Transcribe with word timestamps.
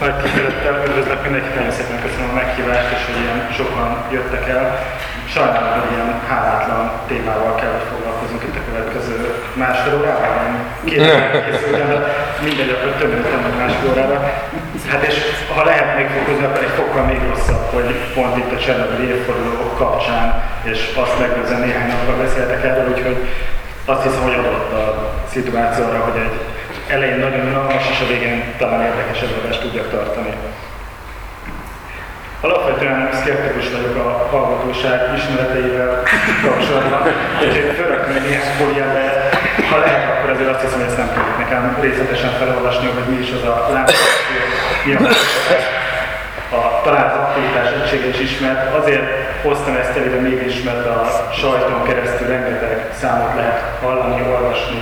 Nagy 0.00 0.16
tisztelettel 0.22 0.74
üdvözlök 0.86 1.22
mindenkit, 1.22 1.54
nagyon 1.54 1.74
szépen 1.78 1.98
köszönöm 2.06 2.30
a 2.32 2.38
meghívást, 2.40 2.90
és 2.96 3.02
hogy 3.06 3.18
ilyen 3.22 3.40
sokan 3.58 3.88
jöttek 4.14 4.44
el. 4.54 4.64
Sajnálom, 5.34 5.72
hogy 5.78 5.90
ilyen 5.94 6.10
hálátlan 6.30 6.84
témával 7.08 7.54
kell, 7.60 7.72
hogy 7.76 7.88
foglalkozunk 7.92 8.42
itt 8.46 8.58
a 8.60 8.66
következő 8.68 9.16
másfél 9.62 9.94
órában. 10.00 10.32
Nem 10.44 10.56
két 10.88 11.00
készültem, 11.46 11.88
de 11.92 11.98
mindegy, 12.46 12.72
akkor 12.74 13.08
mint 13.12 13.42
meg 13.46 13.56
másfél 13.62 13.90
órára. 13.90 14.18
Hát 14.90 15.02
és 15.08 15.16
ha 15.54 15.62
lehet 15.70 15.96
még 15.96 16.08
fokozni, 16.16 16.44
akkor 16.44 16.62
egy 16.68 16.76
fokkal 16.80 17.04
még 17.10 17.20
rosszabb, 17.30 17.64
hogy 17.74 17.88
pont 18.16 18.36
itt 18.36 18.52
a 18.56 18.62
Csernobyl 18.64 19.08
évforduló 19.14 19.64
kapcsán, 19.82 20.26
és 20.70 20.78
azt 21.02 21.18
megelőzően 21.20 21.60
néhány 21.66 21.88
napra 21.92 22.16
beszéltek 22.24 22.64
erről, 22.68 22.88
úgyhogy 22.92 23.18
azt 23.92 24.02
hiszem, 24.06 24.22
hogy 24.28 24.38
adott 24.40 24.72
a 24.82 24.84
szituáció 25.32 25.84
arra, 25.84 26.00
hogy 26.08 26.20
egy 26.26 26.36
elején 26.88 27.18
nagyon 27.18 27.46
unalmas, 27.46 27.84
és 27.90 28.00
a 28.00 28.06
végén 28.06 28.54
talán 28.58 28.82
érdekesebb 28.82 29.42
adást 29.42 29.60
tudjak 29.60 29.90
tartani. 29.90 30.32
Alapvetően 32.40 33.08
szkeptikus 33.12 33.70
vagyok 33.70 33.96
a 33.96 34.28
hallgatóság 34.30 35.00
ismereteivel 35.16 36.02
kapcsolatban, 36.44 37.02
úgyhogy 37.42 37.74
fölrakni 37.76 38.18
néhány 38.18 38.54
fóliát, 38.58 38.92
de 38.92 39.28
ha 39.70 39.78
lehet, 39.78 40.10
akkor 40.10 40.30
azért 40.30 40.50
azt 40.50 40.60
hiszem, 40.60 40.78
hogy 40.78 40.88
ezt 40.88 40.96
nem 40.96 41.10
tudjuk 41.14 41.38
nekem 41.38 41.76
részletesen 41.80 42.30
felolvasni, 42.30 42.86
hogy 42.86 43.14
mi 43.14 43.22
is 43.24 43.30
az 43.38 43.44
a 43.48 43.68
lámpás, 43.72 43.94
a 46.50 46.56
a 46.56 46.80
talált 46.84 47.14
aktivitás 47.16 47.68
egysége 47.82 48.08
is 48.08 48.20
ismert. 48.20 48.74
Azért 48.74 49.06
hoztam 49.42 49.74
ezt 49.76 49.96
elő, 49.96 50.20
mégis, 50.20 50.62
mert 50.62 50.86
a 50.86 51.30
sajton 51.32 51.82
keresztül 51.82 52.26
rengeteg 52.26 52.90
számot 53.00 53.34
lehet 53.34 53.62
hallani, 53.82 54.22
olvasni, 54.32 54.80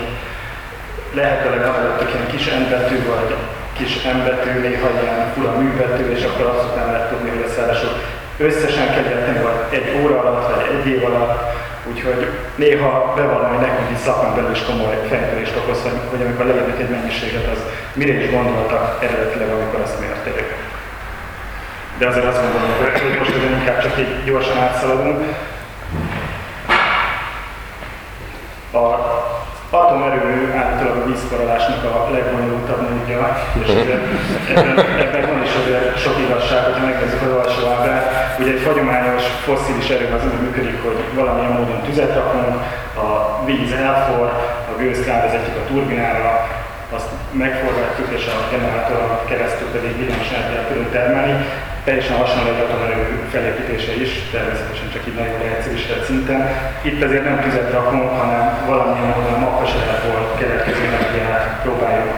lehetőleg 1.14 1.62
adottak 1.66 2.10
ilyen 2.14 2.27
kis 2.27 2.46
embetű, 2.46 2.96
vagy 3.12 3.34
kis 3.72 4.05
embetű, 4.05 4.50
néha 4.60 4.88
ilyen 5.02 5.32
fura 5.34 5.52
művető, 5.59 6.10
és 6.16 6.24
akkor 6.24 6.46
azt 6.46 6.64
után 6.72 6.86
lehet 6.86 7.09
tudni, 7.09 7.28
hogy 7.28 7.45
a 7.48 7.52
szárások 7.56 7.95
összesen 8.36 8.86
kell 8.94 9.42
vagy 9.42 9.78
egy 9.78 9.89
óra 10.02 10.20
alatt, 10.20 10.55
vagy 10.55 10.64
egy 10.74 10.86
év 10.92 11.05
alatt, 11.05 11.42
úgyhogy 11.91 12.28
néha 12.55 13.12
bevallom, 13.16 13.48
hogy 13.48 13.66
nekünk 13.66 13.91
is 13.91 13.98
szakmán 14.05 14.34
belül 14.34 14.50
is 14.50 14.62
komoly 14.62 14.98
fejtörést 15.08 15.56
okoz, 15.56 15.83
hogy, 15.83 15.98
hogy 16.11 16.22
amikor 16.22 16.44
leírnak 16.47 16.80
egy 16.80 16.91
mennyiséget, 16.91 17.46
az 17.52 17.62
mire 17.92 18.12
is 18.12 18.30
gondoltak 18.30 19.05
eredetileg, 19.05 19.48
amikor 19.48 19.80
azt 19.80 20.00
mérték. 20.00 20.55
De 21.98 22.06
azért 22.06 22.27
azt 22.27 22.41
gondolom, 22.42 22.70
hogy 22.78 23.19
most 23.19 23.34
azért 23.36 23.58
inkább 23.61 23.83
csak 23.83 23.98
így 23.98 24.24
gyorsan 24.24 24.58
átszaladunk. 24.58 25.20
A 28.72 28.84
atomerőmű 29.83 30.53
állítólag 30.61 30.97
a 31.03 31.06
vízforralásnak 31.11 31.84
a 31.84 32.11
legbonyolultabb 32.14 32.83
módja, 32.89 33.20
és 33.62 33.69
ebben, 33.69 34.78
ebben 35.05 35.25
van 35.30 35.42
is 35.48 35.55
azért 35.61 35.98
sok 36.05 36.17
igazság, 36.27 36.64
hogyha 36.64 36.86
megnézzük 36.86 37.22
az 37.22 37.36
alsó 37.41 37.62
ábrát. 37.75 38.06
Ugye 38.41 38.52
egy 38.52 38.64
hagyományos 38.69 39.25
fosszilis 39.47 39.89
erő 39.89 40.06
az 40.17 40.25
úgy 40.28 40.41
működik, 40.45 40.78
hogy 40.86 40.98
valamilyen 41.14 41.52
módon 41.58 41.80
tüzet 41.86 42.14
rakunk, 42.14 42.56
a 43.05 43.08
víz 43.45 43.72
elfor, 43.72 44.27
a 44.70 44.72
gőzt 44.78 45.06
rávezetjük 45.06 45.56
a 45.56 45.67
turbinára, 45.70 46.33
azt 46.90 47.10
megforgatjuk, 47.30 48.08
és 48.18 48.24
a 48.34 48.36
generátoron 48.52 49.12
keresztül 49.30 49.68
pedig 49.74 49.96
villamos 49.98 50.30
energiát 50.32 50.68
tudunk 50.68 50.90
termelni. 50.92 51.34
Teljesen 51.84 52.16
hasonló 52.16 52.48
egy 52.50 52.64
atomerő 52.66 53.00
felépítése 53.34 53.92
is, 54.04 54.10
természetesen 54.34 54.88
csak 54.92 55.06
így 55.08 55.18
nagyon 55.20 55.38
leegyszerűsített 55.42 56.05
szinten. 56.05 56.40
Itt 56.88 57.02
azért 57.06 57.24
nem 57.28 57.40
tüzet 57.40 57.72
rakunk, 57.77 58.10
hanem 58.20 58.42
valamilyen 58.70 59.08
módon 59.12 59.36
a 59.36 59.44
makkasatból 59.46 60.20
keletkező 60.40 60.82
energiát 60.90 61.44
próbáljuk 61.64 62.12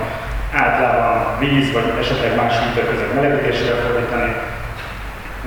általában 0.64 1.38
víz, 1.38 1.72
vagy 1.72 1.88
esetleg 2.02 2.36
más 2.36 2.54
hűtőközök 2.58 3.14
melegítésére 3.14 3.74
fordítani. 3.82 4.32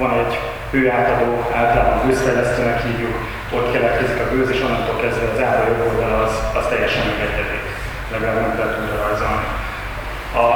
Van 0.02 0.12
egy 0.22 0.34
hőátadó, 0.72 1.30
általában 1.62 2.02
gőzfejlesztőnek 2.06 2.84
hívjuk, 2.86 3.16
ott 3.58 3.72
keletkezik 3.74 4.20
a 4.22 4.30
gőz, 4.32 4.50
és 4.50 4.62
onnantól 4.66 4.98
kezdve 5.02 5.26
az 5.34 5.42
ára 5.48 5.68
jobb 5.68 5.84
oldal 5.90 6.14
az, 6.24 6.34
az 6.58 6.66
teljesen 6.72 7.06
megegyedik 7.08 7.60
legalább 8.12 8.36
nem 8.36 8.68
újra 8.82 9.08
rajzolni. 9.08 9.46
A 10.36 10.48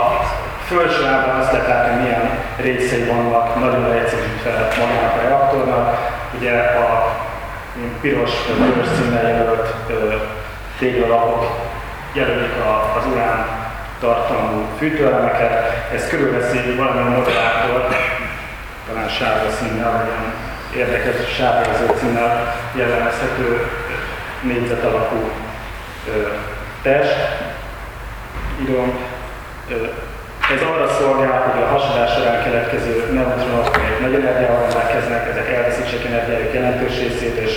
felső 0.63 1.05
ábrán 1.05 1.39
azt 1.39 1.51
lehet 1.51 1.67
látni, 1.67 2.01
milyen 2.03 2.39
részei 2.57 3.03
vannak 3.03 3.59
nagyon 3.59 3.89
leegyszerűsítve 3.89 4.67
magának 4.79 5.15
a 5.15 5.21
reaktornak. 5.21 5.97
Ugye 6.37 6.51
a 6.61 7.15
piros 8.01 8.31
vörös 8.57 8.87
színnel 8.97 9.27
jelölt 9.27 9.73
téglalapok 10.77 11.71
jelölik 12.13 12.53
az 12.97 13.05
urán 13.11 13.45
tartalmú 13.99 14.65
fűtőelemeket. 14.77 15.85
Ez 15.93 16.07
körülveszi 16.07 16.75
valamilyen 16.75 17.07
moderátor, 17.07 17.87
talán 18.87 19.09
sárga 19.09 19.49
színnel, 19.51 19.91
vagy 19.91 20.07
ilyen 20.75 20.89
érdekes 20.89 21.35
sárga 21.35 21.93
színnel 21.99 22.55
jellemezhető 22.75 23.67
négyzet 24.41 24.83
alakú 24.83 25.31
test, 26.83 27.17
írom, 28.61 28.89
ez 30.55 30.61
arra 30.71 30.87
szolgál, 30.99 31.39
hogy 31.47 31.61
a 31.63 31.71
hasadás 31.75 32.11
során 32.13 32.43
keletkező 32.43 32.93
neutronok 33.17 33.67
egy 33.89 34.01
nagy 34.05 34.15
energiával 34.21 34.59
rendelkeznek, 34.61 35.29
ezek 35.31 35.47
elveszítsék 35.55 36.05
energiájuk 36.05 36.53
jelentős 36.53 36.95
részét, 37.03 37.35
és 37.45 37.53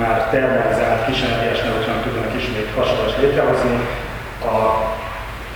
már 0.00 0.16
termalizált 0.34 1.02
energiás 1.28 1.60
neutronok 1.62 2.02
tudnak 2.02 2.34
ismét 2.40 2.74
hasadást 2.76 3.18
létrehozni. 3.22 3.76
A 4.54 4.56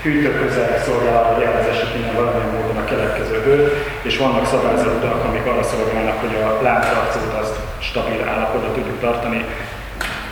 hűtőközel 0.02 0.82
szolgál 0.86 1.22
hogy 1.32 1.42
elvezessük 1.44 1.94
innen 1.96 2.14
valamilyen 2.14 2.54
módon 2.54 2.82
a 2.82 2.84
keletkező 2.84 3.36
hőt, 3.44 3.66
és 4.02 4.18
vannak 4.18 4.46
szabályzatok, 4.46 5.24
amik 5.24 5.46
arra 5.46 5.62
szolgálnak, 5.62 6.20
hogy 6.20 6.34
a 6.46 6.62
láncreakciót 6.62 7.34
azt 7.42 7.56
stabil 7.78 8.28
állapotban 8.28 8.72
tudjuk 8.72 9.00
tartani, 9.00 9.44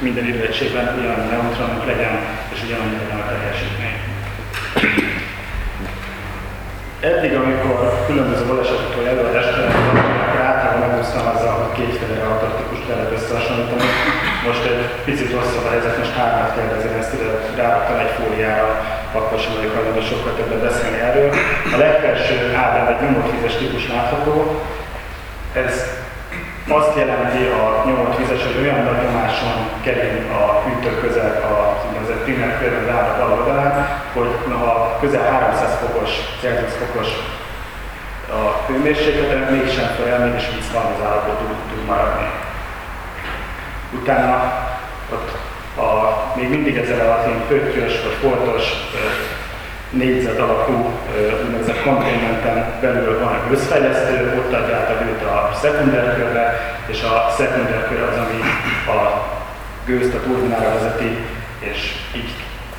minden 0.03 0.27
időegységben 0.33 0.87
ugyanannyi 0.99 1.29
neutronunk 1.31 1.85
legyen, 1.87 2.15
és 2.53 2.59
ugyanannyi 2.67 2.97
legyen 3.03 3.21
a 3.25 3.29
teljesítmény. 3.31 3.97
Eddig, 7.11 7.33
amikor 7.43 7.77
különböző 8.07 8.45
balesetekről 8.47 9.07
előadást 9.07 9.53
akkor 10.29 10.41
általában 10.51 10.89
megúsztam 10.89 11.27
azzal, 11.33 11.55
hogy 11.61 11.73
kétféle 11.79 12.15
reaktortípust 12.21 12.89
lehet 12.89 13.12
összehasonlítani. 13.17 13.89
Most 14.47 14.65
egy 14.71 14.83
picit 15.09 15.33
rosszabb 15.37 15.67
a 15.67 15.71
helyzet, 15.75 15.99
most 15.99 16.17
hármat 16.19 16.55
kérdezem, 16.57 16.95
ezt 17.01 17.15
ide 17.15 17.29
ráraktam 17.57 17.99
egy 18.05 18.15
fóliára, 18.19 18.69
akkor 19.12 19.39
sem 19.41 19.55
vagyok 19.57 19.75
hajlandó 19.75 20.01
sokkal 20.01 20.35
többet 20.37 20.65
beszélni 20.69 20.99
erről. 21.09 21.31
A 21.75 21.77
legfelső 21.85 22.37
ábrán 22.62 22.89
egy 22.93 23.01
nyomott 23.03 23.31
vizes 23.33 23.57
típus 23.57 23.85
látható. 23.89 24.37
Ez 25.65 26.02
azt 26.72 26.97
jelenti 26.97 27.43
a 27.44 27.83
nyomott 27.87 28.16
vizes, 28.19 28.43
hogy 28.47 28.62
olyan 28.62 28.83
nagy 28.84 29.03
nyomáson 29.05 29.56
kering 29.83 30.31
a 30.31 30.62
hűtőközeg 30.65 31.43
a 31.43 31.83
úgynevezett 31.87 32.25
primer 32.25 32.59
körben 32.60 32.97
árak 32.97 33.38
oldalán, 33.38 34.03
hogy 34.12 34.31
ha 34.60 34.99
közel 35.00 35.31
300 35.31 35.78
fokos, 35.81 36.11
Celsius 36.41 36.72
fokos 36.72 37.09
a 38.32 38.65
hőmérsékleten, 38.66 39.53
mégsem 39.53 39.87
fel, 39.87 40.27
mégis 40.27 40.49
víz 40.55 40.72
van 40.72 40.87
az 40.93 41.05
állapot 41.06 41.38
tud, 41.38 41.84
maradni. 41.87 42.31
Utána 43.93 44.53
ott 45.12 45.31
a, 45.77 46.16
még 46.37 46.49
mindig 46.49 46.77
ezzel 46.77 47.11
a 47.11 47.47
pöttyös 47.49 48.03
vagy 48.03 48.16
foltos 48.21 48.62
négyzet 49.93 50.39
alakú 50.39 50.91
úgynevezett 51.45 51.83
konténmenten 51.83 52.75
belül 52.81 53.19
van 53.19 53.35
egy 53.35 53.53
összfejlesztő, 53.53 54.15
ott 54.39 54.53
adja 54.53 54.77
át 54.77 54.91
a 54.91 55.05
gőt 55.05 55.23
a 55.23 55.51
szekunderkörre, 55.61 56.47
és 56.87 57.03
a 57.03 57.33
szekunderkör 57.37 58.01
az, 58.03 58.17
ami 58.17 58.41
a 58.97 59.01
gőzt 59.85 60.15
a 60.15 60.21
turbinára 60.21 60.75
vezeti, 60.75 61.17
és 61.59 61.95
így 62.17 62.33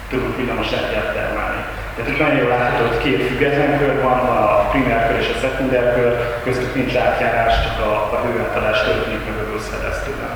tudunk 0.10 0.38
villamos 0.38 0.72
energiát 0.72 1.14
termelni. 1.14 1.62
Tehát 1.96 2.12
itt 2.12 2.20
nagyon 2.20 2.38
jól 2.38 2.50
látható, 2.50 2.88
hogy 2.88 3.04
két 3.04 3.28
független 3.28 3.78
kör 3.80 4.02
van, 4.02 4.20
a 4.20 4.70
primer 4.72 5.08
kör 5.08 5.20
és 5.20 5.30
a 5.36 5.40
szekunder 5.42 5.96
kör, 5.96 6.12
köztük 6.44 6.76
nincs 6.76 6.96
átjárás, 6.96 7.54
csak 7.64 7.86
a, 7.86 7.92
a 8.16 8.18
hőátállás 8.24 8.80
történik 8.84 9.26
meg 9.26 9.38
a 9.44 9.52
gőzfejlesztőben. 9.52 10.33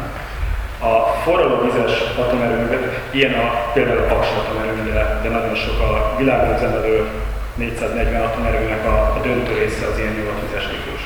A 0.80 0.96
forralóvizes 1.24 1.94
atomerőművek, 2.18 2.84
ilyen 3.12 3.34
a, 3.34 3.72
például 3.74 3.98
a 3.98 4.08
Paks 4.14 4.28
atomerőmű, 4.42 4.92
de, 5.24 5.30
nagyon 5.30 5.56
sok 5.56 5.80
a 5.80 6.16
világon 6.18 6.56
üzemelő 6.56 7.08
440 7.56 8.22
atomerőnek 8.22 8.86
a, 8.86 8.96
a 9.18 9.20
döntő 9.24 9.54
része 9.54 9.86
az 9.88 9.98
ilyen 10.00 10.14
nyugatvizes 10.14 10.68
típus. 10.68 11.02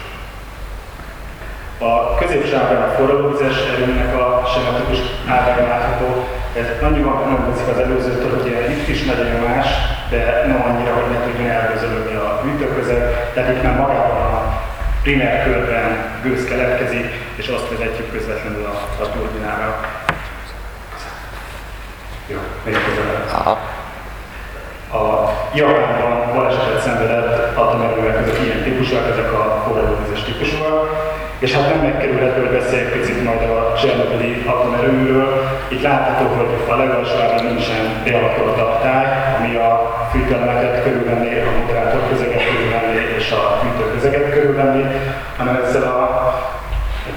A 1.90 2.16
középső 2.16 2.56
ábrán 2.56 2.90
a 2.90 2.94
forralóvizes 2.98 3.58
erőműnek 3.72 4.14
a 4.24 4.28
sematikus 4.54 5.00
ábrán 5.28 5.68
látható, 5.68 6.10
ez 6.60 6.68
annyiban 6.82 7.24
különbözik 7.24 7.68
az 7.68 7.80
előzőtől, 7.86 8.32
hogy 8.36 8.48
itt 8.76 8.88
is 8.88 9.04
nagy 9.04 9.32
nyomás, 9.34 9.68
de 10.10 10.44
nem 10.48 10.62
annyira, 10.68 10.94
hogy 10.94 11.10
ne 11.12 11.20
tudjon 11.24 11.50
elgözölögni 11.50 12.16
a 12.16 12.42
hűtőközeg, 12.44 13.32
tehát 13.34 13.54
itt 13.56 13.64
már 13.64 13.76
magában 13.76 14.22
a 14.22 14.62
primer 15.04 15.44
körben 15.44 15.88
gőz 16.24 16.46
keletkezik, 16.46 17.06
és 17.42 17.48
azt 17.48 17.70
vezetjük 17.70 18.12
közvetlenül 18.12 18.66
a, 18.66 19.04
a 19.04 19.06
turbinára. 19.12 19.80
Jó, 22.28 22.38
még 22.66 22.76
A 24.92 25.04
Japánban 25.54 26.34
balesetet 26.36 26.82
szenvedett 26.82 27.58
atomerőek, 27.58 28.18
ezek 28.18 28.64
típusúak, 28.64 29.10
ezek 29.12 29.34
a 29.34 29.64
forradóvizes 29.66 30.24
típusúak. 30.24 30.90
És 31.40 31.54
hát 31.54 31.70
nem 31.70 31.84
megkerülhető, 31.84 32.40
hogy 32.40 32.60
beszéljek 32.60 32.92
picit 32.92 33.24
majd 33.24 33.42
a 33.42 33.74
Csernobili 33.82 34.44
atomerőműről. 34.48 35.44
Itt 35.68 35.82
látható, 35.82 36.26
hogy 36.36 36.48
a 36.70 36.76
legalsó 36.76 37.16
áron 37.20 37.46
nincsen 37.46 38.02
bealakult 38.04 38.56
tartály, 38.56 39.06
ami 39.38 39.56
a 39.56 39.70
fűtőelemeket 40.12 40.84
körülvenni, 40.84 41.40
a 41.40 41.60
moderátor 41.60 42.02
közeget 42.10 42.44
körülvenni 42.50 43.16
és 43.18 43.32
a 43.32 43.60
fűtőközeget 43.62 44.34
körülvenni, 44.34 44.86
hanem 45.38 45.62
ezzel 45.66 45.84
a 45.84 46.02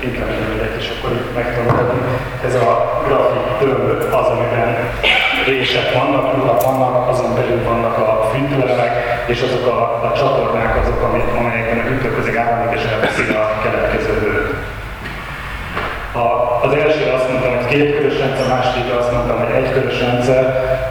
inkább 0.00 0.28
megyek, 0.48 0.74
és 0.80 0.92
akkor 0.94 1.10
itt 1.12 1.34
meg 1.34 1.46
tudom 1.54 2.02
Ez 2.46 2.54
a 2.54 3.02
grafik 3.06 3.46
tömb 3.58 4.14
az, 4.20 4.26
amiben 4.34 4.70
rések 5.46 5.92
vannak, 5.92 6.34
ruhak 6.36 6.62
vannak, 6.62 7.08
azon 7.08 7.34
belül 7.34 7.64
vannak 7.64 7.98
a 7.98 8.30
fűtőelemek, 8.32 8.92
és 9.26 9.40
azok 9.42 9.66
a, 9.66 9.78
a 10.08 10.12
csatornák 10.18 10.76
azok, 10.82 11.02
amelyekben 11.38 11.78
a 11.78 11.88
hűtőközeg 11.88 12.36
áramlik, 12.36 12.78
és 12.78 12.84
elveszi 12.92 13.22
a 13.22 13.60
keletkező 13.62 14.12
hőt. 14.22 14.54
Ha 16.12 16.26
az 16.62 16.72
elsőre 16.72 17.12
azt 17.14 17.28
mondtam, 17.30 17.56
hogy 17.56 17.66
két 17.66 17.96
körös 17.96 18.18
rendszer, 18.18 18.46
a 18.46 18.54
másodikra 18.54 18.98
azt 18.98 19.12
mondtam, 19.12 19.38
hogy 19.38 19.54
egy 19.54 19.72
körös 19.72 20.00
rendszer, 20.00 20.44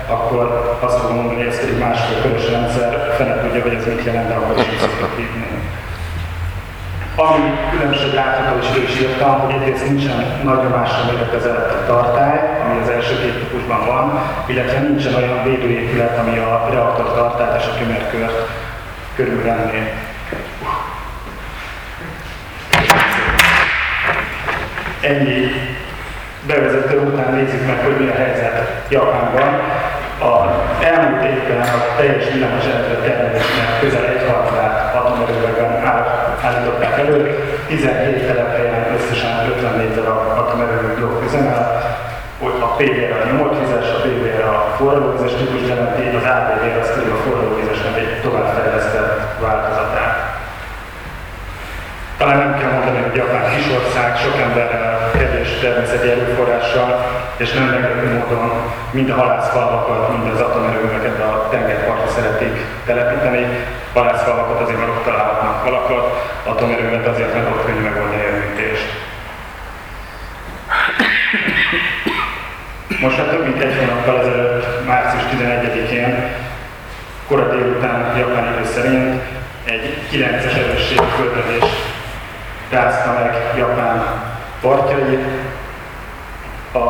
akkor 0.08 0.78
azt 0.80 1.00
fogom 1.00 1.16
mondani, 1.16 1.38
hogy 1.38 1.48
ez 1.48 1.60
pedig 1.60 1.78
másfél 1.78 2.22
körös 2.22 2.50
rendszer, 2.50 3.14
fene 3.18 3.42
tudja, 3.42 3.62
hogy 3.62 3.74
ez 3.74 3.86
mit 3.86 4.06
jelent, 4.06 4.28
de 4.28 4.34
akkor 4.34 4.56
hívni. 5.16 5.48
Ami 7.16 7.54
különbség 7.72 8.14
látható, 8.14 8.60
és 8.60 8.68
ő 8.78 8.84
is 8.84 9.00
írtam, 9.00 9.40
hogy 9.40 9.54
egyrészt 9.54 9.88
nincsen 9.88 10.42
nagy 10.44 10.64
nyomásra 10.64 11.12
méretezett 11.12 11.72
a 11.72 11.86
tartály, 11.86 12.40
ami 12.66 12.82
az 12.82 12.90
első 12.90 13.22
két 13.22 13.34
típusban 13.34 13.86
van, 13.86 14.22
illetve 14.46 14.80
nincsen 14.80 15.16
olyan 15.16 15.44
védőépület, 15.44 16.18
ami 16.18 16.38
a 16.38 16.68
reaktor 16.72 17.14
tartályt 17.14 17.62
és 17.62 17.68
a 17.68 17.78
tümerkört 17.78 18.50
körülvenné. 19.16 19.94
Ennyi 25.02 25.52
bevezető 26.48 27.00
után 27.00 27.34
nézzük 27.34 27.68
meg, 27.68 27.84
hogy 27.84 28.00
mi 28.00 28.08
a 28.08 28.16
helyzet 28.16 28.86
Japánban. 28.90 29.62
A 30.20 30.64
elmúlt 30.84 31.24
évben 31.24 31.62
a 31.62 31.96
teljes 31.98 32.30
villamos 32.34 32.64
termelésnek 33.04 33.80
közel 33.80 34.06
egy 34.06 34.30
harmadát 34.30 34.96
atomerőben 34.96 35.54
állították 36.42 36.98
elő, 37.00 37.20
17 37.68 38.28
telephelyen 38.28 38.96
összesen 38.96 39.50
54 39.58 39.94
darab 39.96 40.38
atomerőmű 40.38 40.94
blokk 40.94 41.26
üzemel, 41.26 41.62
hogy 42.40 42.58
a 42.60 42.66
PVR 42.66 43.12
a 43.22 43.26
nyomotvizes, 43.28 43.88
a 43.96 44.00
PVR 44.04 44.44
a 44.44 44.74
forralóvizes 44.78 45.34
típus 45.40 45.68
jelenti, 45.68 46.04
az 46.18 46.24
ABV 46.36 46.64
az 46.82 46.94
pedig 46.94 47.10
a 47.12 47.22
forralóvizesnek 47.24 47.98
egy 47.98 48.22
továbbfejlesztett 48.22 49.12
változatát. 49.42 50.33
Talán 52.18 52.38
nem 52.38 52.60
kell 52.60 52.72
mondani, 52.72 53.02
hogy 53.02 53.16
Japán 53.16 53.56
kis 53.56 53.66
ország, 53.78 54.18
sok 54.18 54.36
emberrel, 54.42 55.12
kevés 55.12 55.50
természeti 55.62 56.10
erőforrással, 56.10 57.06
és 57.38 57.52
nem 57.52 57.64
meglepő 57.64 58.08
módon 58.14 58.52
mind 58.92 59.10
a 59.10 59.16
halászfalvakat, 59.16 60.10
mind 60.18 60.34
az 60.34 60.40
atomerőműveket 60.40 61.20
a 61.20 61.48
tengerpartra 61.52 62.10
szeretik 62.12 62.66
telepíteni. 62.86 63.46
Halászfalvakat 63.94 64.62
azért, 64.62 64.80
mert 64.80 64.90
ott 64.90 65.04
találhatnak 65.04 65.64
valakat, 65.64 66.32
atomerőmet 66.44 67.08
azért, 67.08 67.34
mert 67.34 67.50
ott 67.50 67.66
könnyű 67.66 67.82
megoldani 67.82 68.26
a 68.26 68.38
műtést. 68.38 68.88
Most 73.02 73.18
már 73.18 73.28
több 73.28 73.44
mint 73.44 73.64
egy 73.64 73.76
hónappal 73.80 74.20
ezelőtt, 74.20 74.86
március 74.86 75.24
11-én, 75.24 76.32
kora 77.28 77.50
délután 77.56 78.18
japán 78.18 78.54
idő 78.54 78.66
szerint 78.74 79.22
egy 79.64 79.98
9-es 80.12 80.56
erősség 80.58 81.00
földrezés 81.00 81.73
rázta 82.74 83.12
meg 83.12 83.36
Japán 83.58 84.04
partjait. 84.62 85.26
A 86.74 86.88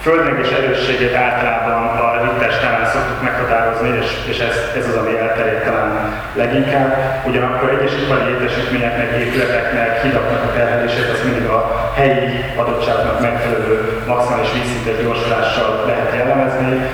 földrengés 0.00 0.50
erősségét 0.50 1.14
általában 1.14 1.86
a 1.98 2.22
Richter 2.22 2.52
skálán 2.52 2.86
szoktuk 2.86 3.22
meghatározni, 3.22 3.88
és, 4.00 4.08
és 4.26 4.38
ez, 4.38 4.56
ez 4.78 4.88
az, 4.88 4.96
ami 4.96 5.18
elterjedt 5.18 5.64
talán 5.64 6.12
leginkább. 6.34 6.96
Ugyanakkor 7.26 7.68
egyes 7.70 7.92
ipari 8.02 8.32
létesítményeknek, 8.32 9.10
épületeknek, 9.20 10.02
hidaknak 10.02 10.42
a 10.42 10.52
terhelését 10.56 11.10
az 11.12 11.24
mindig 11.24 11.46
a 11.46 11.90
helyi 11.94 12.44
adottságnak 12.56 13.20
megfelelő 13.20 14.02
maximális 14.06 14.52
vízszintes 14.52 15.02
gyorsulással 15.02 15.84
lehet 15.86 16.14
jellemezni 16.14 16.86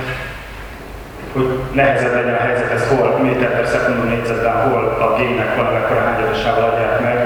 hogy 1.35 1.49
nehezebb 1.73 2.15
legyen 2.15 2.35
a 2.35 2.45
helyzet, 2.47 2.71
ez 2.71 2.89
hol 2.89 3.19
méter 3.23 3.53
per 3.57 3.67
szekundum 3.67 4.09
négyzetben, 4.09 4.57
hol 4.69 4.83
a 5.07 5.15
gének 5.19 5.57
valamekkora 5.57 6.01
hányadosával 6.01 6.71
adják 6.71 7.01
meg. 7.01 7.19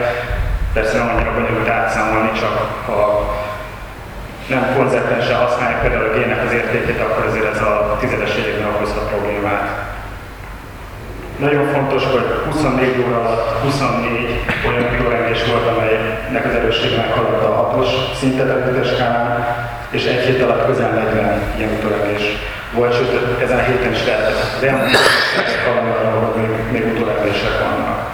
Persze 0.73 0.97
nem 0.99 1.09
annyira 1.09 1.35
bonyolult 1.35 1.69
átszámolni, 1.69 2.33
csak 2.41 2.55
ha 2.87 2.99
nem 4.49 4.65
konzekvensen 4.77 5.37
használják 5.37 5.81
például 5.81 6.09
a 6.09 6.17
gének 6.19 6.45
az 6.47 6.53
értékét, 6.53 7.01
akkor 7.01 7.25
azért 7.27 7.55
ez 7.55 7.61
a 7.61 7.97
tizedes 8.01 8.35
években 8.37 8.75
okozhat 8.75 9.09
problémát. 9.09 9.67
Nagyon 11.39 11.67
fontos, 11.67 12.05
hogy 12.05 12.25
24 12.53 13.05
óra 13.07 13.19
alatt 13.21 13.63
24 13.63 14.41
olyan 14.69 14.91
kilorengés 14.97 15.45
volt, 15.51 15.67
amelynek 15.67 16.45
az 16.45 16.55
erőssége 16.55 16.97
meghaladta 16.97 17.49
a 17.49 17.55
hatos 17.55 17.89
szintet 18.19 18.77
a 18.77 18.85
skálán, 18.85 19.57
és 19.91 20.05
egy 20.05 20.25
hét 20.25 20.43
alatt 20.43 20.67
közel 20.67 20.91
40 20.91 21.43
ilyen 21.57 21.71
utólengés 21.79 22.23
volt, 22.75 22.95
sőt 22.95 23.43
ezen 23.43 23.59
a 23.59 23.63
héten 23.63 23.93
is 23.93 24.05
lehetett. 24.07 24.61
Valami 25.67 25.91
arra, 25.91 26.11
hogy 26.11 26.43
még, 26.43 26.51
még 26.73 26.95
utólengések 26.95 27.59
vannak. 27.59 28.11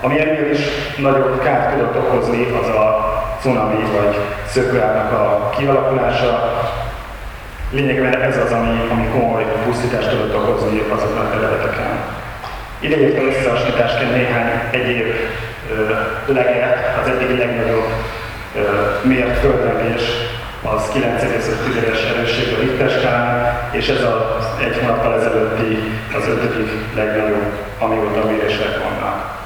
Ami 0.00 0.20
ennél 0.20 0.50
is 0.50 0.60
nagyobb 0.96 1.42
kárt 1.42 1.70
tudott 1.70 1.96
okozni, 1.96 2.46
az 2.62 2.68
a 2.68 3.12
cunami 3.40 3.84
vagy 3.96 4.18
szökőárnak 4.46 5.12
a 5.12 5.50
kialakulása. 5.56 6.62
Lényegében 7.70 8.20
ez 8.22 8.36
az, 8.36 8.52
ami, 8.52 8.88
ami 8.90 9.08
komoly 9.12 9.44
pusztítást 9.64 10.08
tudott 10.08 10.34
okozni 10.34 10.82
azoknak 10.94 11.24
a 11.24 11.30
területeken. 11.30 12.22
Ideértve 12.84 13.22
összehasonlításként 13.22 14.14
néhány 14.14 14.60
egyéb 14.70 15.14
ö, 15.70 16.32
leget, 16.32 16.98
az 17.02 17.08
eddigi 17.08 17.36
legnagyobb 17.36 17.88
ö, 18.56 18.60
mért 19.02 19.38
földrengés 19.38 20.02
az 20.62 20.90
9,5-es 20.94 22.14
erősségű 22.14 22.54
Richter 22.60 22.90
és 23.70 23.88
ez 23.88 24.02
az 24.02 24.46
egy 24.60 24.78
hónappal 24.80 25.14
ezelőtti 25.14 25.78
az 26.16 26.28
ötödik 26.28 26.70
legnagyobb, 26.94 27.52
amióta 27.78 28.26
mérések 28.26 28.82
vannak. 28.82 29.38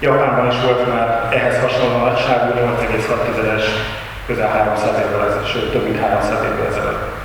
Japánban 0.00 0.46
is 0.46 0.60
volt 0.64 0.86
már 0.86 1.28
ehhez 1.32 1.60
hasonló 1.60 1.96
nagyságú 1.96 2.52
8,6-es, 2.52 3.64
közel 4.26 4.48
300 4.48 4.98
évvel 4.98 5.26
ezelőtt, 5.26 5.46
sőt 5.46 5.72
több 5.72 5.84
mint 5.84 6.00
300 6.00 6.44
évvel 6.44 6.66
ezelőtt. 6.66 7.18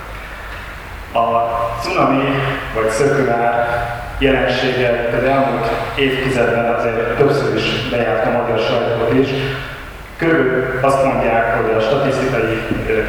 A 1.14 1.50
cunami 1.82 2.40
vagy 2.76 2.90
szökőár 2.90 3.54
jelensége 4.18 5.10
az 5.18 5.24
elmúlt 5.24 5.68
évtizedben 5.96 6.74
azért 6.74 7.18
többször 7.18 7.56
is 7.56 7.90
bejárt 7.92 8.26
a 8.26 8.30
magyar 8.30 8.60
sajtót 8.60 9.14
is. 9.14 9.30
Körülbelül 10.18 10.80
azt 10.82 11.04
mondják, 11.04 11.56
hogy 11.56 11.74
a 11.78 11.80
statisztikai 11.80 12.62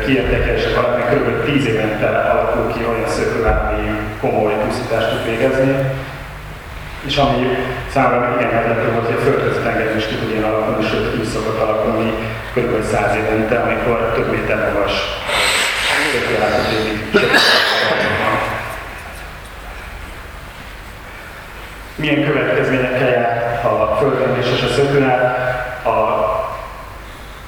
kiértékelések 0.06 0.76
alapján 0.76 1.08
kb. 1.08 1.44
10 1.44 1.66
évente 1.66 2.06
alakul 2.06 2.72
ki 2.72 2.86
olyan 2.88 3.08
szökőár, 3.08 3.72
ami 3.72 4.00
komoly 4.20 4.52
pusztítást 4.64 5.08
tud 5.10 5.24
végezni 5.24 5.74
és 7.06 7.16
ami 7.16 7.46
számomra 7.92 8.36
igen 8.36 8.54
meglepő 8.54 8.92
volt, 8.92 9.06
hogy 9.06 9.14
a 9.18 9.24
földközi 9.24 9.60
tengeren 9.60 9.96
is 9.96 10.04
tud 10.04 10.30
ilyen 10.30 10.44
alakulni, 10.44 10.88
sőt 10.88 11.12
ki 11.12 11.26
szokott 11.26 11.60
alakulni 11.60 12.12
kb. 12.54 12.84
100 12.84 13.16
évente, 13.16 13.56
amikor 13.58 14.12
több 14.14 14.30
méter 14.30 14.72
magas 14.72 14.92
tökéletet 16.12 16.72
érik. 16.72 17.00
Milyen 21.96 22.24
következményekkel 22.24 23.08
jár 23.08 23.60
a 23.64 23.96
földrengés 23.96 24.46
és 24.56 24.62
a 24.62 24.72
szökőnál? 24.74 25.36
A 25.84 25.98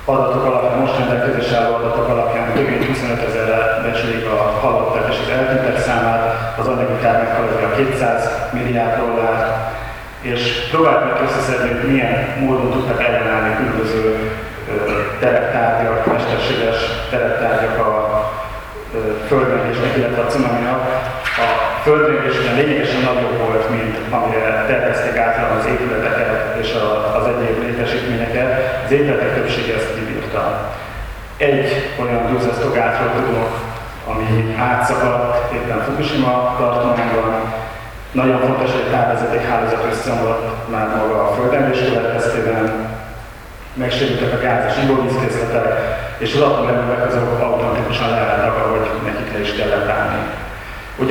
adatok 0.05 0.45
alapján, 0.45 0.79
most 0.79 0.99
rendelkezésre 0.99 1.57
álló 1.57 1.75
adatok 1.75 2.09
alapján 2.09 2.53
több 2.53 2.69
mint 2.69 2.85
25 2.85 3.29
ezerre 3.29 3.81
becsülik 3.83 4.27
a 4.27 4.37
halottak 4.61 5.09
és 5.13 5.19
az 5.25 5.31
eltűntek 5.39 5.79
számát, 5.81 6.55
az 6.59 6.67
anyagi 6.67 6.99
kár 7.03 7.39
a 7.73 7.77
200 7.77 8.31
milliárd 8.53 9.01
dollár, 9.01 9.73
és 10.21 10.69
próbáljuk 10.71 11.05
meg 11.05 11.23
összeszedni, 11.23 11.69
hogy 11.71 11.91
milyen 11.91 12.37
módon 12.41 12.71
tudtak 12.71 13.03
ellenállni 13.05 13.57
különböző 13.57 14.31
tereptárgyak, 15.21 16.07
mesterséges 16.13 16.77
tereptárgyak 17.11 17.79
a 17.87 18.31
földrengésnek, 19.27 19.97
illetve 19.97 20.23
a 20.23 20.27
cunaminak. 20.27 21.08
A 21.47 21.81
földrengés 21.83 22.39
ugye 22.39 22.53
lényegesen 22.53 23.03
nagyobb 23.03 23.39
volt, 23.45 23.71
mint 23.71 23.97
amire 24.11 24.65
tervezték 24.67 25.17
általában 25.17 25.59
az 25.59 25.67
épületeket 25.67 26.57
és 26.63 26.71
az 27.19 27.27
egyéb 27.27 27.63
létesítményeket. 27.63 28.51
Az 28.85 28.91
épületek 28.91 29.35
többsége 29.35 29.75
ezt 29.75 29.95
kibírta. 29.95 30.73
Egy 31.37 31.93
olyan 32.03 32.33
duzzasztó 32.33 32.71
gátról 32.73 33.11
tudok, 33.15 33.51
ami 34.07 34.55
átszakadt 34.59 35.53
éppen 35.53 35.85
Fukushima 35.85 36.55
tartományban, 36.59 37.53
Nagyon 38.13 38.41
fontos, 38.41 38.71
hogy 38.73 38.85
a 38.87 38.91
távvezeték 38.91 39.41
hálózat 39.41 39.87
összeomlott 39.91 40.71
már 40.71 40.89
maga 40.97 41.29
a 41.29 41.35
földrengés 41.35 41.79
következtében, 41.79 42.89
megsérültek 43.75 44.33
a 44.33 44.43
gáz 44.43 44.65
és 44.69 44.83
ivóvízkészletek, 44.83 45.67
és 46.19 46.35
az 46.35 46.41
atomerőművek 46.41 47.07
azok 47.07 47.41
automatikusan 47.41 48.11
leálltak, 48.11 48.57
ahogy 48.57 48.89
nekik 49.05 49.33
le 49.33 49.41
is 49.41 49.53
kellett 49.53 49.89
állni. 49.89 50.21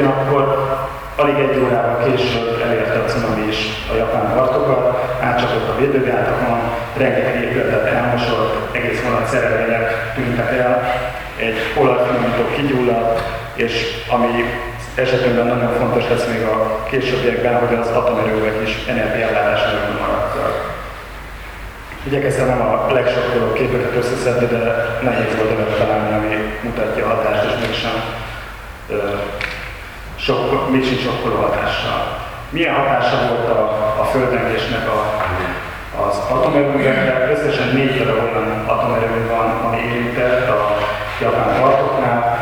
Ugyanakkor 0.07 0.45
alig 1.15 1.35
egy 1.35 1.63
órával 1.63 1.97
később 2.05 2.61
elérte 2.65 2.99
a 2.99 3.09
cunami 3.09 3.47
is 3.47 3.57
a 3.91 3.95
japán 3.95 4.33
partokat, 4.35 5.17
átcsapott 5.21 5.69
a 5.69 5.79
védőgátakon, 5.79 6.59
rengeteg 6.97 7.43
épületet 7.43 7.85
elmosott, 7.85 8.75
egész 8.75 9.01
vonat 9.03 9.27
szerelvények 9.27 10.13
tűntek 10.15 10.51
el, 10.57 10.83
egy 11.37 11.55
olajfinomító 11.79 12.43
kigyulladt, 12.55 13.21
és 13.53 14.03
ami 14.09 14.43
esetünkben 14.95 15.47
nagyon 15.47 15.73
fontos 15.79 16.09
lesz 16.09 16.27
még 16.27 16.41
a 16.41 16.83
későbbiekben, 16.89 17.55
hogy 17.67 17.77
az 17.77 17.87
atomerővek 17.87 18.67
is 18.67 18.85
energiállátás 18.87 19.61
nélkül 19.71 19.99
maradtak. 19.99 20.75
Igyekeztem 22.03 22.47
nem 22.47 22.61
a 22.61 22.91
legsokkolóbb 22.91 23.53
képeket 23.53 23.95
összeszedni, 23.95 24.47
de 24.47 24.59
nehéz 25.01 25.35
volt 25.37 25.51
olyat 25.57 25.77
találni, 25.77 26.15
ami 26.15 26.35
mutatja 26.63 27.05
a 27.05 27.09
hatást, 27.09 27.43
és 27.43 27.65
mégsem 27.65 27.95
sok, 30.17 30.69
mégsem 30.71 30.97
sokkoló 30.97 31.35
hatással. 31.35 32.25
Milyen 32.49 32.75
hatása 32.75 33.27
volt 33.27 33.49
a, 33.49 33.61
a 34.01 34.03
földrengésnek 34.03 34.87
a, 34.87 35.23
az 36.07 36.17
atomerőművekre? 36.29 37.29
Összesen 37.31 37.67
négy 37.73 37.97
darab 37.97 38.23
olyan 38.23 38.63
atomerőmű 38.65 39.27
van, 39.27 39.49
ami 39.65 39.77
érintett 39.77 40.49
a 40.49 40.77
japán 41.21 41.61
partoknál. 41.61 42.37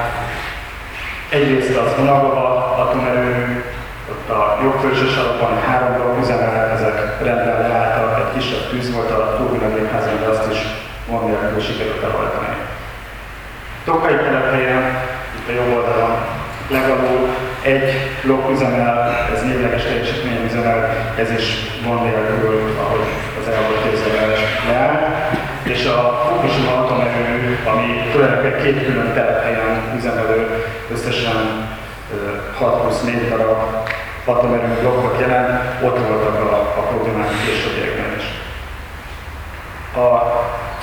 Egyrészt 1.30 1.78
az 1.78 1.92
Unagawa 2.00 2.76
atomerőmű, 2.78 3.64
ott 4.10 4.30
a 4.30 4.58
jogkölcsös 4.64 5.18
alapon 5.18 5.62
három 5.62 5.94
blokk 5.94 6.22
üzemel, 6.22 6.70
ezek 6.70 7.24
rendben 7.24 7.62
leálltak, 7.62 8.20
egy 8.20 8.38
kisebb 8.38 8.70
tűz 8.70 8.94
volt 8.94 9.12
a 9.12 9.36
turbinagépházon, 9.38 10.20
de 10.20 10.26
azt 10.26 10.52
is 10.52 10.60
gond 11.08 11.26
nélkül 11.26 11.62
sikerült 11.62 12.04
elhajtani. 12.04 12.56
Tokai 13.86 14.16
telephelyen, 14.16 14.84
itt 15.38 15.50
a 15.50 15.52
jobb 15.52 15.78
oldalon, 15.78 16.16
legalul 16.70 17.30
egy 17.66 17.94
blokk 18.24 18.50
üzemel, 18.52 19.28
ez 19.34 19.44
névleges 19.44 19.84
teljesítmény 19.84 20.46
üzemel, 20.46 20.80
ez 21.18 21.32
is 21.32 21.46
gond 21.86 22.02
nélkül, 22.02 22.76
ahogy 22.84 23.08
az 23.40 23.48
el 23.54 23.62
volt 23.68 23.84
képzelve 23.84 24.36
leáll. 24.68 24.96
És 25.64 25.86
a 25.86 26.28
Fukushima 26.28 26.74
atomerőmű, 26.84 27.58
ami 27.66 28.10
tulajdonképpen 28.12 28.62
két 28.64 28.86
külön 28.86 29.14
telephelyen 29.14 29.94
üzemelő, 29.98 30.64
összesen 30.92 31.68
6 32.58 32.82
plusz 32.82 33.02
4 33.02 33.30
darab 33.30 33.88
atomerőmű 34.26 34.74
blokkot 34.82 35.20
jelent, 35.20 35.84
ott 35.84 36.08
voltak 36.08 36.52
a, 36.52 36.56
a 36.80 36.82
problémák 36.82 37.30
későbbiekben 37.46 38.16
is. 38.18 38.26
A 39.96 40.08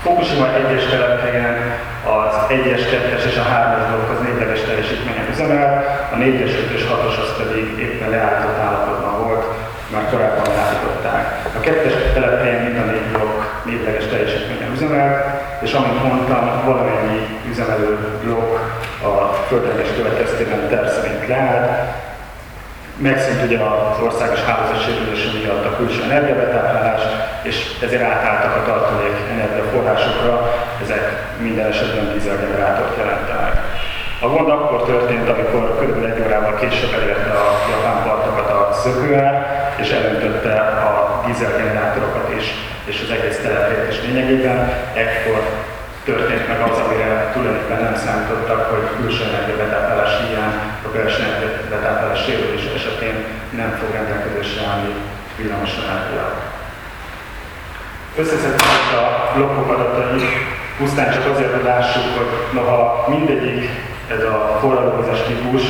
Fukushima 0.02 0.46
egyes 0.54 0.84
telephelyen 0.84 1.56
az 2.04 2.34
1-es, 2.48 2.82
2-es 2.92 3.24
és 3.30 3.36
a 3.36 3.46
3-as 3.54 3.84
blokk 3.88 4.10
az 4.10 4.20
négyleges 4.26 4.60
teljesítményen 4.60 5.28
üzemel, 5.30 5.68
a 6.14 6.16
4-es, 6.16 6.52
5-ös, 6.62 6.84
6-os 6.92 7.16
az 7.24 7.32
pedig 7.40 7.78
éppen 7.78 8.10
leállított 8.10 8.58
állapotban 8.66 9.24
volt, 9.24 9.44
már 9.92 10.04
korábban 10.10 10.48
leállították. 10.54 11.24
A 11.58 11.60
2-es 11.60 12.12
telephelyen 12.14 12.62
mind 12.62 12.78
a 12.78 12.90
négy 12.90 13.08
blokk 13.12 13.40
négyleges 13.64 14.06
teljesítményen 14.06 14.72
üzemel, 14.72 15.40
és 15.60 15.72
amint 15.72 16.02
mondtam, 16.02 16.62
valamennyi 16.64 17.20
üzemelő 17.50 18.18
blokk 18.24 18.56
a 19.02 19.32
földrengés 19.48 19.88
következtében 19.96 20.68
terv 20.68 20.86
szerint 20.86 21.26
leállt, 21.28 21.70
megszűnt 22.96 23.42
ugye 23.46 23.58
az 23.58 23.98
országos 24.02 24.40
hálózat 24.44 24.84
sérülése 24.84 25.30
miatt 25.38 25.64
a 25.64 25.76
külső 25.76 26.02
energiabetáplálás, 26.02 27.02
és 27.42 27.56
ezért 27.82 28.02
átálltak 28.02 28.56
a 28.56 28.64
tartalék 28.70 29.16
energiaforrásokra, 29.32 30.54
ezek 30.82 31.04
minden 31.38 31.66
esetben 31.66 32.12
dízelgenerátort 32.12 32.96
jelentenek. 32.96 33.54
A 34.20 34.28
gond 34.28 34.48
akkor 34.48 34.82
történt, 34.84 35.28
amikor 35.28 35.78
kb. 35.80 36.04
egy 36.04 36.22
órával 36.26 36.54
később 36.54 36.92
elérte 36.92 37.30
a 37.30 37.46
japán 37.70 38.02
partokat 38.06 38.50
a 38.50 38.72
szökőár, 38.82 39.34
és 39.76 39.90
elöntötte 39.90 40.54
a 40.60 41.22
dízelgenerátorokat 41.26 42.34
is, 42.38 42.54
és 42.84 43.00
az 43.04 43.16
egész 43.16 43.38
telepét 43.42 43.92
is 43.92 44.00
lényegében. 44.06 44.72
Ekkor 44.94 45.42
történt 46.04 46.48
meg 46.48 46.60
az, 46.68 46.78
amire 46.84 47.30
tulajdonképpen 47.32 47.82
nem 47.82 47.96
számítottak, 48.04 48.62
hogy 48.70 48.84
külső 48.96 49.22
energiabetáplálás 49.24 50.12
hiány, 50.22 50.54
a 50.86 50.88
belső 50.94 51.22
energiabetáplálás 51.22 52.20
sérülés 52.24 52.64
esetén 52.78 53.16
nem 53.60 53.70
fog 53.78 53.88
rendelkezésre 53.98 54.62
állni 54.70 54.92
villamos 55.36 55.70
energia. 55.82 56.26
Összeszedtük 58.16 58.88
a 59.02 59.32
blokkok 59.34 59.68
adatai, 59.74 60.22
pusztán 60.78 61.12
csak 61.12 61.26
azért, 61.32 61.54
hogy 61.54 61.64
lássuk, 61.64 62.06
hogy 62.16 62.30
noha 62.52 63.06
mindegyik 63.08 63.68
ez 64.08 64.22
a 64.24 64.58
forradalmazás 64.60 65.22
típus, 65.26 65.62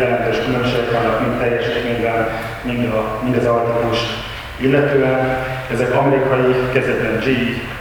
jelentős 0.00 0.38
különbségek 0.44 0.92
vannak 0.92 1.20
mind 1.20 1.38
teljesítményben, 1.38 2.28
mind, 2.62 2.84
a, 2.94 3.20
mind 3.22 3.36
az 3.36 3.46
altípust 3.46 4.06
illetően 4.56 5.38
ezek 5.72 5.94
amerikai, 5.94 6.54
kezdetben 6.72 7.18
G 7.18 7.26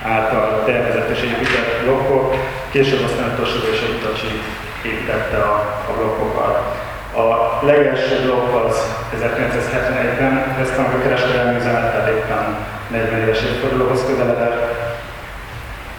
által 0.03 0.63
tervezett 0.65 1.09
és 1.09 1.21
épített 1.21 1.83
blokkok, 1.83 2.35
később 2.71 3.03
aztán 3.03 3.35
Toshiba 3.35 3.67
és 3.73 3.79
Hitachi 3.79 4.41
építette 4.85 5.37
a, 5.37 5.83
a 5.89 5.91
blokkokat. 5.97 6.81
A 7.15 7.59
legelső 7.65 8.21
blokk 8.23 8.65
az 8.65 8.75
1971-ben 9.15 10.55
ezt 10.61 10.77
a 10.77 11.01
kereskedelmi 11.03 11.57
üzemet, 11.57 11.91
tehát 11.91 12.09
éppen 12.09 12.55
40 12.87 13.19
éves 13.19 13.41
évfordulóhoz 13.41 14.05
közeledett. 14.07 14.81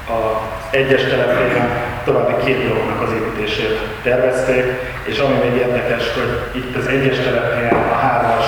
Az 0.07 0.37
egyes 0.71 1.03
telephelyen 1.03 1.69
további 2.05 2.45
két 2.45 2.67
blokknak 2.67 3.03
az 3.03 3.12
építését 3.12 3.79
tervezték, 4.03 4.64
és 5.05 5.19
ami 5.19 5.35
még 5.35 5.61
érdekes, 5.61 6.05
hogy 6.14 6.62
itt 6.62 6.76
az 6.76 6.87
egyes 6.87 7.17
telephelyen 7.17 7.75
a 7.75 7.95
hármas 7.95 8.45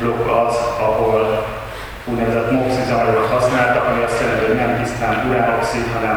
blokk 0.00 0.26
az, 0.26 0.56
ahol 0.78 1.46
úgynevezett 2.04 2.50
MOX 2.50 2.70
üzemanyagot 2.84 3.30
használtak, 3.34 3.84
ami 3.88 4.02
azt 4.02 4.20
jelenti, 4.20 4.44
hogy 4.46 4.56
nem 4.56 4.82
tisztán 4.82 5.14
uránoxid, 5.28 5.86
hanem 5.96 6.16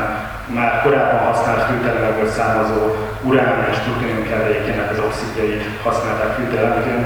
már 0.57 0.81
korábban 0.83 1.19
használt 1.19 1.63
fűtelemelből 1.69 2.29
származó 2.29 2.79
urán 3.21 3.67
és 3.71 3.77
plutonium 3.77 4.27
kellékének 4.29 4.91
az 4.91 4.99
oxidjait 5.07 5.63
használták 5.83 6.31
fűtelelemként. 6.37 7.05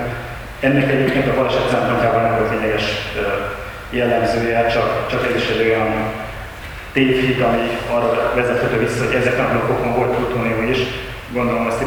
Ennek 0.60 0.92
egyébként 0.92 1.28
a 1.28 1.36
baleset 1.36 1.70
szempontjában 1.70 2.22
nem 2.22 2.36
volt 2.38 2.52
lényeges 2.52 2.86
jellemzője, 3.90 4.68
csak, 4.68 5.08
csak 5.10 5.28
ez 5.28 5.36
is 5.42 5.48
egy 5.48 5.68
olyan 5.68 5.92
tévhit, 6.92 7.42
ami 7.42 7.64
arra 7.96 8.32
vezethető 8.36 8.78
vissza, 8.80 9.06
hogy 9.06 9.16
ezeken 9.16 9.46
a 9.46 9.52
blokkokon 9.52 9.96
volt 9.96 10.16
plutonium 10.16 10.72
is, 10.72 10.80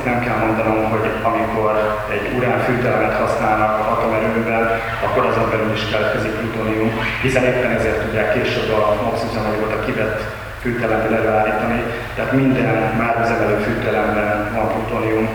itt 0.01 0.07
nem 0.07 0.25
kell 0.25 0.37
mondanom, 0.47 0.91
hogy 0.91 1.11
amikor 1.23 1.75
egy 2.11 2.37
uránfűtelemet 2.37 3.19
használnak 3.19 3.89
atomerőműben, 3.89 4.81
akkor 5.05 5.27
azon 5.27 5.51
belül 5.51 5.73
is 5.73 5.85
keletkezik 5.91 6.31
plutonium, 6.31 6.91
hiszen 7.23 7.45
éppen 7.45 7.71
ezért 7.71 8.03
tudják 8.03 8.33
később 8.33 8.71
a 8.73 8.97
MOX 9.03 9.21
üzemanyagot 9.31 9.73
a 9.73 9.85
kivett 9.85 10.21
fűtelemből 10.61 11.15
előállítani. 11.15 11.83
Tehát 12.15 12.33
minden 12.33 12.95
már 12.99 13.21
üzemelő 13.25 13.57
fűtelemben 13.57 14.55
van 14.55 14.73
plutonium. 14.73 15.29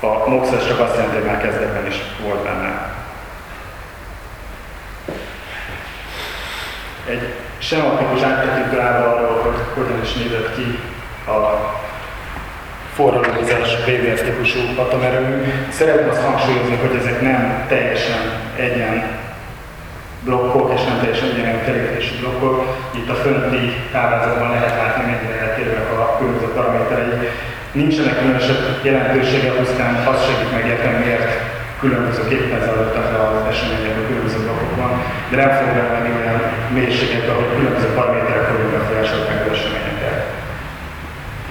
A 0.00 0.06
az 0.06 0.66
csak 0.66 0.80
azt 0.80 0.94
jelenti, 0.94 1.16
hogy 1.16 1.26
már 1.26 1.40
kezdetben 1.40 1.86
is 1.86 1.96
volt 2.22 2.42
benne. 2.42 2.92
Egy 7.08 7.34
sematikus 7.58 8.22
áttekintő 8.22 8.78
arról, 8.78 9.40
hogy 9.42 9.58
hogyan 9.74 10.00
is 10.02 10.12
nézett 10.12 10.54
ki 10.56 10.78
a 11.26 11.38
forradalmazás 12.98 13.70
BVF 13.86 14.20
típusú 14.28 14.60
atomerőmű. 14.84 15.36
Szeretném 15.78 16.08
azt 16.12 16.26
hangsúlyozni, 16.28 16.76
hogy 16.82 16.94
ezek 17.00 17.18
nem 17.30 17.40
teljesen 17.72 18.22
egyen 18.66 18.94
blokkok, 20.26 20.66
és 20.76 20.82
nem 20.88 20.98
teljesen 21.00 21.30
egyen 21.30 21.64
kerékítési 21.64 22.14
blokkok. 22.20 22.58
Itt 22.98 23.10
a 23.14 23.20
fönti 23.24 23.64
táblázatban 23.94 24.50
lehet 24.54 24.76
látni, 24.80 25.02
mennyire 25.10 25.36
eltérőek 25.44 25.90
a 25.98 26.16
különböző 26.18 26.48
paraméterei. 26.58 27.28
Nincsenek 27.80 28.18
különösebb 28.20 28.62
jelentősége, 28.88 29.50
pusztán 29.58 29.94
azt 30.10 30.24
segít 30.26 30.52
megérteni, 30.56 30.98
miért 31.04 31.30
különbözőképpen 31.82 32.60
zajlottak 32.66 33.06
le 33.12 33.18
az 33.26 33.48
események 33.52 33.96
a 34.00 34.06
különböző 34.08 34.38
blokkokban, 34.44 34.92
de 35.30 35.36
nem 35.42 35.50
fog 35.58 35.68
bevenni 35.76 36.10
olyan 36.20 36.40
mélységet, 36.76 37.28
ahol 37.28 37.46
különböző 37.56 37.88
paraméterek 37.98 38.44
fogjuk 38.48 38.70
befolyásolni 38.74 39.34
az 39.40 39.52
eseményeket. 39.56 39.97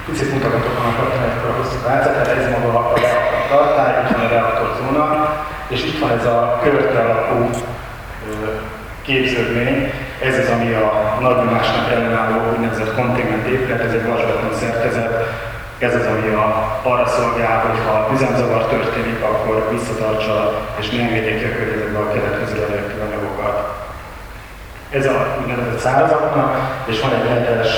Picit 0.08 0.32
mutatok 0.32 0.64
a 0.64 0.88
akkor 0.88 1.50
a 1.50 1.56
hosszú 1.62 1.78
változat, 1.84 2.22
tehát 2.22 2.38
ez 2.38 2.50
maga 2.50 2.78
a 2.78 2.92
reaktor 3.00 3.42
tartály, 3.48 3.92
itt 4.02 4.16
van 4.16 4.24
a 4.26 4.28
reaktorzóna, 4.28 5.04
és 5.68 5.84
itt 5.84 5.98
van 6.00 6.10
ez 6.18 6.26
a 6.26 6.60
körte 6.62 7.00
alapú 7.00 7.50
képződmény, 9.02 9.92
ez 10.22 10.38
az, 10.38 10.48
ami 10.54 10.72
a 10.72 11.18
nagy 11.20 11.36
nyomásnak 11.36 11.92
ellenálló 11.92 12.36
úgynevezett 12.52 12.94
konténment 12.94 13.46
épület, 13.46 13.80
ez 13.80 13.92
egy 13.92 14.06
vasbeton 14.06 14.54
szerkezet, 14.60 15.12
Ez 15.78 15.94
az, 15.94 16.06
ami 16.06 16.28
a, 16.34 16.46
arra 16.82 17.06
szolgál, 17.06 17.58
hogy 17.66 17.78
ha 17.86 18.10
üzemzavar 18.14 18.62
történik, 18.66 19.22
akkor 19.22 19.68
visszatartsa 19.70 20.52
és 20.80 20.90
ne 20.90 21.02
engedje 21.02 21.38
ki 21.38 21.44
a 21.44 21.56
környezetbe 21.56 21.98
a 21.98 22.12
keletkező 22.12 22.58
anyagokat. 23.06 23.56
Ez 24.90 25.06
a 25.06 25.36
úgynevezett 25.40 25.78
szárazaknak, 25.78 26.50
és 26.86 27.00
van 27.00 27.12
egy 27.14 27.28
rendes 27.28 27.70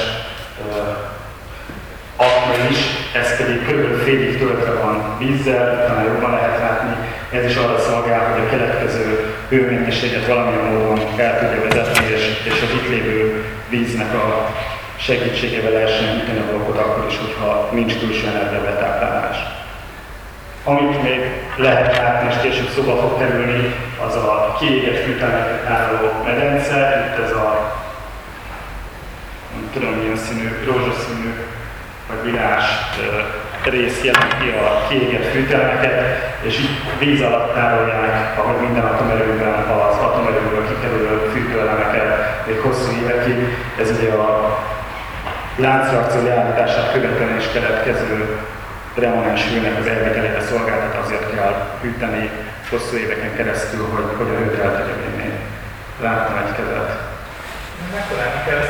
akna 2.20 2.68
is, 2.70 2.78
ez 3.14 3.36
pedig 3.36 3.56
kb. 3.66 4.02
félig 4.04 4.38
töltve 4.38 4.72
van 4.72 5.16
vízzel, 5.18 5.86
talán 5.86 6.04
jobban 6.04 6.30
lehet 6.30 6.58
látni, 6.58 6.94
ez 7.30 7.44
is 7.44 7.56
arra 7.56 7.78
szolgál, 7.78 8.32
hogy 8.32 8.40
a 8.40 8.48
keletkező 8.48 9.34
hőmennyiséget 9.48 10.26
valamilyen 10.26 10.64
módon 10.64 11.00
el 11.16 11.38
tudja 11.38 11.68
vezetni, 11.68 12.14
és, 12.14 12.24
és 12.44 12.62
az 12.62 12.74
itt 12.74 12.88
lévő 12.88 13.44
víznek 13.68 14.14
a 14.14 14.54
segítségével 14.96 15.72
lehessen 15.72 16.14
hűteni 16.14 16.38
a 16.38 16.50
blokkot 16.50 16.78
akkor 16.78 17.06
is, 17.08 17.18
hogyha 17.18 17.68
nincs 17.72 17.98
külső 17.98 18.26
energiabetáplálás. 18.26 19.36
Amit 20.64 21.02
még 21.02 21.20
lehet 21.56 21.96
látni, 21.96 22.28
és 22.28 22.40
később 22.42 22.68
szoba 22.74 22.96
fog 22.96 23.18
kerülni, 23.18 23.74
az 24.06 24.14
a 24.14 24.56
kiégett 24.58 25.04
fűtelmeket 25.04 25.66
álló 25.66 26.22
medence, 26.24 27.06
itt 27.06 27.24
ez 27.24 27.30
a 27.30 27.78
nem 29.54 29.70
tudom 29.72 29.90
milyen 29.90 30.16
színű, 30.16 30.64
rózsaszínű 30.64 31.34
vagy 32.10 32.30
világos 32.30 32.64
rész 33.64 34.02
jelenti 34.04 34.48
a 34.48 34.86
kiégett 34.88 35.30
fűtelemeket, 35.32 35.98
és 36.42 36.58
itt 36.58 36.98
víz 36.98 37.20
alatt 37.20 37.54
tárolják, 37.54 38.38
ahogy 38.38 38.60
minden 38.60 38.84
atomerőben 38.84 39.52
az 39.52 39.96
atomerőből 39.96 40.68
kikerülő 40.68 41.30
fűtőelemeket 41.32 42.46
még 42.46 42.58
hosszú 42.60 42.92
évekig. 43.02 43.56
Ez 43.80 43.90
ugye 43.90 44.12
a 44.12 44.58
láncreakció 45.56 46.22
leállítását 46.22 46.92
követően 46.92 47.36
is 47.36 47.44
keletkező 47.52 48.38
remonens 48.94 49.48
hőnek 49.48 49.78
az 49.78 49.86
elvételére 49.86 50.40
szolgáltat, 50.40 51.04
azért 51.04 51.34
kell 51.34 51.78
hűteni 51.82 52.30
hosszú 52.70 52.96
éveken 52.96 53.36
keresztül, 53.36 53.86
hogy, 53.94 54.04
hogy 54.16 54.34
a 54.34 54.38
hőt 54.38 54.60
el 54.60 54.76
tudja 54.76 54.94
vinni. 55.06 55.32
Láttam 56.00 56.36
egy 56.36 56.54
kezet. 56.56 56.98
Mekkorán 57.92 58.44
kell? 58.46 58.60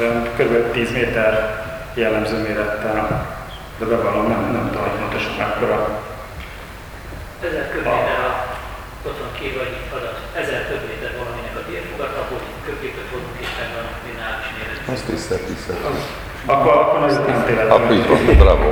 Olyan 0.00 0.22
kb. 0.36 0.72
10 0.72 0.92
méter 0.92 1.32
jellemző 1.94 2.36
mérettel, 2.36 3.26
de 3.78 3.84
bevallom, 3.84 4.28
nem, 4.28 4.52
nem 4.52 4.66
tudom, 4.66 4.82
hogy 4.82 4.98
pontosan 5.00 5.34
mekkora. 5.38 5.78
Ezer 7.46 7.70
köbméter 7.72 8.20
a 8.28 8.58
otthon 9.08 9.30
vagy 9.58 9.72
adat, 9.96 10.18
ezer 10.40 10.62
köbméter 10.70 11.12
valaminek 11.20 11.54
a 11.60 11.62
térfogat, 11.70 12.12
abból 12.20 12.40
köbmétet 12.66 13.08
hozunk 13.12 13.36
és 13.44 13.50
megvan 13.58 13.84
a 13.92 13.94
lineáris 14.06 14.48
méret. 14.56 14.78
Az 14.94 15.02
tisztelt, 15.08 15.44
tisztelt. 15.50 15.80
Akkor, 16.54 16.72
akkor 16.82 16.98
nagyon 17.00 17.24
nem 17.26 17.44
tévedtem. 17.46 17.76
Akkor 17.76 17.92
így 17.92 18.08
van, 18.08 18.36
bravo. 18.42 18.68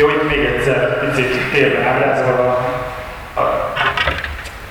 Jó, 0.00 0.08
itt 0.08 0.28
még 0.30 0.44
egyszer 0.44 0.78
picit 1.04 1.50
térben 1.52 1.86
ábrázolva, 1.86 2.77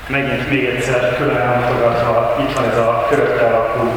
megint 0.07 0.49
még 0.49 0.65
egyszer 0.65 1.15
külön 1.17 1.37
elmutogatva, 1.37 2.35
itt 2.39 2.55
van 2.55 2.69
ez 2.69 2.77
a 2.77 3.07
körökkel 3.09 3.53
alakú 3.53 3.91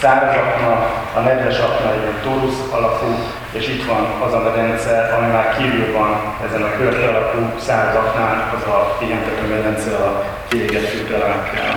száraz 0.00 0.36
akna, 0.36 0.72
a 1.14 1.20
nedves 1.20 1.58
akna 1.58 1.92
egy 1.92 2.22
torusz 2.22 2.60
alakú, 2.70 3.06
és 3.52 3.68
itt 3.68 3.84
van 3.86 4.06
az 4.26 4.32
a 4.32 4.38
medence, 4.38 5.14
ami 5.16 5.32
már 5.32 5.56
kívül 5.56 5.92
van 5.92 6.34
ezen 6.48 6.62
a 6.62 6.76
körökkel 6.76 7.14
alakú 7.14 7.38
száraz 7.58 7.94
aknán, 7.94 8.52
az 8.56 8.72
a 8.72 8.96
pihentető 8.98 9.46
medence 9.48 9.90
a 9.96 10.24
kiégett 10.48 10.88
fűtőelemekkel. 10.88 11.74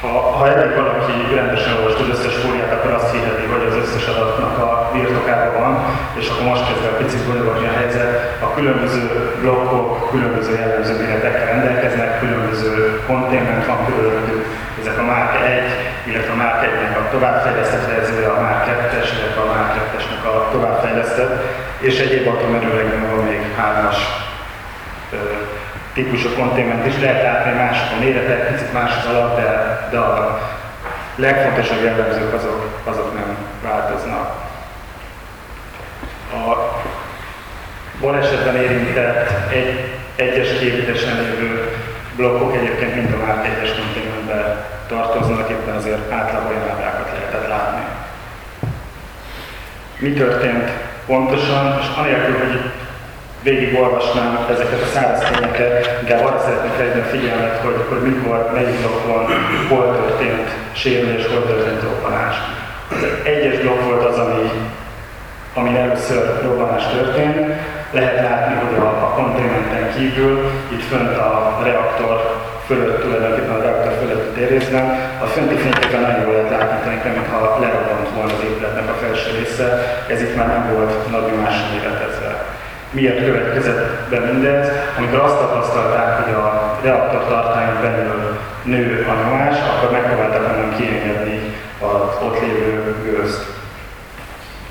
Ha, 0.00 0.20
ha 0.20 0.46
valaki 0.76 1.34
rendesen 1.34 1.76
olvast 1.76 1.98
az 2.00 2.08
összes 2.08 2.34
fóliát, 2.34 2.72
akkor 2.72 2.90
azt 2.90 3.12
hirdeti, 3.12 3.44
hogy 3.44 3.66
az 3.66 3.76
összes 3.76 4.06
adatnak 4.06 4.58
a 5.34 5.42
birtokában 5.42 5.62
van, 5.62 5.74
és 6.20 6.28
akkor 6.28 6.46
most 6.46 6.66
kezdve 6.68 6.88
a 6.88 7.00
picit 7.02 7.26
bonyolulni 7.28 7.66
a 7.66 7.78
helyzet. 7.80 8.10
A 8.46 8.54
különböző 8.56 9.02
blokkok 9.40 10.10
különböző 10.10 10.52
jellemző 10.58 10.94
méretekkel 11.00 11.46
rendelkeznek, 11.46 12.18
különböző 12.18 13.00
konténment 13.06 13.66
van 13.66 13.86
körülöttük, 13.86 14.44
ezek 14.80 14.98
a 14.98 15.02
Mark 15.02 15.32
1, 15.46 15.62
illetve 16.08 16.32
a 16.32 16.40
Mark 16.42 16.58
1-nek 16.66 16.94
a 17.02 17.10
továbbfejlesztett 17.10 17.86
verziója, 17.94 18.32
a 18.36 18.40
Mark 18.40 18.62
2-es, 18.68 19.08
illetve 19.16 19.40
a 19.46 19.50
Mark 19.54 19.70
2-esnek 19.76 20.22
a 20.32 20.48
továbbfejlesztett, 20.52 21.34
és 21.78 21.98
egyéb 21.98 22.26
atomerőlegben 22.26 23.10
van 23.10 23.24
még 23.24 23.40
hármas 23.56 23.96
típusú 25.94 26.28
konténment 26.28 26.86
is, 26.86 27.00
lehet 27.00 27.22
látni 27.22 27.52
mások 27.52 27.88
a 27.96 28.00
méretek, 28.00 28.52
picit 28.52 28.72
más 28.72 28.90
az 28.98 29.06
alap, 29.14 29.36
de, 29.36 29.48
de 29.90 29.98
a 29.98 30.40
legfontosabb 31.16 31.82
jellemzők 31.82 32.34
azok, 32.34 32.80
azok 32.84 33.14
nem 33.14 33.36
változnak. 33.62 34.42
A 36.32 36.72
balesetben 38.04 38.56
érintett 38.56 39.30
egy, 39.52 39.84
egyes 40.16 40.58
képítesen 40.58 41.14
lévő 41.22 41.76
blokkok 42.16 42.56
egyébként 42.56 42.94
mind 42.94 43.12
a 43.12 43.26
már 43.26 43.44
egyes 43.44 43.74
konténmentbe 43.78 44.66
tartoznak, 44.88 45.50
éppen 45.50 45.76
azért 45.76 46.12
átlag 46.12 46.42
olyan 46.48 46.70
ábrákat 46.70 47.08
lehetett 47.12 47.48
látni. 47.48 47.84
Mi 49.98 50.12
történt 50.12 50.70
pontosan, 51.06 51.78
és 51.80 51.86
anélkül, 51.98 52.38
hogy 52.38 52.60
végigolvasnám 53.42 54.46
ezeket 54.50 54.82
a 54.82 54.86
száraz 54.94 55.18
tényeket, 55.18 56.00
inkább 56.00 56.24
arra 56.24 56.40
szeretnék 56.40 57.04
a 57.04 57.08
figyelmet, 57.08 57.56
hogy, 57.56 57.84
hogy 57.88 58.02
mikor, 58.02 58.50
melyik 58.54 58.80
blokkon, 58.80 59.26
hol 59.68 59.96
történt 59.96 60.48
sérülés, 60.72 61.26
hol 61.26 61.46
történt 61.46 61.82
robbanás. 61.82 62.36
Az 62.90 63.06
egyes 63.22 63.58
blokk 63.58 63.82
volt 63.82 64.04
az, 64.04 64.18
ami, 64.18 64.50
ami 65.54 65.78
először 65.78 66.42
robbanás 66.42 66.82
történt. 66.88 67.38
Lehet 67.98 68.20
látni, 68.28 68.54
hogy 68.62 68.74
a, 68.78 68.88
a 69.06 69.08
konténmenten 69.18 69.84
kívül, 69.96 70.50
itt 70.74 70.84
fönt 70.90 71.16
a 71.16 71.60
reaktor 71.64 72.16
fölött, 72.66 73.00
tulajdonképpen 73.02 73.54
a 73.54 73.62
reaktor 73.62 73.92
fölött 74.00 74.34
térrészben, 74.34 74.84
a 75.24 75.26
fönti 75.26 75.54
fényképen 75.54 76.00
nagyon 76.00 76.22
jól 76.24 76.34
lehet 76.34 76.50
látni, 76.50 77.10
mintha 77.10 77.58
lerobbant 77.60 78.08
volna 78.14 78.32
az 78.32 78.44
épületnek 78.44 78.88
a 78.88 78.98
felső 79.02 79.30
része, 79.38 79.66
ez 80.08 80.20
itt 80.22 80.36
már 80.36 80.46
nem 80.46 80.74
volt 80.74 81.10
nagy 81.10 81.26
nyomásra 81.30 81.66
méretezve 81.72 82.52
miért 82.94 83.24
következett 83.24 84.08
be 84.10 84.18
mindez, 84.18 84.68
amikor 84.98 85.18
azt 85.18 85.38
tapasztalták, 85.38 86.24
hogy 86.24 86.32
a 86.32 86.78
reaktor 86.82 87.24
tartályon 87.28 87.80
belül 87.82 88.38
nő 88.62 89.06
a 89.08 89.14
nyomás, 89.14 89.56
akkor 89.58 89.90
megpróbáltak 89.90 90.52
onnan 90.52 90.76
kiengedni 90.76 91.54
az 91.80 92.22
ott 92.22 92.40
lévő 92.40 92.94
gőzt. 93.04 93.63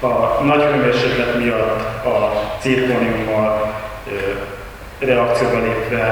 A 0.04 0.44
nagy 0.44 0.62
hőmérséklet 0.62 1.38
miatt 1.38 2.06
a 2.06 2.32
cirkóniummal 2.60 3.74
reakcióba 5.00 5.58
lépve 5.58 6.08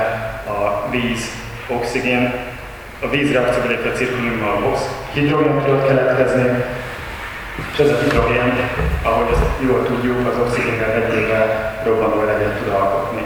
a 0.47 0.89
víz, 0.89 1.25
oxigén, 1.67 2.33
a 3.01 3.09
víz 3.09 3.31
reakcióba 3.31 3.67
lépve 3.67 3.89
a 3.89 3.93
cirkóniummal 3.93 4.77
hidrogén 5.13 5.61
tudott 5.65 5.87
keletkezni, 5.87 6.63
és 7.71 7.79
ez 7.79 7.89
a 7.89 7.97
hidrogén, 8.03 8.53
ahogy 9.03 9.27
ezt 9.31 9.69
jól 9.69 9.85
tudjuk, 9.85 10.27
az 10.27 10.39
oxigénnel 10.47 10.91
egyével 10.91 11.81
robbanó 11.85 12.21
eleget 12.21 12.57
tud 12.57 12.73
alkotni. 12.73 13.23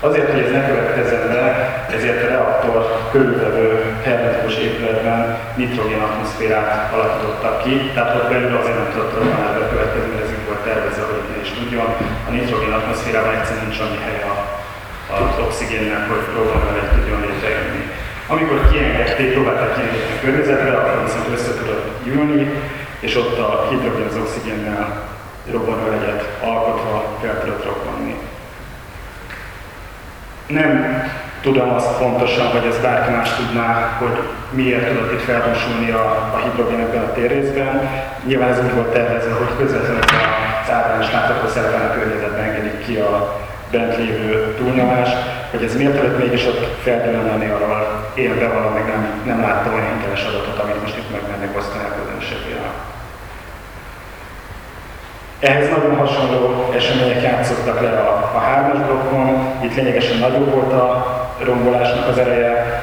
Azért, 0.00 0.30
hogy 0.32 0.40
ez 0.40 0.50
ne 0.50 0.66
következzen 0.66 1.28
be, 1.28 1.68
ezért 1.94 2.24
a 2.24 2.28
reaktor 2.28 3.08
körülvevő 3.10 3.77
hermetikus 4.06 4.56
épületben 4.66 5.20
nitrogén 5.60 6.02
atmoszférát 6.08 6.92
alakítottak 6.94 7.62
ki, 7.62 7.74
tehát 7.94 8.14
ott 8.16 8.30
belül 8.32 8.56
azért 8.56 8.78
nem 8.80 8.90
tudott 8.92 9.14
robbanás 9.18 9.52
bekövetkezni, 9.58 10.10
mert 10.10 10.24
ez 10.24 10.34
így 10.36 10.46
volt 10.48 10.62
tervezve, 10.68 11.04
hogy 11.10 11.24
ne 11.32 11.38
is 11.44 11.50
tudjon. 11.58 11.88
A 12.28 12.30
nitrogén 12.36 12.76
atmoszférában 12.78 13.34
egyszerűen 13.34 13.64
nincs 13.64 13.80
annyi 13.84 14.00
hely 14.06 14.20
a, 14.32 14.34
az 15.16 15.36
oxigénnek, 15.46 16.04
hogy 16.10 16.24
robbanóeleget 16.36 16.94
tudjon 16.96 17.20
létrejönni. 17.26 17.82
Amikor 18.32 18.58
kiengedték, 18.70 19.32
próbálták 19.32 19.72
kiengedni 19.74 20.12
a 20.16 20.20
környezetre, 20.24 20.70
akkor 20.76 21.04
viszont 21.04 21.28
össze 21.36 21.52
tudott 21.60 21.86
gyűlni, 22.04 22.44
és 23.06 23.12
ott 23.16 23.38
a 23.38 23.66
hidrogén 23.70 24.06
az 24.10 24.20
oxigénnel 24.24 24.86
robbanóegyet 25.50 26.22
alkotva 26.40 27.18
fel 27.20 27.40
tudott 27.40 27.64
robbanni. 27.64 28.16
Nem 30.46 31.02
tudom 31.40 31.74
azt 31.74 31.98
pontosan, 31.98 32.46
hogy 32.46 32.66
ez 32.70 32.78
bárki 32.78 33.10
más 33.12 33.30
tudná, 33.36 33.96
hogy 33.98 34.18
miért 34.50 34.88
tudott 34.88 35.12
itt 35.12 35.20
felgyorsulni 35.20 35.90
a, 35.90 36.04
a 36.34 36.38
hidrogén 36.44 36.80
ebben 36.80 37.02
a 37.02 37.12
térrészben. 37.12 37.88
Nyilván 38.26 38.50
ez 38.50 38.64
úgy 38.64 38.74
volt 38.74 38.92
tervezve, 38.92 39.32
hogy 39.32 39.56
közvetlenül 39.58 40.02
az 40.98 41.04
is 41.04 41.12
látható 41.12 41.48
szerepel 41.48 41.90
a 41.90 41.94
környezetben 41.94 42.44
engedik 42.44 42.84
ki 42.86 42.96
a 42.96 43.40
bent 43.70 43.96
lévő 43.96 44.54
túlnyomás, 44.58 45.08
hogy 45.50 45.62
ez 45.62 45.76
miért 45.76 45.96
tudott 45.96 46.18
mégis 46.18 46.46
ott 46.46 46.82
felgyűlölni 46.82 47.48
arról, 47.48 48.12
bevallom, 48.38 48.72
még 48.72 48.84
nem, 48.84 49.22
nem 49.24 49.40
láttam 49.40 49.74
olyan 49.74 49.96
hiteles 49.96 50.24
adatot, 50.24 50.58
amit 50.58 50.80
most 50.82 50.96
itt 50.96 51.10
meg 51.40 51.56
osztani 51.56 51.84
a 51.84 51.96
közönségével. 51.98 52.72
Ehhez 55.40 55.68
nagyon 55.68 55.96
hasonló 55.96 56.72
események 56.76 57.22
játszottak 57.22 57.80
le 57.80 57.90
a, 57.90 58.30
a 58.34 58.38
hármas 58.38 58.86
blokkon, 58.86 59.52
itt 59.62 59.74
lényegesen 59.74 60.18
nagyobb 60.18 60.52
volt 60.52 60.72
a 60.72 61.06
rombolásnak 61.44 62.08
az 62.08 62.18
ereje. 62.18 62.82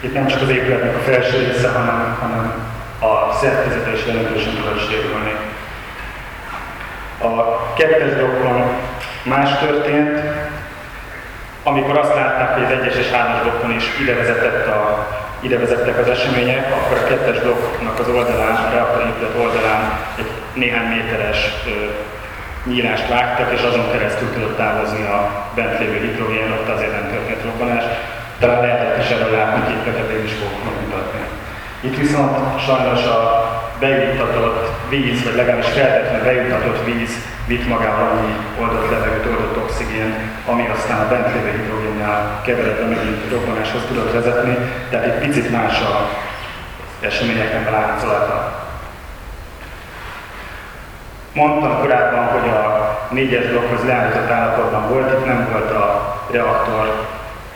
Itt 0.00 0.14
nem 0.14 0.26
csak 0.26 0.42
az 0.42 0.48
épületnek 0.48 0.96
a 0.96 1.10
felső 1.10 1.38
része, 1.38 1.68
hanem, 1.68 2.16
hanem 2.20 2.52
a 3.00 3.32
szerkezete 3.32 3.92
is 3.92 4.06
jelentősen 4.06 4.54
tudott 4.54 4.88
sérülni. 4.88 5.34
A 7.18 7.72
kettes 7.74 8.12
blokkon 8.14 8.62
más 9.22 9.58
történt, 9.58 10.20
amikor 11.62 11.98
azt 11.98 12.14
látták, 12.14 12.54
hogy 12.54 12.62
az 12.64 12.70
egyes 12.70 12.96
és 12.96 13.10
hármas 13.10 13.42
blokkon 13.42 13.70
is 13.70 13.84
ide, 14.00 14.14
vezetett 14.14 14.66
a, 14.66 15.08
ide 15.40 15.58
vezettek 15.58 15.98
az 15.98 16.08
események, 16.08 16.72
akkor 16.72 16.98
a 16.98 17.04
kettes 17.04 17.38
blokknak 17.42 17.98
az 17.98 18.08
oldalán, 18.08 18.54
a 18.54 18.70
reaktorépület 18.74 19.36
oldalán 19.38 19.98
egy 20.18 20.30
néhány 20.54 20.88
méteres 20.88 21.38
ö, 21.66 21.70
nyílást 22.70 23.08
vágtak, 23.08 23.52
és 23.52 23.62
azon 23.62 23.90
keresztül 23.92 24.32
tudott 24.32 24.56
távozni 24.56 25.04
a 25.04 25.30
bent 25.54 25.78
lévő 25.78 25.98
hidrogén, 26.00 26.52
ott 26.52 26.68
azért 26.68 26.92
nem 26.92 27.10
történt 27.10 27.44
robbanás. 27.44 27.84
Talán 28.38 28.60
lehetett 28.60 29.02
is 29.04 29.10
képeket, 29.84 30.10
én 30.10 30.24
is 30.24 30.32
fogok 30.32 30.64
megmutatni. 30.64 31.20
Itt 31.80 31.96
viszont 31.96 32.60
sajnos 32.66 33.04
a 33.04 33.20
bejuttatott 33.80 34.88
víz, 34.88 35.24
vagy 35.24 35.34
legalábbis 35.34 35.66
feltétlenül 35.66 36.24
bejuttatott 36.24 36.84
víz 36.84 37.12
vitt 37.46 37.68
magával 37.68 38.08
annyi 38.08 38.34
oldott 38.60 38.90
levegőt, 38.90 39.26
oldott 39.26 39.56
oxigén, 39.56 40.14
ami 40.46 40.68
aztán 40.74 41.00
a 41.00 41.08
bent 41.08 41.34
lévő 41.34 41.50
hidrogénnel 41.56 42.40
keveredve 42.44 42.84
megint 42.84 43.30
robbanáshoz 43.30 43.82
tudott 43.88 44.12
vezetni, 44.12 44.56
tehát 44.90 45.06
egy 45.06 45.18
picit 45.26 45.50
más 45.50 45.80
a 45.80 46.08
eseményeknek 47.00 47.68
a 47.68 47.70
láncolata. 47.70 48.58
Mondtam 51.32 51.80
korábban, 51.80 52.24
hogy 52.26 52.48
a 52.48 52.90
négyes 53.10 53.46
blokkhoz 53.46 53.84
leállított 53.86 54.30
állapotban 54.30 54.88
volt, 54.88 55.12
itt 55.12 55.26
nem 55.26 55.48
volt 55.52 55.70
a 55.70 56.16
reaktor 56.30 57.06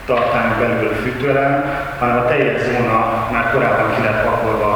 tartályon 0.05 0.59
belül 0.59 0.93
fűtőelem, 1.03 1.63
hanem 1.99 2.17
a 2.17 2.27
teljes 2.27 2.61
zóna 2.61 3.27
már 3.31 3.51
korábban 3.53 3.95
ki 3.95 4.01
lett 4.01 4.23
pakolva 4.23 4.71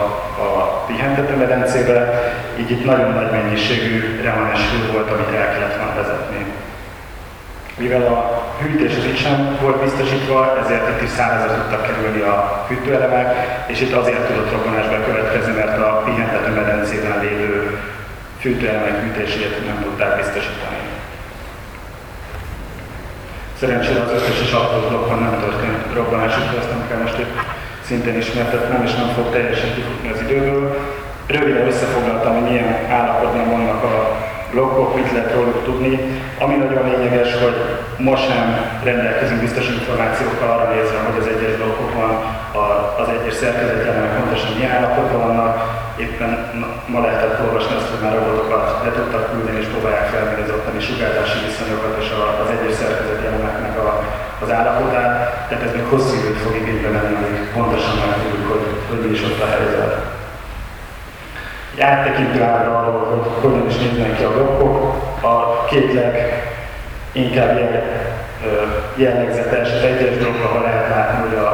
a 0.47 0.83
pihentetőmedencébe, 0.87 2.31
így 2.59 2.71
itt 2.71 2.85
nagyon 2.85 3.11
nagy 3.13 3.31
mennyiségű 3.31 4.21
remanes 4.23 4.59
hő 4.71 4.91
volt, 4.91 5.11
amit 5.11 5.35
el 5.35 5.51
kellett 5.51 5.77
volna 5.77 5.95
vezetni. 5.95 6.45
Mivel 7.77 8.01
a 8.01 8.43
hűtés 8.61 8.97
az 8.97 9.05
itt 9.05 9.17
sem 9.17 9.57
volt 9.61 9.81
biztosítva, 9.81 10.57
ezért 10.63 10.89
itt 10.89 11.01
is 11.01 11.09
szárazra 11.09 11.55
tudtak 11.55 11.85
kerülni 11.87 12.21
a 12.21 12.65
hűtőelemek, 12.67 13.27
és 13.67 13.81
itt 13.81 13.93
azért 13.93 14.27
tudott 14.27 14.51
robbanás 14.51 14.87
bekövetkezni, 14.87 15.53
mert 15.53 15.77
a 15.77 16.01
pihentetőmedencében 16.05 17.19
lévő 17.19 17.79
fűtőelemek 18.39 19.01
hűtését 19.01 19.65
nem 19.65 19.81
tudták 19.83 20.15
biztosítani. 20.15 20.78
Szerencsére 23.59 24.01
az 24.01 24.11
összes 24.11 24.51
apró 24.51 24.79
blokkon 24.89 25.19
nem 25.19 25.39
történt 25.39 25.93
robbanás, 25.93 26.33
úgyhogy 26.39 26.57
azt 26.57 26.69
nem 26.69 26.87
kell 26.87 27.01
most 27.01 27.19
itt 27.19 27.35
szintén 27.87 28.17
ismertetnem, 28.17 28.83
és 28.83 28.93
nem 28.95 29.09
fog 29.15 29.27
teljesen 29.31 29.73
kifutni 29.75 30.09
az 30.09 30.21
időből. 30.21 30.77
Röviden 31.27 31.67
összefoglaltam, 31.67 32.33
hogy 32.33 32.49
milyen 32.49 32.71
állapotban 32.89 33.49
vannak 33.49 33.83
a 33.83 33.95
blokkok, 34.51 34.95
mit 34.95 35.11
lehet 35.11 35.33
róluk 35.33 35.63
tudni. 35.63 35.93
Ami 36.43 36.55
nagyon 36.55 36.83
lényeges, 36.89 37.31
hogy 37.43 37.57
most 37.97 38.27
sem 38.29 38.45
rendelkezünk 38.83 39.39
biztos 39.39 39.67
információkkal 39.67 40.49
arra 40.49 40.73
nézve, 40.73 40.97
hogy 41.07 41.19
az 41.21 41.27
egyes 41.33 41.55
blokkokban 41.55 42.11
az 43.01 43.07
egyes 43.15 43.33
szerkezetjelenek 43.33 44.17
pontosan 44.19 44.51
milyen 44.55 44.71
állapotban 44.71 45.21
vannak. 45.27 45.55
Éppen 46.05 46.31
ma 46.93 46.99
lehetett 47.05 47.39
olvasni 47.45 47.75
azt, 47.75 47.91
hogy 47.91 48.03
már 48.03 48.15
robotokat 48.17 48.65
le 48.83 48.91
tudtak 48.91 49.31
küldeni 49.31 49.59
és 49.59 49.71
próbálják 49.73 50.07
felmérni 50.13 50.43
az 50.43 50.55
ottani 50.57 50.79
sugárzási 50.87 51.37
viszonyokat 51.45 51.95
és 52.01 52.09
az 52.43 52.49
egyes 52.55 52.75
szerkezetjeleneknek 52.81 53.75
a, 53.85 53.89
az 54.43 54.49
állapotát. 54.57 55.13
Tehát 55.47 55.63
ez 55.67 55.73
még 55.77 55.85
hosszú 55.93 56.13
időt 56.19 56.41
fog 56.43 56.55
igénybe 56.55 56.89
venni, 56.95 57.15
amíg 57.15 57.37
pontosan 57.55 57.95
megtudjuk, 58.03 58.47
hogy, 58.51 58.65
hogy 58.89 58.99
mi 59.03 59.11
is 59.15 59.23
ott 59.27 59.41
a 59.45 59.49
helyzet 59.55 60.09
egy 61.79 61.85
áttekintő 61.85 62.41
ára 62.41 62.79
arról, 62.79 63.05
hogy 63.05 63.31
hogyan 63.41 63.67
is 63.67 63.77
néznek 63.77 64.17
ki 64.17 64.23
a 64.23 64.33
blokkok. 64.33 64.95
A 65.21 65.65
két 65.65 65.93
leginkább 65.93 67.57
jel, 67.57 67.83
jellegzetes, 68.95 69.69
egyes 69.71 70.17
blokk, 70.17 70.43
ahol 70.43 70.61
lehet 70.61 70.89
látni, 70.89 71.27
hogy 71.27 71.37
a, 71.37 71.49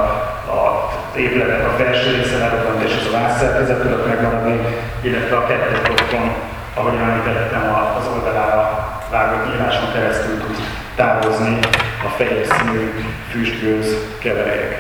épületek 1.18 1.68
a 1.68 1.76
felső 1.78 2.16
része 2.16 2.38
lerobbant 2.38 2.84
és 2.84 2.94
az 3.00 3.14
a 3.14 3.18
vázszerkezet 3.18 3.82
tudott 3.82 4.08
megmaradni, 4.08 4.60
illetve 5.02 5.36
a 5.36 5.46
kettes 5.46 5.80
blokkon, 5.80 6.34
ahogy 6.74 6.94
említettem, 6.96 7.76
az 8.00 8.08
oldalára 8.16 8.86
vágott 9.12 9.52
nyíláson 9.52 9.94
keresztül 9.94 10.38
tud 10.40 10.56
távozni 10.96 11.60
a 12.06 12.08
fehér 12.18 12.46
színű 12.46 12.94
füstgőz 13.30 13.98
keverék. 14.20 14.78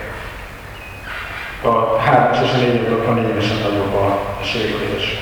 A 1.62 2.00
hármas 2.00 2.38
és 2.44 2.54
a 2.54 2.58
négyes 2.58 2.88
blokkon 2.88 3.16
lényegesen 3.16 3.58
nagyobb 3.58 3.94
a, 3.94 4.20
sérülés. 4.44 5.18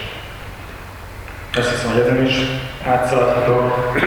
Azt 1.58 1.70
hiszem, 1.70 1.92
hogy 1.92 2.02
ezen 2.02 2.26
is 2.26 2.36
átszaladhatok. 2.88 3.98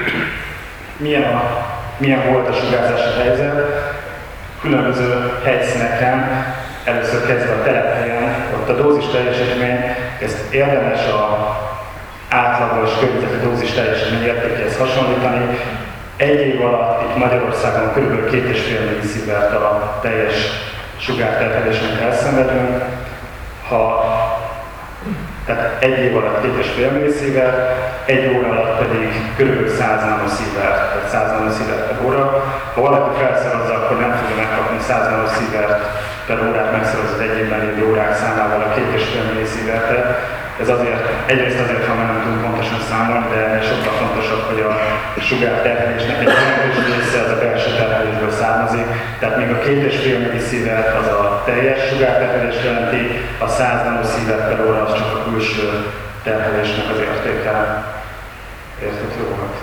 Milyen, 0.96 1.22
a, 1.22 1.66
milyen 1.96 2.32
volt 2.32 2.48
a 2.48 2.52
sugárzási 2.52 3.18
helyzet? 3.18 3.94
Különböző 4.60 5.32
helyszíneken, 5.44 6.44
először 6.86 7.26
kezdve 7.26 7.52
a 7.52 7.62
telephelyen, 7.62 8.34
ott 8.54 8.68
a 8.68 8.82
dózis 8.82 9.04
teljesítmény, 9.06 9.78
ezt 10.20 10.52
érdemes 10.52 11.06
a 11.06 11.56
átlagos 12.28 12.90
környezeti 13.00 13.46
dózis 13.46 13.70
teljesítmény 13.70 14.22
értékéhez 14.22 14.76
hasonlítani. 14.76 15.58
Egy 16.16 16.40
év 16.40 16.64
alatt 16.64 17.02
itt 17.02 17.16
Magyarországon 17.16 17.92
kb. 17.92 18.34
2,5 18.34 18.90
milliszievert 18.90 19.52
a 19.54 19.98
teljes 20.02 20.34
sugárterhelésnek 20.96 22.00
elszenvedünk. 22.00 22.84
Ha 23.68 24.04
tehát 25.46 25.82
egy 25.82 25.98
év 25.98 26.16
alatt 26.16 26.42
két 26.42 26.56
és 26.58 26.70
fél 26.70 26.90
milliszívert, 26.90 27.58
egy 28.04 28.36
óra 28.36 28.48
alatt 28.48 28.78
pedig 28.78 29.08
kb. 29.38 29.68
100 29.68 30.04
nanoszívert, 30.04 30.78
tehát 30.92 31.08
100 31.08 31.38
nanoszívert 31.38 31.86
per 31.88 32.06
óra. 32.06 32.44
Ha 32.74 32.80
valaki 32.80 33.18
felszorozza, 33.18 33.74
akkor 33.74 33.96
nem 34.00 34.12
fogja 34.18 34.36
megkapni 34.36 34.78
100 34.80 35.08
nanoszívert 35.10 35.80
per 36.26 36.38
órát 36.48 36.72
megszoroz 36.72 37.12
az 37.12 37.20
egy 37.20 37.38
évben 37.38 37.60
lévő 37.60 37.90
órák 37.90 38.16
számával 38.16 38.60
a 38.62 38.74
két 38.74 38.90
és 38.94 39.04
fél 39.04 39.22
milliszívertet. 39.32 40.06
Ez 40.60 40.68
azért, 40.68 41.00
egyrészt 41.26 41.60
azért, 41.60 41.86
ha 41.86 41.94
nem 41.94 42.20
tudunk 42.22 42.42
pontosan 42.42 42.80
számolni, 42.88 43.26
de 43.34 43.62
sokkal 43.68 43.92
fontosabb, 44.00 44.44
hogy 44.50 44.60
a 44.60 44.72
sugár 45.20 45.62
terhelésnek 45.62 46.18
egy 46.20 46.32
jelentős 46.38 46.76
része 46.96 47.18
az 47.24 47.30
a 47.30 47.38
belső 47.38 47.70
terhelésből 47.76 48.30
származik. 48.30 48.86
Tehát 49.18 49.36
még 49.36 49.50
a 49.50 49.58
két 49.58 49.82
és 49.90 49.96
fél 50.02 50.18
milliszívert 50.18 50.98
az 51.00 51.06
a 51.06 51.42
teljes 51.44 51.88
sugárterhelést 51.88 52.64
jelenti, 52.64 53.02
a 53.38 53.48
100 53.48 53.84
nanoszívert 53.84 54.48
per 54.48 54.66
óra 54.66 54.82
az 54.84 54.94
csak 54.98 55.10
a 55.16 55.30
külső 55.30 55.66
terhelésnek 56.22 56.90
az 56.92 56.98
értéke. 56.98 57.84
Érthető 58.82 59.22
volt? 59.36 59.56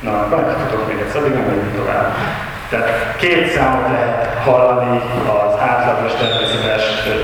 Na, 0.00 0.12
akkor 0.20 0.56
futok 0.60 0.88
még 0.88 0.98
egyszer, 0.98 1.20
addig 1.20 1.32
nem 1.32 1.42
megyünk 1.42 1.76
tovább. 1.76 2.14
Tehát 2.70 3.16
két 3.16 3.50
számot 3.52 3.88
lehet 3.90 4.38
hallani 4.44 5.00
az 5.36 5.60
átlagos 5.60 6.12
természetes 6.12 6.82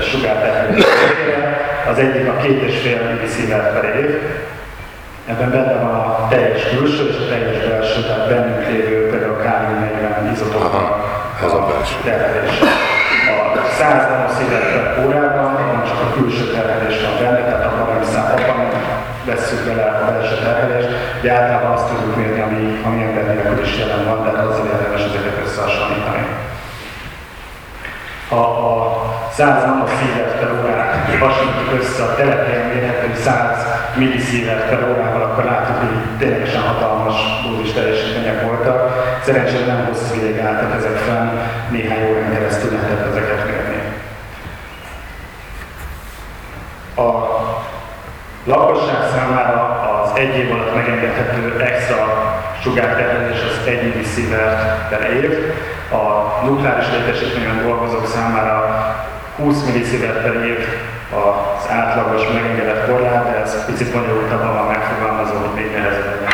sugárterhelésére. 0.09 1.59
Az 1.91 1.97
egyik 1.97 2.27
a 2.27 2.35
két 2.41 2.61
és 2.61 2.81
fél 2.81 3.01
millisievert 3.01 3.73
per 3.73 3.95
év. 3.95 4.11
Ebben 5.29 5.51
benne 5.51 5.73
van 5.73 5.95
a 5.95 6.27
teljes 6.29 6.61
külső 6.69 7.09
és 7.09 7.15
a 7.15 7.29
teljes 7.29 7.67
belső, 7.67 8.01
tehát 8.01 8.27
bennünk 8.27 8.67
lévő 8.67 9.09
például 9.09 9.33
a 9.33 9.43
kálium-40 9.43 10.31
izotopnak 10.33 10.89
ez 11.45 11.51
a 11.51 11.65
belső. 11.69 11.95
terhelés. 12.03 12.59
A 13.29 13.65
100 13.77 14.09
nanoszívert 14.09 14.71
per 14.73 15.05
órában 15.05 15.83
csak 15.87 15.99
a 16.07 16.13
külső 16.13 16.43
terhelés 16.53 16.97
van 17.05 17.15
benne, 17.19 17.43
tehát 17.45 17.65
abban 17.65 17.80
vesszük 19.25 19.65
bele 19.65 19.83
a 19.83 20.11
belső 20.11 20.35
terhelést, 20.35 20.89
de 21.21 21.31
általában 21.31 21.71
azt 21.71 21.87
tudjuk 21.87 22.15
mérni, 22.15 22.41
ami, 22.41 22.81
ami 22.85 23.03
ember 23.03 23.25
nélkül 23.25 23.63
is 23.63 23.77
jelen 23.77 24.05
van, 24.05 24.23
tehát 24.23 24.45
azzal 24.45 24.65
érdemes 24.65 25.01
ezeket 25.01 25.41
összehasonlítani. 25.45 26.25
Ha 28.29 28.43
a 28.69 29.01
100 29.31 29.65
nanoszívert 29.65 30.39
per 30.39 30.51
órát 30.59 30.91
hasonlítjuk 31.19 31.81
össze 31.81 32.03
a 32.03 32.15
telephelyen 32.15 32.67
mérhető 32.67 33.15
100 33.15 33.65
milliszívert 33.95 34.69
per 34.69 34.89
órával, 34.89 35.21
akkor 35.21 35.43
látjuk, 35.43 35.77
hogy 35.77 36.17
ténylegesen 36.17 36.61
hatalmas 36.61 37.15
dózis 37.43 37.73
teljesítmények 37.73 38.41
voltak. 38.41 38.79
Szerencsére 39.23 39.65
nem 39.65 39.85
hosszú 39.85 40.15
ideig 40.15 40.39
álltak 40.39 40.75
ezek 40.77 40.97
fenn, 40.97 41.29
néhány 41.69 42.09
órán 42.09 42.31
keresztül 42.33 42.71
lehetett 42.71 43.09
ezeket 43.09 43.45
mérni. 43.45 43.81
A 46.95 47.40
lakosság 48.43 49.01
számára 49.13 49.61
az 50.03 50.11
egy 50.19 50.37
év 50.37 50.51
alatt 50.51 50.75
megengedhető 50.75 51.61
extra 51.61 51.97
sugárterhelés 52.61 53.41
az 53.43 53.67
1 53.67 53.83
milliszívert 53.83 54.89
per 54.89 55.11
év. 55.11 55.53
A 55.91 56.45
nukleáris 56.45 56.85
létesítményben 56.91 57.63
dolgozók 57.63 58.07
számára 58.07 58.85
20 59.35 59.63
milliszívert 59.63 60.21
per 60.21 60.33
év 60.45 60.57
az 61.09 61.69
átlagos 61.69 62.27
megengedett 62.33 62.87
korlát, 62.87 63.31
de 63.31 63.41
ez 63.41 63.65
picit 63.65 63.91
bonyolultabban 63.91 64.53
van 64.53 64.65
megfogalmazva, 64.65 65.39
hogy 65.39 65.55
még 65.55 65.71
nehezebb 65.71 66.27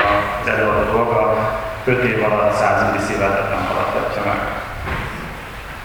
az 0.44 0.50
előadó 0.50 0.92
dolga. 0.92 1.36
5 1.86 2.04
év 2.04 2.24
alatt 2.24 2.54
100 2.54 2.92
millisievertet 2.92 3.50
nem 3.50 3.66
haladhatja 3.68 4.22
meg. 4.26 4.67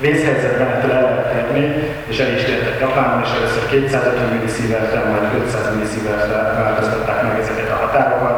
Vészhelyzetben 0.05 0.69
ettől 0.69 0.93
el 0.93 1.03
lehet 1.03 1.33
térni, 1.33 1.65
és 2.11 2.19
el 2.19 2.33
is 2.37 2.43
tértek 2.45 2.81
Japánban, 2.81 3.23
és 3.25 3.31
először 3.38 3.65
250 3.69 4.29
millisievertre, 4.35 4.99
majd 5.11 5.25
500 5.45 5.75
millisievertre 5.75 6.37
változtatták 6.62 7.23
meg 7.23 7.41
ezeket 7.41 7.71
a 7.71 7.81
határokat. 7.83 8.37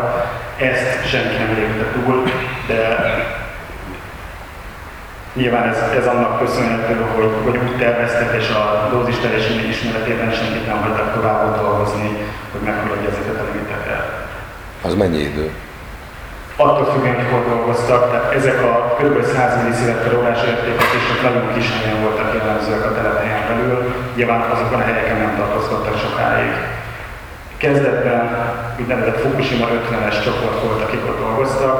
Ezt 0.56 1.06
senki 1.12 1.36
nem 1.36 1.54
lépte 1.58 1.86
túl, 1.94 2.16
de 2.66 2.80
Nyilván 5.34 5.68
ez, 5.68 5.78
ez 5.98 6.06
annak 6.06 6.38
köszönhető, 6.38 6.94
hogy, 7.14 7.30
hogy 7.44 7.56
úgy 7.64 7.76
terveztek, 7.76 8.34
és 8.40 8.48
a 8.48 8.88
dózis 8.92 9.18
teljesítmény 9.18 9.68
ismeretében 9.68 10.32
senkit 10.32 10.66
nem 10.66 10.82
hagytak 10.82 11.14
tovább 11.14 11.60
dolgozni, 11.60 12.08
hogy 12.52 12.60
meghaladja 12.64 13.08
ezeket 13.08 13.40
a 13.40 13.44
limiteket. 13.52 14.04
Az 14.82 14.94
mennyi 14.94 15.18
idő? 15.18 15.50
Attól 16.56 16.86
függően, 16.92 17.14
hogy 17.14 17.44
dolgoztak, 17.52 18.10
tehát 18.10 18.34
ezek 18.34 18.58
a 18.62 18.72
kb. 18.98 19.24
100 19.24 19.62
milliszivet 19.62 20.02
per 20.02 20.14
órás 20.18 20.40
csak 21.08 21.22
nagyon 21.22 21.46
kis 21.54 21.68
helyen 21.76 22.02
voltak 22.02 22.34
jellemzőek 22.34 22.84
a 22.84 22.94
telephelyen 22.94 23.42
belül, 23.48 23.94
nyilván 24.16 24.40
azokon 24.40 24.80
a 24.80 24.84
helyeken 24.88 25.16
nem 25.16 25.36
tartózkodtak 25.36 25.96
sokáig. 26.04 26.52
Kezdetben 27.56 28.22
úgynevezett 28.80 29.20
Fukushima 29.20 29.66
50-es 29.78 30.16
csoport 30.24 30.58
volt, 30.64 30.82
akik 30.82 31.02
ott 31.10 31.18
dolgoztak, 31.18 31.78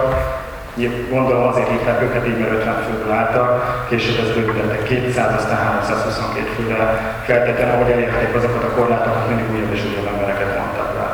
Gondolom 1.11 1.47
azért 1.47 1.69
hívták 1.69 2.03
őket 2.03 2.27
így, 2.27 2.39
mert 2.39 2.53
50 2.53 2.83
főből 2.83 3.13
álltak, 3.13 3.87
később 3.89 4.19
ez 4.25 4.35
bővültek 4.35 4.83
200, 4.83 5.35
aztán 5.35 5.57
322 5.57 6.47
főre. 6.57 6.87
Feltétlenül, 7.25 7.75
ahogy 7.75 7.91
elérték 7.91 8.35
azokat 8.35 8.63
a 8.65 8.75
korlátokat, 8.77 9.29
mindig 9.29 9.51
újabb 9.51 9.73
és 9.73 9.83
újabb 9.85 10.07
embereket 10.15 10.59
mondtak 10.59 10.95
rá. 10.97 11.09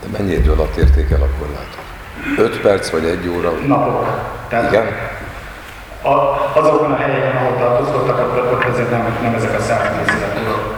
De 0.00 0.18
mennyi 0.18 0.32
idő 0.32 0.50
alatt 0.52 0.76
érték 0.76 1.10
el 1.10 1.22
a 1.22 1.28
korlátot? 1.38 1.93
5 2.38 2.60
perc 2.60 2.90
vagy 2.90 3.04
egy 3.04 3.28
óra? 3.28 3.52
Napok. 3.66 4.08
Tehát 4.48 4.72
Igen? 4.72 4.86
A, 6.02 6.14
azokon 6.58 6.92
a 6.92 6.96
helyeken, 6.96 7.36
ahol 7.36 7.56
tartózkodtak, 7.58 8.18
ott, 8.18 8.52
ott 8.52 8.64
azért 8.64 8.90
nem, 8.90 9.16
nem 9.22 9.34
ezek 9.34 9.58
a 9.58 9.62
100 9.62 9.78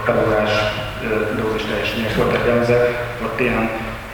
per 0.04 0.24
órás 0.26 0.50
dózis 1.36 1.62
teljesítmények 1.62 2.16
voltak 2.16 2.46
jellemzőek, 2.46 2.88
ott 3.24 3.40
ilyen 3.40 3.70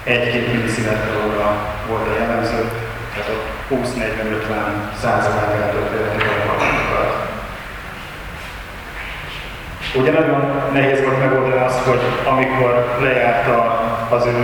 1-2 0.07 0.53
milliszivet 0.53 1.01
per 1.05 1.17
óra 1.27 1.57
volt 1.89 2.09
a 2.09 2.19
jellemző, 2.21 2.71
tehát 3.13 3.31
ott 3.35 3.47
20-40-50 3.71 5.01
százalék 5.01 5.63
eltöltötték 5.63 6.23
a 6.23 6.47
kapcsolatokat. 6.47 7.31
Ugye 9.95 10.13
nagyon 10.13 10.63
nehéz 10.73 11.03
volt 11.05 11.19
megoldani 11.19 11.63
azt, 11.63 11.79
hogy 11.79 12.01
amikor 12.25 12.97
lejárt 13.03 13.49
a, 13.49 13.82
az 14.19 14.27
ő 14.33 14.37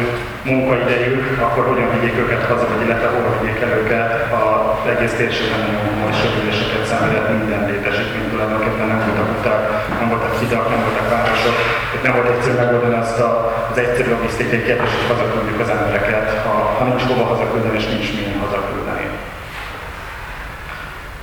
munkaidejük, 0.51 1.23
akkor 1.47 1.65
hogyan 1.71 1.89
vigyék 1.95 2.17
őket 2.23 2.43
haza, 2.49 2.67
vagy 2.73 2.83
illetve 2.85 3.09
hova 3.15 3.31
vigyék 3.37 3.61
el 3.65 3.73
őket. 3.81 4.11
Az 4.41 4.87
egész 4.95 5.15
térségben 5.21 5.61
nagyon 5.65 5.85
komoly 5.89 6.15
sérüléseket 6.21 6.85
szenvedett 6.91 7.29
minden 7.39 7.63
létesítmény 7.71 8.29
tulajdonképpen 8.31 8.87
nem 8.93 9.01
voltak 9.07 9.29
utak, 9.37 9.61
nem 10.01 10.09
voltak 10.13 10.33
hidak, 10.41 10.65
nem 10.73 10.81
voltak 10.87 11.07
városok. 11.15 11.57
Tehát 11.89 12.05
nem 12.07 12.15
volt 12.17 12.29
egyszerű 12.33 12.57
megoldani 12.63 12.97
azt 13.05 13.19
a, 13.27 13.31
az 13.71 13.79
egyszerű 13.85 14.09
logisztikai 14.17 14.61
kérdést, 14.67 14.97
hogy 14.97 15.09
hazaküldjük 15.13 15.61
az 15.65 15.71
embereket, 15.77 16.27
ha, 16.45 16.55
ha 16.77 16.83
nincs 16.89 17.05
hova 17.09 17.25
hazaküldeni 17.33 17.79
és 17.81 17.87
nincs 17.93 18.09
milyen 18.17 18.39
hazaküldeni. 18.45 18.68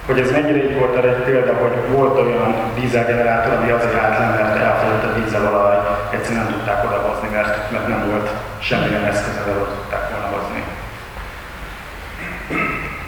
Hogy 0.06 0.20
ez 0.20 0.32
mennyire 0.32 0.64
így 0.64 0.78
volt, 0.80 0.96
arra 0.96 1.08
egy 1.08 1.24
példa, 1.24 1.54
hogy 1.54 1.96
volt 1.96 2.18
olyan 2.20 2.56
dízelgenerátor, 2.80 3.54
ami 3.54 3.72
azért 3.72 3.96
állt 3.96 4.20
le, 4.20 4.26
mert 4.26 4.64
elfogyott 4.64 5.04
a 5.04 5.20
dízelolaj, 5.20 5.78
egyszerűen 6.10 6.44
nem 6.44 6.54
tudták 6.54 6.84
odahozni, 6.86 7.30
mert, 7.34 7.72
mert 7.72 7.88
nem 7.88 8.10
volt 8.10 8.30
semmilyen 8.60 9.04
eszköz, 9.04 9.38
ahol 9.42 9.68
tudták 9.76 10.10
volna 10.12 10.28
hozni. 10.36 10.64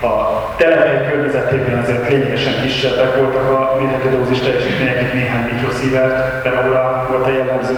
A 0.02 0.14
telepely 0.56 1.10
környezetében 1.10 1.80
azért 1.80 2.10
lényegesen 2.10 2.62
kisebbek 2.62 3.16
voltak 3.16 3.50
a 3.50 3.78
mérhető 3.80 4.10
dózis 4.10 4.40
teljesítmények, 4.40 5.02
itt 5.02 5.14
néhány 5.14 5.50
mikroszívert 5.54 6.42
per 6.42 6.66
óra 6.68 7.08
volt 7.10 7.26
a 7.26 7.32
jellemző, 7.32 7.76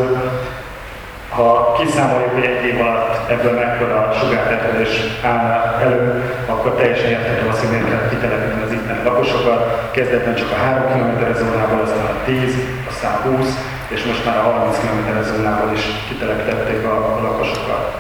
ha 1.30 1.76
kiszámoljuk, 1.80 2.34
hogy 2.34 2.44
egy 2.44 2.66
év 2.66 2.82
alatt 2.82 3.30
ebből 3.30 3.54
mekkora 3.54 4.14
sugárterhelés 4.20 4.90
áll 5.24 5.78
elő, 5.82 6.24
akkor 6.46 6.76
teljesen 6.76 7.10
érthető 7.10 7.48
az, 7.50 7.60
hogy 7.60 7.70
miért 7.70 7.88
kellett 7.90 8.10
kitelepíteni 8.10 8.64
az 8.64 8.72
itteni 8.72 9.04
lakosokat. 9.04 9.92
Kezdetben 9.92 10.36
csak 10.36 10.52
a 10.52 10.56
3 10.56 10.84
km 10.92 11.34
zónából, 11.38 11.82
aztán 11.82 12.06
a 12.06 12.24
10, 12.26 12.56
aztán 12.90 13.12
20, 13.12 13.48
és 13.88 14.04
most 14.04 14.26
már 14.26 14.38
a 14.38 14.42
30 14.42 14.78
km 14.78 15.34
zónából 15.34 15.72
is 15.74 15.84
kitelepítették 16.08 16.86
a, 16.86 16.94
a 17.18 17.22
lakosokat. 17.22 17.98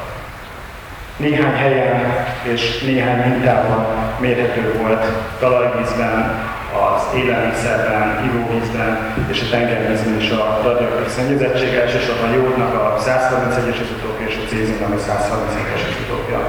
Néhány 1.17 1.55
helyen 1.55 2.25
és 2.41 2.81
néhány 2.81 3.29
mintában 3.29 3.85
mérhető 4.19 4.79
volt 4.81 5.05
talajvízben, 5.39 6.39
az 6.87 7.01
élelmiszerben, 7.21 8.05
ivóvízben 8.27 8.91
és 9.31 9.41
a 9.41 9.49
tengervízben 9.55 10.17
is 10.23 10.29
a 10.29 10.59
radioaktív 10.63 11.07
szennyezettség, 11.17 11.73
elsősorban 11.73 12.29
a 12.29 12.33
jódnak 12.33 12.73
a 12.73 12.97
131-es 13.07 13.79
izotópja 13.85 14.27
és 14.27 14.35
a 14.41 14.47
cézimnak 14.49 14.93
a 14.97 15.01
131-es 15.07 15.83
izotópja. 15.91 16.39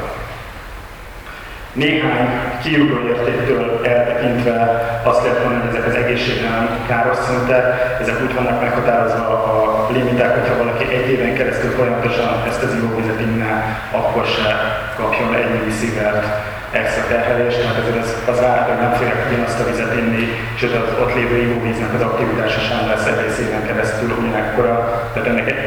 Néhány 1.72 2.28
kiugró 2.62 3.09
értéktől 3.09 3.80
eltekintve 3.85 4.56
azt 5.02 5.22
lehet 5.22 5.42
mondani, 5.44 5.66
hogy 5.66 5.76
ezek 5.76 5.87
az 5.88 5.94
egészségre 6.02 6.48
nem 6.48 6.68
káros 6.88 7.16
szintek, 7.16 7.64
ezek 8.00 8.22
úgy 8.22 8.35
vannak 8.35 8.61
meghatározva 8.61 9.26
a 9.52 9.88
limiták, 9.92 10.33
hogyha 10.38 10.62
valaki 10.64 10.85
egy 10.94 11.09
éven 11.11 11.35
keresztül 11.35 11.70
folyamatosan 11.70 12.42
ezt 12.48 12.62
az 12.62 12.74
ivóvizet 12.74 13.20
inná, 13.20 13.54
akkor 13.90 14.24
se 14.26 14.48
kapjon 14.96 15.35
egy 15.35 15.50
milliszivert 15.54 16.24
extra 16.70 17.02
terhelést, 17.09 17.64
mert 17.64 17.78
ezért 17.78 18.02
az, 18.04 18.14
az 18.33 18.40
vár, 18.40 18.68
hogy 18.68 18.80
nem 18.80 18.92
férek 18.92 19.26
ugyanazt 19.28 19.61
a 19.61 19.68
vizet 19.70 19.94
inni, 20.00 20.26
sőt 20.59 20.74
az 20.74 20.88
ott 21.02 21.14
lévő 21.14 21.37
ivóvíznek 21.37 21.94
az 21.94 22.02
aktivitása 22.02 22.61
sem 22.61 22.88
lesz 22.88 23.06
egész 23.06 23.38
éven 23.38 23.66
keresztül 23.66 24.11
ugyanekkora. 24.18 24.74
Tehát 25.12 25.28
ennek 25.28 25.50
egy, 25.50 25.61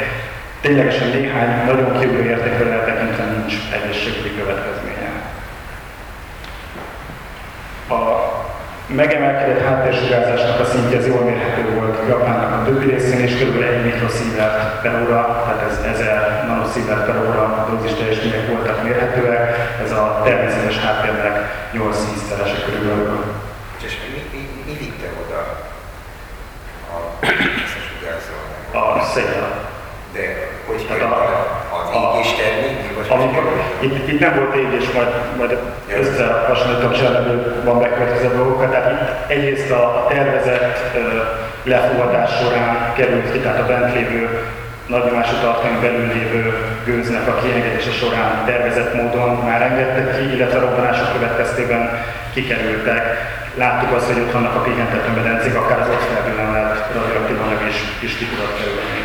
ténylegesen 0.62 1.08
néhány 1.08 1.66
nagyon 1.66 2.00
kiugró 2.00 2.24
értékről 2.24 2.72
eltekintve 2.72 3.24
nincs 3.24 3.54
egészségügyi 3.78 4.32
következménye. 4.40 5.03
A 7.90 7.96
megemelkedett 8.86 9.66
háttérsugárzásnak 9.66 10.60
a 10.60 10.66
szintje 10.66 10.98
az 10.98 11.08
jól 11.08 11.22
mérhető 11.24 11.74
volt 11.74 11.98
Japánnak 12.08 12.52
a 12.62 12.64
többi 12.66 12.86
részén, 12.90 13.20
és 13.20 13.34
kb. 13.36 13.62
1 13.62 13.84
mikrosievert 13.84 14.82
per 14.82 15.02
óra, 15.04 15.44
tehát 15.46 15.72
ez 15.72 15.86
1000 15.94 16.44
nanosievert 16.48 17.06
per 17.06 17.18
óra 17.28 17.68
dózis 17.70 17.94
teljesítmények 17.98 18.48
voltak 18.48 18.84
mérhetőek, 18.84 19.58
ez 19.84 19.92
a 19.92 20.22
természetes 20.24 20.78
háttérnek 20.80 21.36
8-10 21.74 21.94
szerese 22.30 22.56
körülbelül. 22.66 23.24
És 23.86 23.98
mi, 24.14 24.24
mi, 24.32 24.50
mi 24.66 24.78
vitte 24.78 25.08
oda 25.26 25.40
a? 26.94 28.78
A 28.78 29.04
szél. 29.14 29.48
De 30.14 30.50
hogy 30.66 30.86
Tehát 30.88 31.02
a, 31.04 31.16
a- 31.16 31.80
az 31.80 31.96
a- 31.96 32.14
égés 32.18 32.32
termék? 32.36 32.96
Vagy 32.96 33.08
Amikor, 33.10 33.44
itt, 33.84 34.08
itt 34.08 34.20
nem 34.20 34.36
volt 34.36 34.56
égés, 34.56 34.92
majd, 34.92 35.08
majd 35.38 35.58
összehasonlítom, 36.00 36.92
és 36.92 37.00
ebből 37.00 37.64
van 37.64 37.80
bekövetkező 37.80 38.36
dolgokat. 38.36 38.70
Tehát 38.70 38.92
itt 38.92 39.32
egyrészt 39.32 39.72
a, 39.72 40.06
tervezett 40.10 40.98
lefogadás 41.64 42.32
során 42.42 42.94
került 42.96 43.32
ki, 43.32 43.40
tehát 43.40 43.60
a 43.60 43.66
bent 43.66 43.94
lévő 43.94 44.40
nagyomású 44.88 45.36
tartalmi 45.42 45.80
belül 45.80 46.08
lévő 46.08 46.54
gőznek 46.86 47.28
a 47.28 47.40
kiengedése 47.42 47.92
során 47.92 48.46
tervezett 48.46 48.94
módon 48.94 49.30
már 49.30 49.62
engedtek 49.62 50.18
ki, 50.18 50.36
illetve 50.36 50.58
a 50.58 50.62
robbanások 50.62 51.14
következtében 51.14 52.04
kikerültek. 52.34 53.32
Láttuk 53.56 53.96
azt, 53.96 54.06
hogy 54.06 54.22
ott 54.22 54.32
vannak 54.32 54.56
a 54.56 54.62
pihentető 54.62 55.12
medencék, 55.16 55.56
akár 55.56 55.80
az 55.80 55.88
ott 55.88 56.08
felvillanát 56.14 56.90
radioaktív 56.94 57.42
anyag 57.42 57.68
is, 57.70 57.78
is 58.00 58.18
ki 58.18 58.26
tudott 58.26 58.58
kerülni. 58.58 59.02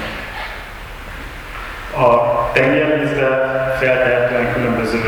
A 1.97 2.38
tengervízbe 2.53 3.29
feltehetően 3.81 4.53
különböző 4.53 4.99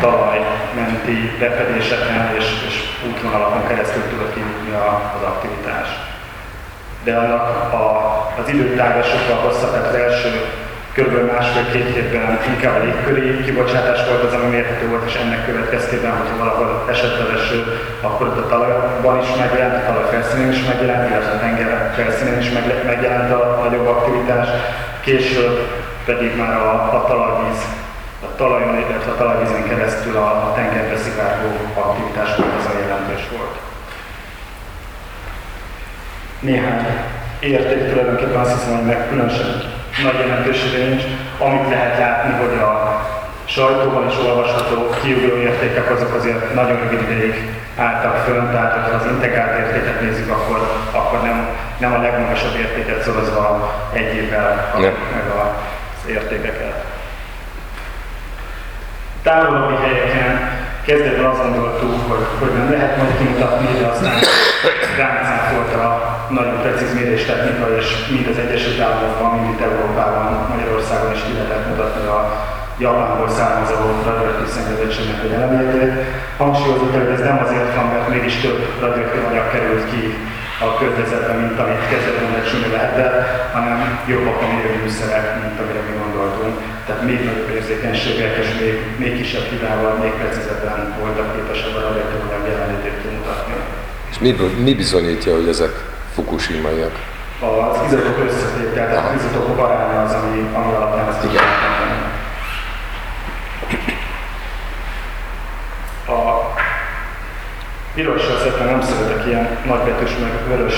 talajmenti 0.00 1.16
repedéseken 1.38 2.34
és, 2.38 2.44
és 2.68 2.74
útvonalakon 3.08 3.66
keresztül 3.68 4.02
tudott 4.10 4.36
a- 4.74 5.12
az 5.16 5.22
aktivitás. 5.22 5.88
De 7.04 7.16
annak 7.16 7.72
a, 7.72 7.86
az 8.40 8.48
időtága 8.48 9.02
sokkal 9.02 9.36
hosszabb, 9.36 9.70
tehát 9.70 9.88
az 9.88 9.94
első 9.94 10.30
kb. 10.96 11.32
másfél-két 11.32 11.94
hétben 11.94 12.38
inkább 12.48 12.74
a 12.80 12.84
légköri 12.84 13.44
kibocsátás 13.44 14.00
volt 14.08 14.22
az, 14.22 14.32
ami 14.32 14.46
mérhető 14.50 14.88
volt, 14.88 15.06
és 15.06 15.14
ennek 15.14 15.46
következtében, 15.46 16.10
hogyha 16.10 16.36
valahol 16.38 16.84
esett 16.90 17.18
az 17.20 17.40
eső, 17.40 17.58
akkor 18.00 18.26
ott 18.26 18.44
a 18.44 18.48
talajban 18.48 19.20
is 19.22 19.28
megjelent, 19.38 19.74
a 19.74 19.86
talaj 19.86 20.10
felszínén 20.10 20.50
is 20.50 20.62
megjelent, 20.70 21.10
illetve 21.10 21.30
a 21.30 21.38
tenger 21.38 21.92
felszínén 21.96 22.38
is 22.38 22.50
megjelent 22.86 23.32
a 23.32 23.60
nagyobb 23.64 23.86
aktivitás. 23.86 24.48
Később 25.00 25.83
pedig 26.04 26.36
már 26.36 26.56
a, 26.56 26.72
a 26.72 27.04
talajvíz, 27.08 27.60
a 28.22 28.36
talajon, 28.36 28.78
illetve 28.78 29.10
a 29.10 29.16
talajvízen 29.16 29.68
keresztül 29.68 30.16
a, 30.16 30.26
a 30.26 30.52
tengerbe 30.54 30.96
szivárgó 30.96 31.48
aktivitás 31.74 32.36
volt 32.36 32.54
az, 32.58 32.70
ami 32.70 32.80
jelentős 32.80 33.24
volt. 33.36 33.54
Néhány 36.40 36.86
érték 37.40 37.90
tulajdonképpen 37.90 38.40
azt 38.40 38.52
hiszem, 38.52 38.76
hogy 38.76 38.86
meg 38.86 39.08
különösen 39.08 39.62
nagy 40.02 40.18
jelentősége 40.18 40.86
nincs. 40.86 41.02
Amit 41.38 41.68
lehet 41.68 41.98
látni, 41.98 42.32
hogy 42.32 42.58
a 42.58 42.72
sajtóban 43.44 44.08
is 44.08 44.16
olvasható 44.26 44.90
kiugró 45.02 45.36
értékek 45.36 45.90
azok 45.90 46.14
azért 46.14 46.54
nagyon 46.54 46.78
rövid 46.78 47.02
ideig 47.10 47.34
álltak 47.76 48.16
fönn, 48.16 48.50
tehát 48.50 48.88
ha 48.88 48.96
az 48.96 49.06
integrált 49.06 49.58
értéket 49.58 50.00
nézzük, 50.00 50.30
akkor, 50.30 50.60
akkor 50.90 51.22
nem, 51.22 51.48
nem 51.78 51.92
a 51.92 51.98
legmagasabb 51.98 52.56
értéket 52.56 53.02
szorozva 53.02 53.74
egy 53.92 54.14
évvel 54.14 54.72
meg 55.14 55.26
az 55.28 55.83
értékeket. 56.08 56.84
Távolabbi 59.22 59.74
helyeken 59.74 60.32
kezdetben 60.86 61.24
azt 61.24 61.42
gondoltuk, 61.42 61.94
hogy, 62.10 62.26
hogy 62.38 62.52
nem 62.58 62.70
lehet 62.70 62.96
majd 62.96 63.18
kimutatni, 63.18 63.78
de 63.78 63.86
aztán 63.86 64.14
ránk 64.96 65.50
volt 65.54 65.74
a 65.74 65.88
nagyon 66.30 66.60
precíz 66.62 66.94
méréstechnika, 66.94 67.76
és 67.78 67.86
mind 68.10 68.26
az 68.32 68.38
Egyesült 68.38 68.80
Államokban, 68.80 69.30
mind 69.34 69.52
itt 69.52 69.66
Európában, 69.68 70.46
Magyarországon 70.54 71.12
is 71.12 71.22
ki 71.26 71.32
lehetett 71.32 71.68
mutatni 71.68 72.06
a 72.06 72.18
Japánból 72.78 73.30
származó 73.30 73.74
radioaktív 74.04 74.48
szennyezettségnek 74.54 75.22
a 75.24 75.32
jelenlétét. 75.32 75.92
Hangsúlyozott, 76.36 76.94
hogy 76.96 77.12
ez 77.16 77.20
nem 77.20 77.38
azért 77.44 77.74
van, 77.74 77.86
mert 77.86 78.08
mégis 78.08 78.36
több 78.40 78.60
radioaktív 78.80 79.24
anyag 79.30 79.50
került 79.50 79.84
ki 79.90 80.02
a 80.68 80.78
környezetben, 80.78 81.36
mint 81.44 81.58
amit 81.62 81.88
kezdetben 81.90 82.30
lecsülni 82.36 82.70
lehetett, 82.76 83.16
hanem 83.56 83.78
jobbak 84.12 84.38
a 84.44 84.46
mérőműszerek, 84.52 85.26
mint 85.42 85.56
amire 85.60 85.82
mi 85.88 85.94
gondoltunk. 86.02 86.54
Tehát 86.86 87.02
még 87.08 87.18
nagyobb 87.24 87.50
érzékenységek 87.56 88.32
és 88.42 88.48
még, 88.60 88.74
még 89.02 89.12
kisebb 89.18 89.46
hibával, 89.52 89.92
még 90.02 90.12
precízebben 90.20 90.78
voltak 91.00 91.28
képesek 91.34 91.72
a 91.76 91.80
radioaktív 91.86 92.20
anyag 92.26 92.44
jelenlétét 92.50 92.96
kimutatni. 93.02 93.54
És 94.10 94.18
mi, 94.24 94.30
mi 94.66 94.74
bizonyítja, 94.74 95.34
hogy 95.38 95.48
ezek 95.48 95.74
fukushimaiak? 96.14 96.96
Az 97.40 97.78
izotóp 97.86 98.18
összetétel, 98.28 98.88
tehát 98.88 99.08
az 99.08 99.20
izotópok 99.20 99.58
aránya 99.58 100.02
az, 100.02 100.12
ami, 100.12 100.48
ami 100.54 100.72
alapján 100.72 101.08
ezt 101.08 101.24
Igen. 101.24 101.42
A 106.06 106.52
pirossal 107.94 108.38
szépen 108.38 108.66
nem 108.66 108.82
ilyen 109.26 109.46
nagybetűs 109.66 110.10
meg 110.20 110.32
vörös 110.48 110.74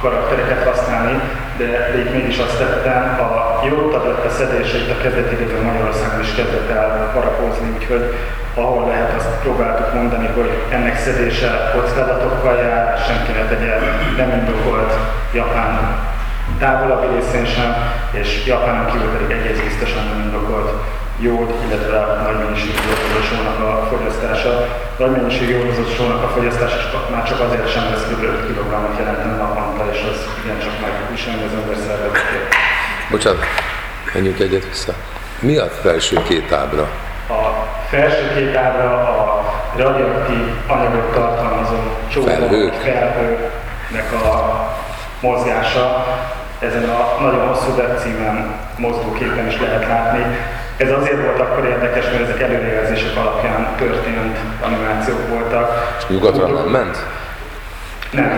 karaktereket 0.00 0.68
használni, 0.68 1.20
de, 1.56 1.66
de 1.66 2.10
mégis 2.12 2.38
azt 2.38 2.58
tettem, 2.58 3.02
a 3.20 3.60
jó 3.70 3.88
tabletta 3.90 4.30
szedése 4.30 4.76
itt 4.76 4.90
a 4.90 5.02
kezdeti 5.02 5.34
időben 5.34 5.62
Magyarországon 5.62 6.20
is 6.20 6.34
kezdett 6.34 6.70
el 6.70 7.10
parapózni, 7.14 7.68
úgyhogy 7.76 8.14
ahol 8.54 8.86
lehet 8.88 9.16
azt 9.16 9.40
próbáltuk 9.42 9.94
mondani, 9.94 10.26
hogy 10.26 10.50
ennek 10.68 10.98
szedése 10.98 11.70
kockázatokkal 11.74 12.56
jár, 12.56 12.98
senki 13.06 13.32
ne 13.32 13.44
tegye, 13.44 13.74
nem 14.16 14.30
indokolt 14.38 14.92
Japán 15.32 15.98
távolabbi 16.58 17.06
részén 17.14 17.46
sem, 17.46 17.76
és 18.10 18.46
Japánon 18.46 18.86
kívül 18.86 19.10
pedig 19.10 19.36
egész 19.36 19.60
biztosan 19.60 20.04
nem 20.04 20.20
indokolt 20.20 20.70
jód, 21.20 21.54
illetve 21.66 21.98
nagy 22.24 22.38
mennyiségű 22.44 22.78
sónak 23.30 23.58
a 23.68 23.86
fogyasztása. 23.90 24.66
Nagy 24.98 25.10
mennyiségű 25.10 25.54
sónak 25.96 26.22
a 26.22 26.28
fogyasztása 26.28 26.80
már 27.10 27.24
csak 27.24 27.40
azért 27.40 27.72
sem 27.72 27.84
lesz 27.90 28.04
kb. 28.10 28.22
5 28.22 28.46
kg 28.46 28.98
jelentene 28.98 29.36
naponta, 29.36 29.84
és 29.92 30.00
az 30.10 30.18
igencsak 30.44 30.72
megviselni 30.80 31.42
az 31.44 31.52
ember 31.52 31.76
szervezetét. 31.86 32.54
Bocsánat, 33.10 33.44
menjünk 34.14 34.38
egyet 34.38 34.68
vissza. 34.68 34.92
Mi 35.38 35.56
a 35.56 35.66
felső 35.66 36.22
két 36.28 36.52
ábra? 36.52 36.88
A 37.28 37.66
felső 37.88 38.32
két 38.34 38.56
ábra 38.56 38.90
a 38.90 39.44
radioaktív 39.76 40.44
anyagot 40.66 41.12
tartalmazó 41.12 41.76
csóka 42.12 42.30
Felhők. 42.30 42.74
felhőnek 42.74 44.12
a 44.24 44.68
mozgása. 45.20 46.06
Ezen 46.58 46.88
a 46.88 47.20
nagyon 47.20 47.46
hosszú 47.46 47.70
webcímen 47.76 48.54
mozgóképen 48.76 49.46
is 49.46 49.60
lehet 49.60 49.86
látni. 49.86 50.24
Ez 50.84 50.90
azért 51.00 51.22
volt 51.22 51.40
akkor 51.40 51.64
érdekes, 51.64 52.04
mert 52.04 52.22
ezek 52.22 52.40
előrejelzések 52.40 53.16
alapján 53.16 53.74
történt 53.78 54.36
animációk 54.60 55.28
voltak. 55.28 55.96
Nyugatra 56.08 56.46
nem 56.46 56.68
ment? 56.68 56.96
Nem, 58.10 58.30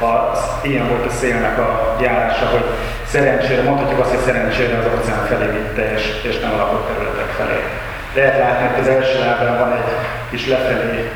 az, 0.00 0.38
ilyen 0.62 0.88
volt 0.88 1.06
a 1.06 1.10
szélnek 1.10 1.58
a 1.58 1.96
járása, 2.00 2.46
hogy 2.46 2.64
szerencsére, 3.06 3.62
mondhatjuk 3.62 4.00
azt, 4.00 4.10
hogy 4.10 4.24
szerencsére 4.24 4.78
az 4.78 4.84
óceán 4.98 5.24
felé 5.26 5.46
vitte, 5.46 5.92
és, 5.94 6.04
és 6.22 6.40
nem 6.40 6.52
a 6.52 6.56
lakott 6.56 6.86
területek 6.88 7.30
felé. 7.38 7.60
Lehet 8.14 8.38
látni, 8.38 8.66
hogy 8.66 8.80
az 8.80 8.94
első 8.96 9.18
lábán 9.18 9.58
van 9.58 9.72
egy 9.72 9.90
kis 10.30 10.48
lefelé 10.48 11.10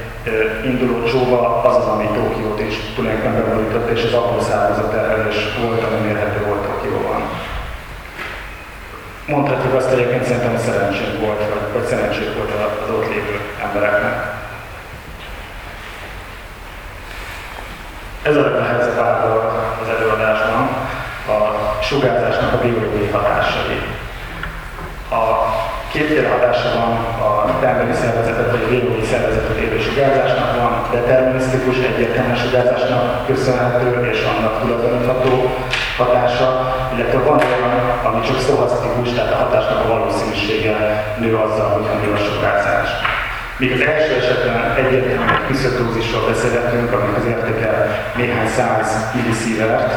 induló 0.65 1.05
csóva, 1.05 1.63
az 1.63 1.77
az, 1.77 1.87
ami 1.87 2.07
Tokiót 2.15 2.61
is 2.61 2.75
tulajdonképpen 2.95 3.35
beborított, 3.35 3.91
és 3.91 4.05
az 4.05 4.13
abból 4.13 4.43
származott 4.43 4.91
terhelés 4.93 5.37
volt, 5.63 5.83
ami 5.83 6.07
mérhető. 6.07 6.46
Mondhatjuk 9.27 9.75
azt, 9.75 9.89
hogy 9.89 9.99
egyébként 9.99 10.25
szerintem 10.25 10.59
szerencsénk 10.59 11.21
volt, 11.21 11.39
vagy, 11.39 11.73
vagy 11.73 11.85
szerencsénk 11.85 12.37
volt 12.37 12.51
az 12.85 12.91
ott 12.91 13.09
lévő 13.09 13.41
embereknek. 13.63 14.35
Ez 18.23 18.37
a 18.37 18.63
helyzet 18.63 18.99
áll 18.99 19.21
az 19.83 19.89
előadásban 19.89 20.69
a 21.29 21.83
sugárzásnak 21.83 22.53
a 22.53 22.59
biológiai 22.59 23.09
hatásai. 23.11 23.83
A 25.11 25.23
kétféle 25.93 26.29
hatása 26.29 26.69
van 26.75 26.91
a 27.29 27.36
termelő 27.87 28.07
szervezetet 28.07 28.51
vagy 28.51 28.63
a 28.65 28.69
biológiai 28.69 29.07
szervezetet 29.13 29.57
érő 29.57 29.79
sugárzásnak, 29.89 30.49
van 30.61 30.73
determinisztikus, 30.93 31.77
egyértelműen 31.91 32.37
sugárzásnak 32.45 33.27
köszönhető 33.27 33.91
és 34.13 34.21
annak 34.33 34.61
tulajdonítható 34.61 35.35
hatása, 35.97 36.49
illetve 36.95 37.19
van 37.19 37.39
olyan, 37.49 37.75
ami 38.09 38.21
csak 38.27 38.41
szóhasztikus, 38.41 39.09
tehát 39.13 39.33
a 39.33 39.43
hatásnak 39.45 39.85
a 39.85 39.89
valószínűsége 39.95 40.75
nő 41.21 41.37
azzal, 41.37 41.69
hogy 41.75 41.87
nő 42.03 42.13
a 42.13 42.21
sugárzás. 42.29 42.89
Míg 43.59 43.73
az 43.73 43.81
első 43.81 44.13
esetben 44.23 44.57
egyértelműen 44.83 45.35
egy 45.39 45.47
küszöbdózisról 45.47 46.25
beszélhetünk, 46.31 46.93
aminek 46.93 47.17
az 47.17 47.27
értéke 47.35 47.71
néhány 48.17 48.49
száz 48.59 48.89
milliszívert, 49.15 49.93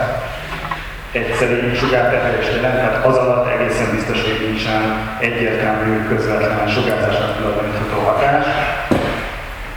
egyszerű 1.12 1.74
sugárterhelést 1.74 2.56
jelent, 2.56 2.76
tehát 2.76 3.06
az 3.06 3.18
alatt 3.18 3.52
egészen 3.60 3.92
biztos, 3.92 4.22
hogy 4.22 4.48
nincsen 4.48 4.82
egyértelmű 5.20 6.08
közvetlen 6.08 6.68
sugárzásnak 6.68 7.38
tulajdonítható 7.38 8.00
hatás. 8.00 8.46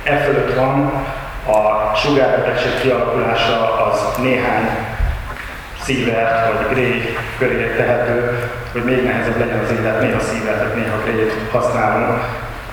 E 0.03 0.17
fölött 0.17 0.55
van 0.55 0.93
a 1.47 1.95
sugárbetegség 1.97 2.81
kialakulása 2.81 3.87
az 3.87 4.23
néhány 4.23 4.69
szívert 5.83 6.53
vagy 6.53 6.69
gré 6.75 7.17
köré 7.39 7.75
tehető, 7.77 8.49
hogy 8.73 8.85
még 8.85 9.05
nehezebb 9.05 9.39
legyen 9.39 9.59
az 9.59 9.73
élet, 9.73 10.01
néha 10.01 10.21
szívertet, 10.21 10.75
néha 10.75 11.03
grét 11.05 11.33
használunk. 11.51 12.23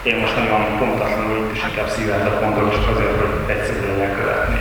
Én 0.04 0.17
most 0.17 0.36
nagyon 0.36 0.78
pontatlanul 0.80 1.50
is 1.54 1.63
inkább 1.69 1.89
szívertet 1.89 2.41
mondok, 2.41 2.74
csak 2.74 2.95
azért, 2.95 3.19
hogy 3.19 3.56
egyszerű 3.56 3.80
legyen 3.91 4.15
követni. 4.15 4.60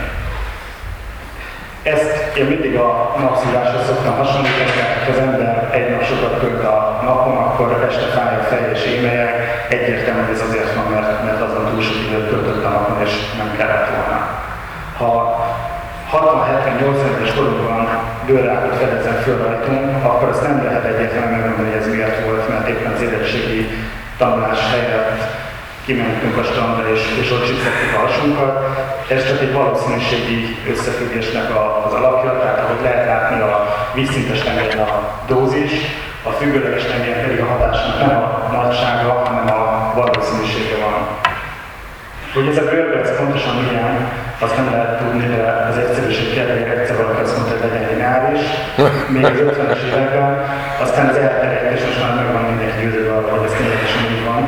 Ezt 1.83 2.37
én 2.37 2.45
mindig 2.45 2.77
a 2.77 3.15
napszívásra 3.19 3.81
szoktam 3.87 4.15
hasonlítani, 4.17 4.73
mert 4.81 5.05
ha 5.05 5.11
az 5.13 5.19
ember 5.19 5.69
egy 5.73 5.91
nap 5.91 6.05
sokat 6.05 6.41
költ 6.41 6.65
a 6.65 7.01
napon, 7.05 7.37
akkor 7.37 7.87
este 7.89 8.07
fáj 8.17 8.35
a 8.37 8.43
fej 8.43 8.71
és 8.75 8.85
émelyek. 8.85 9.33
Egyértelmű, 9.69 10.21
hogy 10.21 10.35
ez 10.35 10.47
azért 10.49 10.75
van, 10.75 10.87
mert, 10.95 11.25
mert 11.25 11.41
azon 11.41 11.65
túl 11.71 11.83
sok 11.83 12.01
időt 12.07 12.29
töltött 12.29 12.65
a 12.65 12.69
napon, 12.69 13.01
és 13.07 13.13
nem 13.37 13.51
kellett 13.57 13.89
volna. 13.95 14.19
Ha 14.99 15.11
60-70-80 16.13 17.23
es 17.25 17.35
korunkban 17.35 17.89
bőrrákot 18.27 18.77
fedezem 18.77 19.15
föl 19.15 19.39
rajtunk, 19.47 20.05
akkor 20.05 20.29
azt 20.29 20.43
nem 20.43 20.65
lehet 20.65 20.85
egyértelműen 20.85 21.39
megmondani, 21.39 21.69
hogy 21.69 21.81
ez 21.81 21.89
miért 21.89 22.25
volt, 22.25 22.49
mert 22.49 22.69
éppen 22.69 22.93
az 22.93 23.03
érettségi 23.03 23.69
tanulás 24.19 24.59
helyett 24.71 25.48
kimentünk 25.89 26.37
a 26.37 26.45
strandra 26.51 26.85
és, 26.95 27.03
és 27.23 27.29
ott 27.35 27.45
csipszettük 27.47 27.93
a 27.97 28.05
hasunkat. 28.07 28.53
Ez 29.15 29.27
csak 29.29 29.41
egy 29.41 29.53
valószínűségi 29.53 30.39
összefüggésnek 30.73 31.49
a, 31.61 31.63
az 31.87 31.93
alapja, 31.99 32.33
tehát 32.41 32.61
ahogy 32.63 32.83
lehet 32.83 33.07
látni 33.13 33.41
a 33.41 33.53
vízszintes 33.95 34.41
tengeren 34.47 34.79
a 34.79 34.91
dózis, 35.31 35.73
a 36.29 36.31
függőleges 36.39 36.85
tengeren 36.91 37.23
pedig 37.25 37.41
a 37.41 37.51
hatásnak 37.53 37.97
nem 38.01 38.13
a 38.23 38.27
nagysága, 38.57 39.13
hanem 39.27 39.47
a 39.59 39.63
valószínűsége 40.01 40.77
van. 40.85 40.97
Hogy 42.35 42.47
ez 42.53 42.59
a 42.63 42.69
bőrbe 42.71 43.01
pontosan 43.21 43.55
milyen, 43.63 43.95
azt 44.39 44.57
nem 44.57 44.71
lehet 44.71 44.99
tudni, 44.99 45.27
de 45.35 45.41
az 45.71 45.77
egyszerűség 45.85 46.35
kedvéért 46.35 46.79
egyszer 46.79 46.97
valaki 46.97 47.21
azt 47.23 47.37
mondta, 47.37 47.55
hogy 47.55 47.65
legyen 47.67 47.89
lineáris, 47.91 48.45
még 49.15 49.25
az 49.25 49.39
50-es 49.51 49.83
években, 49.89 50.33
aztán 50.85 51.07
az 51.09 51.17
elterjedt, 51.17 51.75
és 51.77 51.85
most 51.87 52.01
már 52.03 52.15
meg 52.15 52.33
van 52.33 52.45
mindenki 52.51 52.77
győződve 52.83 53.13
arra, 53.13 53.31
hogy 53.37 53.47
ez 53.49 53.57
ténylegesen 53.59 54.03
így 54.15 54.25
van. 54.31 54.43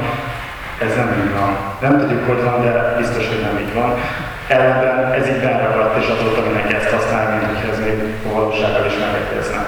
Ez 0.87 0.95
nem 0.97 1.11
így 1.20 1.33
van. 1.39 1.51
Nem 1.81 1.99
tudjuk, 1.99 2.26
hogy 2.26 2.43
van, 2.49 2.62
de 2.64 2.95
biztos, 2.99 3.24
hogy 3.28 3.43
nem 3.49 3.57
így 3.64 3.74
van. 3.74 3.91
Ellenben 4.57 5.12
ez 5.18 5.28
így 5.28 5.43
benragadt, 5.45 6.03
és 6.03 6.09
azóta 6.14 6.41
mindenki 6.47 6.74
ezt 6.74 6.95
használja, 6.97 7.31
mint 7.37 7.59
hogy 7.61 7.70
ez 7.72 7.81
még 7.87 7.97
a 8.28 8.33
valósággal 8.37 8.87
is 8.91 8.97
megegyezne. 9.05 9.62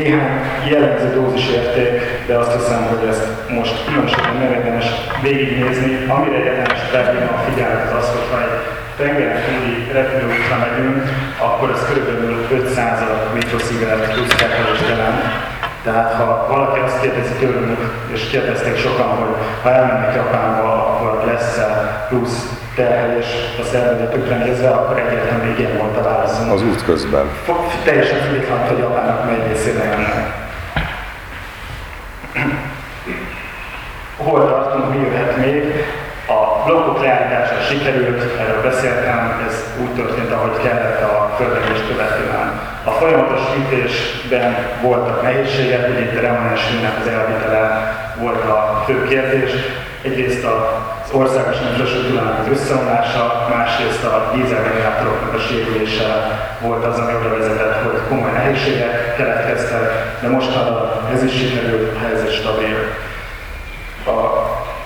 Néhány 0.00 0.34
jellemző 0.70 1.08
dózis 1.14 1.46
érték, 1.58 1.92
de 2.26 2.34
azt 2.36 2.54
hiszem, 2.56 2.82
hogy 2.90 3.08
ezt 3.12 3.26
most 3.58 3.84
különösen 3.86 4.24
nem 4.32 4.52
érdemes 4.56 4.86
végignézni. 5.22 5.90
Amire 6.14 6.38
érdemes 6.48 6.80
felhívni 6.92 7.28
a 7.36 7.42
figyelmet 7.48 7.92
az 7.98 8.08
hogy 8.14 8.28
ha 8.30 8.38
egy 8.46 8.56
tengeren 8.98 9.40
túli 9.46 9.74
megyünk, 10.64 11.02
akkor 11.38 11.68
ez 11.70 11.82
kb. 11.88 12.08
500 12.52 12.98
mikroszívert 13.34 14.12
plusz 14.12 14.88
jelent. 14.88 15.51
Tehát 15.84 16.12
ha 16.14 16.46
valaki 16.48 16.80
azt 16.80 17.00
kérdezi 17.00 17.32
tőlünk, 17.32 17.78
és 18.12 18.28
kérdezték 18.30 18.76
sokan, 18.76 19.08
hogy 19.08 19.34
ha 19.62 19.70
elmennek 19.70 20.14
Japánba, 20.14 20.86
akkor 20.86 21.24
lesz-e 21.26 22.06
plusz 22.08 22.60
terhelés 22.74 23.26
a 23.60 23.64
szervezetükre 23.64 24.36
nézve, 24.36 24.68
akkor 24.68 24.98
egyértelműen 24.98 25.50
igen 25.58 25.78
volt 25.78 25.96
a 25.96 26.02
válaszom. 26.02 26.50
Az 26.50 26.62
út 26.62 26.84
közben. 26.84 27.26
Teljesen 27.84 28.18
független, 28.18 28.68
hogy 28.68 28.78
Japánnak 28.78 29.24
mely 29.24 29.48
részére 29.48 29.84
jönnek. 29.84 30.40
Hol 34.16 34.48
tartunk, 34.48 34.94
mi 34.94 35.00
jöhet 35.00 35.36
még? 35.36 35.84
A 36.26 36.64
blokkok 36.66 37.02
leállítása 37.02 37.60
sikerült, 37.68 38.38
erről 38.38 38.62
beszéltem, 38.62 39.44
ez 39.48 39.64
úgy 39.80 39.94
történt, 39.94 40.32
ahogy 40.32 40.56
kellett 40.62 41.02
a 41.02 41.34
földrengést 41.36 41.86
követően. 41.88 42.51
A 42.84 42.90
folyamatos 42.90 43.40
fűtésben 43.54 44.56
voltak 44.82 45.22
nehézségek, 45.22 45.88
ugye 45.88 46.00
itt 46.00 46.18
a 46.18 46.20
remanens 46.20 46.60
az 47.00 47.08
elvitele 47.08 47.92
volt 48.20 48.44
a 48.44 48.82
fő 48.86 49.04
kérdés. 49.08 49.50
Egyrészt 50.02 50.44
az 50.44 51.12
országos 51.12 51.56
infrastruktúrának 51.70 52.38
az 52.38 52.58
összeomlása, 52.58 53.46
másrészt 53.56 54.04
a 54.04 54.30
dízelgenerátoroknak 54.34 55.34
a 55.34 55.38
sérülése 55.38 56.06
volt 56.60 56.84
az, 56.84 56.98
ami 56.98 57.12
oda 57.14 57.38
vezetett, 57.38 57.82
hogy 57.82 58.00
komoly 58.08 58.32
nehézségek 58.32 59.16
keletkeztek, 59.16 60.16
de 60.20 60.28
mostanában 60.28 61.08
ez 61.14 61.22
is 61.22 61.32
sikerült, 61.32 61.96
a 61.96 62.06
helyzet 62.06 62.32
stabil. 62.32 62.76
A 64.06 64.16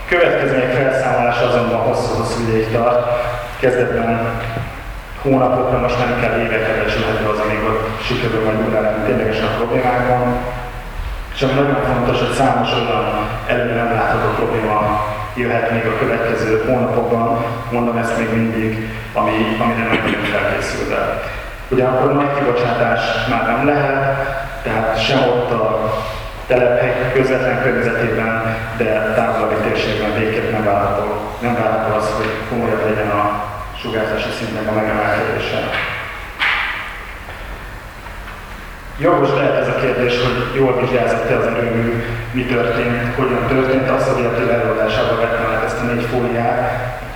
következmények 0.09 0.73
felszámolása 0.73 1.47
azonban 1.47 1.79
hosszú-hosszú 1.79 2.41
ideig 2.49 2.73
tart. 2.73 3.09
Kezdetben 3.61 4.41
hónapokra, 5.27 5.79
most 5.79 5.99
nem 5.99 6.21
kell 6.21 6.35
évekre 6.45 6.75
becsülhető 6.83 7.25
az, 7.29 7.41
ott 7.69 8.03
sikerül 8.07 8.45
majd 8.45 8.69
urálni 8.69 9.05
ténylegesen 9.07 9.47
a 9.47 9.57
problémákban. 9.57 10.23
És 11.35 11.43
ami 11.43 11.53
nagyon 11.53 11.81
fontos, 11.93 12.19
hogy 12.19 12.35
számos 12.41 12.71
olyan 12.73 13.29
előre 13.47 13.75
nem 13.75 13.93
látható 13.93 14.29
probléma 14.41 15.05
jöhet 15.35 15.71
még 15.71 15.87
a 15.87 15.99
következő 15.99 16.65
hónapokban, 16.67 17.45
mondom 17.71 17.97
ezt 17.97 18.19
még 18.19 18.29
mindig, 18.39 18.71
ami, 19.13 19.57
ami 19.63 19.73
nem 19.73 19.89
nagyon 19.89 20.25
felkészülve. 20.35 21.23
Ugyanakkor 21.69 22.13
nagy 22.13 22.35
kibocsátás 22.39 23.01
már 23.31 23.47
nem 23.47 23.67
lehet, 23.67 24.05
tehát 24.63 25.05
sem 25.07 25.19
ott 25.19 25.51
a 25.51 25.93
telephely 26.47 27.13
közvetlen 27.15 27.63
környezetében, 27.63 28.57
de 28.77 29.13
távolabbi 29.15 29.55
térségben 29.55 30.15
végképp 30.19 30.53
nem 30.53 30.65
várható, 30.65 31.07
nem 31.39 31.55
várható 31.55 31.97
az, 31.97 32.11
hogy 32.17 32.31
komolyabb 32.51 32.85
legyen 32.89 33.11
a 33.11 33.36
sugárzási 33.81 34.31
szintnek 34.39 34.69
a 34.69 34.73
megemelkedése. 34.73 35.61
Jogos 38.99 39.29
lehet 39.29 39.57
ez 39.57 39.69
a 39.69 39.81
kérdés, 39.81 40.15
hogy 40.23 40.57
jól 40.61 40.81
vizsgázott-e 40.81 41.37
az 41.37 41.47
erőmű, 41.47 42.05
mi 42.33 42.45
történt, 42.45 43.15
hogyan 43.15 43.47
történt. 43.47 43.89
Azt 43.89 44.09
a 44.09 44.19
illető 44.19 44.51
előadásában 44.51 45.17
vettem 45.17 45.47
át 45.55 45.65
ezt 45.65 45.81
a 45.81 45.85
négy 45.85 46.05
fóliát. 46.05 46.61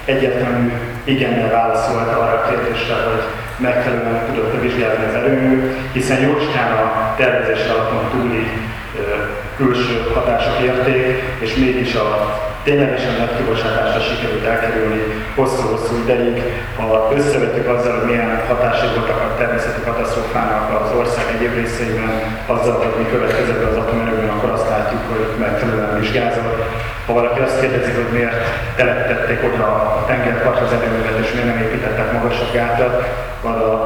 Egyértelmű 0.05 0.73
igennel 1.05 1.51
válaszolt 1.51 2.09
arra 2.09 2.43
a 2.43 2.49
kérdésre, 2.49 2.95
hogy 2.95 3.23
megfelelően 3.57 4.27
tudott 4.27 4.61
vizsgálni 4.61 5.05
az 5.05 5.15
erőmű, 5.15 5.75
hiszen 5.93 6.21
jócskán 6.21 6.73
a 6.73 7.15
tervezés 7.17 7.67
alapon 7.67 8.11
túli 8.11 8.49
külső 9.61 9.97
hatások 10.15 10.57
érték, 10.71 11.07
és 11.45 11.51
mégis 11.63 11.93
a 11.95 12.09
ténylegesen 12.67 13.15
nagy 13.19 13.37
kibocsátásra 13.37 14.01
sikerült 14.09 14.45
elkerülni 14.53 15.03
hosszú-hosszú 15.39 15.95
ideig. 16.05 16.37
Ha 16.79 16.87
összevetjük 17.19 17.69
azzal, 17.75 17.95
hogy 17.97 18.09
milyen 18.11 18.31
hatásai 18.49 18.91
voltak 18.97 19.21
a 19.27 19.37
természeti 19.41 19.81
katasztrófának 19.89 20.65
az 20.81 20.91
ország 21.01 21.25
egyéb 21.35 21.55
részeiben, 21.61 22.13
azzal, 22.55 22.77
hogy 22.83 22.95
mi 23.01 23.07
következett 23.15 23.63
az 23.71 23.77
atomerőben, 23.83 24.31
akkor 24.35 24.51
azt 24.51 24.69
látjuk, 24.75 25.03
hogy 25.13 25.25
megfelelően 25.45 25.99
vizsgázott. 26.01 26.59
Ha 27.07 27.13
valaki 27.13 27.41
azt 27.41 27.61
kérdezi, 27.61 27.91
hogy 27.99 28.11
miért 28.17 28.39
telepítették 28.79 29.41
oda 29.49 29.67
a 29.79 30.05
tengerpartra 30.11 30.65
az 30.67 30.73
erőművet, 30.77 31.19
és 31.25 31.33
miért 31.33 31.51
nem 31.51 31.63
építettek 31.65 32.13
magasabb 32.13 32.53
gátat, 32.59 32.95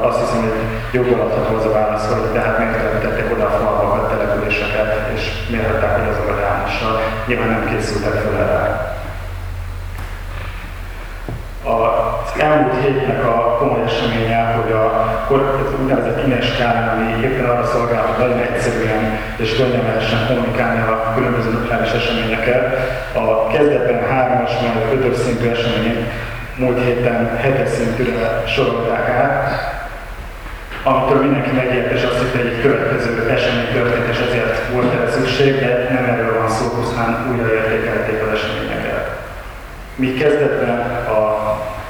azt 0.09 0.21
hiszem, 0.21 0.41
hogy 0.45 1.13
adható 1.25 1.57
az 1.57 1.65
a 1.65 1.73
válasz, 1.79 2.07
hogy 2.13 2.33
de 2.33 2.41
hát 2.41 2.59
miért 2.59 2.77
telepítették 2.77 3.33
oda 3.35 3.45
a 3.47 3.57
falvakat, 3.59 3.84
településeket, 4.45 5.11
és 5.15 5.23
miért 5.51 5.67
hagyták, 5.71 5.99
hogy 5.99 6.09
azokat 6.09 6.43
elmossa. 6.43 7.01
Nyilván 7.27 7.49
nem 7.49 7.69
készültek 7.69 8.13
fel 8.13 8.37
erre. 8.37 8.93
Az 11.65 12.41
elmúlt 12.41 12.83
hétnek 12.83 13.25
a 13.25 13.57
komoly 13.59 13.83
eseménye, 13.83 14.43
hogy 14.45 14.73
a 14.73 15.13
az 15.29 15.81
úgynevezett 15.81 16.27
Ines 16.27 16.47
skálán, 16.47 16.89
ami 16.89 17.25
éppen 17.27 17.45
arra 17.45 17.67
szolgál, 17.67 18.03
hogy 18.03 18.27
nagyon 18.27 18.39
egyszerűen 18.39 19.19
és 19.37 19.57
könnyen 19.57 20.27
kommunikálni 20.29 20.81
a 20.81 21.13
különböző 21.15 21.51
nukleáris 21.51 21.93
eseményeket. 21.93 22.77
A 23.15 23.47
kezdetben 23.47 24.09
hármas, 24.11 24.51
majd 24.61 24.93
ötös 24.93 25.17
szintű 25.17 25.49
események 25.49 25.97
múlt 26.57 26.85
héten 26.85 27.37
hetes 27.37 27.69
szintűre 27.69 28.43
sorolták 28.47 29.09
át, 29.09 29.75
amitől 30.89 31.21
mindenki 31.23 31.51
megijedt, 31.51 31.93
és 31.93 32.03
azt 32.03 32.19
hogy 32.19 32.41
egy 32.41 32.61
következő 32.63 33.11
esemény 33.37 33.71
történt, 33.73 34.09
és 34.15 34.21
ezért 34.27 34.57
volt 34.73 34.95
erre 34.95 35.11
szükség, 35.11 35.53
de 35.61 35.71
nem 35.95 36.05
erről 36.13 36.39
van 36.39 36.51
szó, 36.51 36.65
pusztán 36.69 37.11
újraértékelték 37.31 38.19
az 38.23 38.33
eseményeket. 38.37 39.07
Mi 39.95 40.13
kezdetben 40.21 40.79
a 41.19 41.21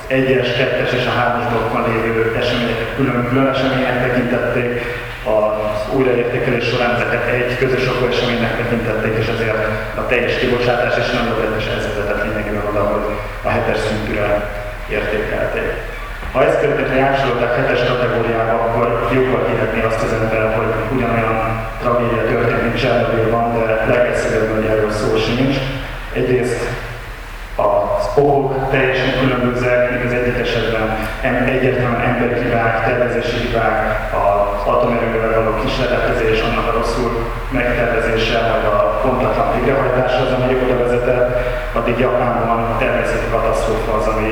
1-es, 0.08 0.48
2-es 0.60 0.92
és 0.98 1.06
a 1.06 1.14
3-as 1.20 1.46
blokkban 1.50 1.82
lévő 1.90 2.36
eseményeket 2.40 2.94
külön-külön 2.96 3.46
események 3.54 3.96
tekintették, 4.06 4.72
az 5.34 5.94
újraértékelés 5.96 6.64
során 6.68 6.94
ezeket 6.94 7.24
egy 7.38 7.58
közös 7.58 7.88
okó 7.88 8.06
eseménynek 8.06 8.56
tekintették, 8.56 9.14
és 9.22 9.28
ezért 9.34 9.64
a 10.00 10.06
teljes 10.06 10.38
kibocsátás 10.38 10.96
és 10.98 11.10
nem 11.10 11.24
volt 11.28 11.56
ez 11.56 11.86
vezetett 11.86 12.24
lényegében 12.24 12.66
oda, 12.70 12.82
hogy 12.92 13.06
a 13.42 13.48
hetes 13.48 13.78
szintűre 13.88 14.28
értékelték. 14.88 15.93
Ha 16.34 16.44
ezt 16.44 16.60
történt, 16.60 16.96
játszoltak 16.96 17.56
hetes 17.56 17.82
kategóriába, 17.88 18.54
akkor 18.64 19.08
jobban 19.14 19.42
hihetni 19.50 19.82
azt 19.82 20.02
az 20.02 20.12
ember, 20.20 20.56
hogy 20.56 20.96
ugyanolyan 20.96 21.36
tragédia 21.80 22.24
történt, 22.32 22.62
mint 22.62 22.78
Csernobylban, 22.80 23.44
de 23.54 23.84
legegyszerűbb, 23.94 24.54
hogy 24.54 24.64
erről 24.64 24.90
szó 24.90 25.16
sincs. 25.16 25.56
Egyrészt 26.12 26.60
az 27.56 28.04
okok 28.14 28.70
teljesen 28.70 29.18
különbözőek, 29.20 29.90
míg 29.90 30.04
az 30.06 30.12
egyik 30.12 30.38
esetben 30.46 30.86
egyértelműen 31.54 32.08
emberi 32.10 32.36
hibák, 32.42 32.84
tervezési 32.84 33.36
hibák, 33.36 33.78
az 34.22 34.68
atomerővel 34.74 35.42
való 35.42 35.52
kísérletezés, 35.62 36.40
annak 36.40 36.66
a 36.68 36.76
rosszul 36.78 37.10
megtervezése, 37.50 38.38
vagy 38.52 38.66
a 38.72 39.00
pontatlan 39.02 39.54
végrehajtása 39.54 40.20
az, 40.24 40.32
ami 40.32 40.54
oda 40.64 40.76
vezetett, 40.82 41.28
addig 41.72 41.98
Japánban 41.98 42.78
természeti 42.78 43.28
katasztrófa 43.30 43.92
az, 43.98 44.06
ami 44.06 44.30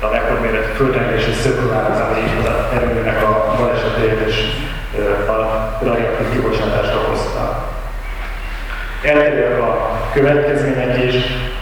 a 0.00 0.08
rekordméretű 0.12 0.72
földrengési 0.72 1.32
szökőár 1.32 1.90
az, 1.90 2.00
ami 2.00 2.20
az 2.38 2.74
erőműnek 2.74 3.22
a 3.22 3.54
balesetét 3.58 4.26
és 4.26 4.36
a 5.28 5.78
radioaktív 5.82 6.32
kibocsátást 6.32 6.94
okozta. 6.94 7.68
Eltérőek 9.02 9.60
a 9.60 9.98
következmények 10.12 11.04
is, 11.04 11.14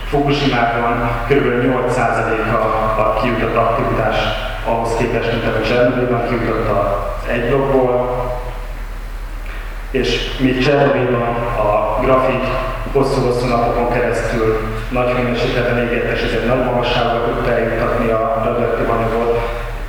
Fukushima-ban 0.08 1.10
kb. 1.28 1.46
8%-a 1.64 2.56
a 3.00 3.20
kijutott 3.20 3.56
aktivitás 3.56 4.16
ahhoz 4.64 4.96
képest, 4.98 5.32
mint 5.32 5.56
a 5.56 5.62
Csernobylban 5.62 6.28
kijutott 6.28 6.68
az 6.68 7.28
egy 7.30 7.48
blokkból, 7.48 8.37
és 9.90 10.36
míg 10.40 10.64
Csernobylban 10.64 11.34
a 11.56 12.00
grafit 12.00 12.44
hosszú-hosszú 12.92 13.46
napokon 13.46 13.92
keresztül 13.92 14.60
nagy 14.90 15.10
hőmérsékleten 15.10 15.78
égett, 15.78 16.12
és 16.16 16.22
ezért 16.22 16.46
nagy 16.46 16.64
magasságba 16.64 17.24
tudta 17.24 17.50
eljutatni 17.50 18.10
a 18.10 18.42
radioaktív 18.44 18.90
anyagot, 18.90 19.38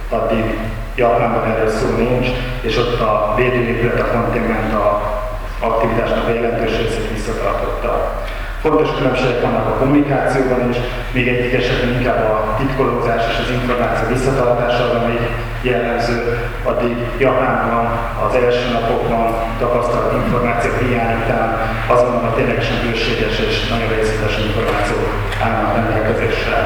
addig 0.10 0.60
Japánban 0.96 1.52
erről 1.52 1.70
szó 1.70 1.88
nincs, 1.98 2.28
és 2.62 2.78
ott 2.78 3.00
a 3.00 3.34
védőépület, 3.36 4.00
a 4.00 4.12
kontinent 4.12 4.74
a 4.74 5.18
aktivitásnak 5.60 6.28
a 6.28 6.34
jelentős 6.34 6.78
részét 6.78 7.10
visszatartotta. 7.14 8.24
Fontos 8.62 8.90
különbségek 8.98 9.42
vannak 9.42 9.68
a 9.68 9.78
kommunikációban 9.80 10.70
is, 10.70 10.78
még 11.12 11.28
egyik 11.28 11.54
esetben 11.54 11.94
inkább 11.98 12.22
a 12.32 12.56
titkolózás 12.58 13.24
és 13.32 13.38
az 13.44 13.52
információ 13.58 14.08
visszatartása 14.08 14.84
az, 14.84 14.96
ami 15.02 15.18
jellemző, 15.62 16.18
addig 16.64 16.96
Japánban 17.18 17.86
az 18.26 18.34
első 18.44 18.68
napokban 18.72 19.26
tapasztalt 19.60 20.14
információ 20.24 20.72
hiány 20.82 21.16
után 21.24 21.50
azonban 21.88 22.26
a 22.26 22.34
ténylegesen 22.36 22.78
bőséges 22.84 23.36
és 23.48 23.56
nagyon 23.70 23.90
részletes 23.96 24.36
információk 24.48 25.08
állnak 25.46 25.76
rendelkezésre. 25.76 26.58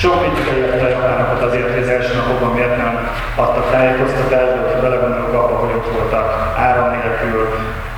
Sok 0.00 0.16
kritika 0.22 0.56
érte 0.56 0.84
a 0.84 0.88
japánokat 0.88 1.42
azért, 1.42 1.68
hogy 1.70 1.82
az 1.82 1.88
első 1.96 2.12
napokban 2.16 2.50
miért 2.56 2.76
nem 2.76 2.94
adtak 3.34 3.70
tájékoztatást, 3.70 4.52
de 4.54 4.74
ha 4.74 4.80
belegondolok 4.80 5.34
abba, 5.34 5.56
hogy 5.62 5.74
ott 5.78 5.92
voltak 5.96 6.26
áram 6.56 6.90
nélkül, 6.90 7.42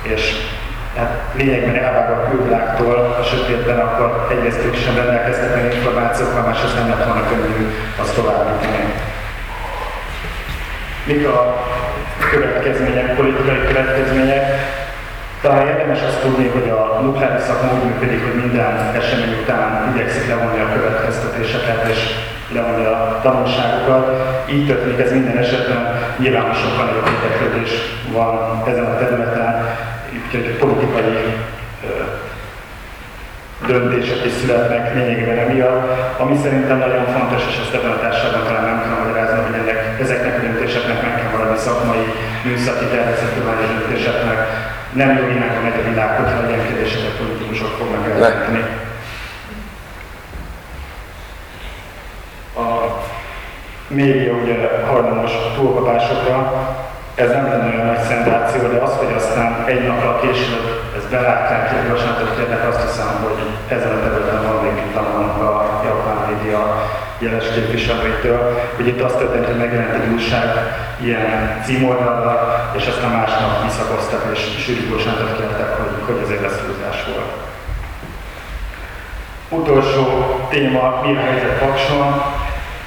és 0.01 0.21
hát 0.97 1.11
lényegben 1.33 1.75
elvág 1.75 2.11
a 2.11 2.29
külvilágtól 2.29 3.15
a 3.19 3.23
sötétben, 3.23 3.79
akkor 3.79 4.27
egyrészt 4.31 4.65
ők 4.65 4.75
sem 4.75 4.95
rendelkeztek 4.95 5.55
meg 5.55 5.73
információkkal, 5.73 6.41
másrészt 6.41 6.75
nem 6.75 6.89
lett 6.89 7.05
volna 7.05 7.27
könnyű 7.27 7.67
azt 8.01 8.15
továbbítani. 8.15 8.93
Mik 11.05 11.27
a 11.27 11.63
következmények, 12.31 13.15
politikai 13.15 13.61
következmények? 13.67 14.43
Talán 15.41 15.67
érdemes 15.67 16.01
azt 16.01 16.21
tudni, 16.21 16.47
hogy 16.47 16.69
a 16.69 16.99
nukleáris 17.01 17.43
szakma 17.43 17.71
úgy 17.73 17.83
működik, 17.83 18.23
hogy 18.23 18.41
minden 18.41 18.95
esemény 18.95 19.37
után 19.41 19.93
igyekszik 19.93 20.27
levonni 20.27 20.59
a 20.59 20.73
következtetéseket 20.73 21.87
és 21.89 21.99
levonni 22.51 22.85
a 22.85 23.19
tanulságokat. 23.23 24.05
Így 24.49 24.67
történik 24.67 24.99
ez 24.99 25.11
minden 25.11 25.37
esetben, 25.37 25.81
nyilván 26.17 26.53
sokkal 26.53 26.85
nagyobb 26.85 27.07
érdeklődés 27.13 27.71
van 28.11 28.63
ezen 28.67 28.85
a 28.85 28.97
területen, 28.97 29.77
úgyhogy 30.25 30.57
politikai 30.57 31.35
döntések 33.67 34.25
is 34.25 34.31
születnek 34.31 34.93
lényegében 34.93 35.37
emiatt. 35.37 36.19
Ami 36.19 36.35
szerintem 36.43 36.77
nagyon 36.77 37.05
fontos, 37.05 37.41
és 37.49 37.57
ezt 37.63 37.73
ebben 37.73 37.91
a 37.91 37.99
társadalomban 37.99 38.47
talán 38.47 38.65
nem 38.69 38.81
kell 38.81 38.97
magyarázni, 39.03 39.39
hogy 39.45 39.59
ennek, 39.61 39.99
ezeknek 40.01 40.37
a 40.37 40.41
döntéseknek 40.41 41.01
meg 41.01 41.15
kell 41.15 41.31
maradni 41.31 41.57
szakmai, 41.57 42.05
műszaki, 42.43 42.85
természettudományos 42.85 43.69
döntéseknek. 43.77 44.39
Nem 45.01 45.09
jó 45.17 45.23
irányba 45.27 45.61
megy 45.61 45.79
a 45.79 45.89
világ, 45.89 46.17
hogyha 46.17 46.47
ilyen 46.47 46.67
kérdéseket 46.67 47.17
politikusok 47.21 47.71
fognak 47.77 48.09
eldönteni. 48.09 48.63
A 52.55 52.67
média 53.87 54.33
ugye 54.33 54.55
hajlamos 54.87 55.31
túlkapásokra, 55.55 56.37
ez 57.15 57.29
nem 57.29 57.45
lenne 57.47 57.67
olyan 57.73 57.85
nagy 57.85 58.03
szenzáció, 58.09 58.61
de 58.67 58.77
az, 58.77 58.93
hogy 59.01 59.13
aztán 59.15 59.63
egy 59.65 59.87
nappal 59.87 60.19
később 60.19 60.65
ezt 60.97 61.09
belátják, 61.09 61.69
hogy 61.71 61.87
gyorsan 61.87 62.15
történnek, 62.15 62.67
azt 62.67 62.81
hiszem, 62.81 63.09
hogy 63.23 63.39
ezen 63.75 63.91
a 63.91 64.01
területen 64.03 64.43
van 64.47 64.63
még 64.63 64.73
mit 64.73 64.93
tanulnak 64.93 65.41
a 65.41 65.81
japán 65.85 66.19
média 66.27 66.61
jeles 67.19 67.47
képviselőitől, 67.53 68.59
hogy 68.75 68.87
itt 68.87 69.01
azt 69.01 69.17
történt, 69.17 69.45
hogy 69.45 69.57
megjelent 69.57 69.93
egy 69.93 70.11
újság 70.13 70.47
ilyen 71.01 71.61
címoldalra, 71.65 72.33
és 72.77 72.87
aztán 72.87 73.11
másnap 73.11 73.63
visszakoztak, 73.63 74.23
és 74.33 74.39
sűrűgyorsan 74.63 75.15
kértek, 75.37 75.77
hogy, 75.77 75.93
hogy 76.05 76.19
ez 76.23 76.29
egy 76.29 76.41
leszúzás 76.41 76.99
volt. 77.11 77.31
Utolsó 79.49 80.05
téma, 80.49 81.01
mi 81.05 81.15
a 81.15 81.19
helyzet 81.19 81.59
Pakson? 81.59 82.21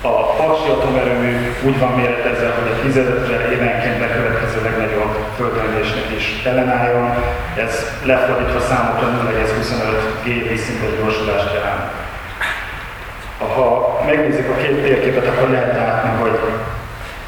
A 0.07 0.35
Paksi 0.39 0.69
atomerőmű 0.71 1.35
úgy 1.63 1.79
van 1.79 1.93
méretezve, 1.93 2.49
hogy 2.59 2.71
a 2.73 2.81
tizedetre 2.83 3.37
évenként 3.55 3.99
bekövetkező 3.99 4.59
legnagyobb 4.63 5.15
földrengésnek 5.37 6.09
is 6.19 6.43
ellenálljon. 6.45 7.11
Ez 7.65 7.73
lefordítva 8.05 8.61
számokra 8.61 9.07
0,25 9.07 10.25
G 10.25 10.49
vízszintes 10.49 10.93
gyorsulást 10.99 11.55
jelent. 11.55 11.85
Ha 13.39 13.67
megnézzük 14.07 14.49
a 14.51 14.57
két 14.63 14.83
térképet, 14.83 15.27
akkor 15.27 15.49
lehet 15.49 15.77
látni, 15.77 16.11
hogy 16.21 16.39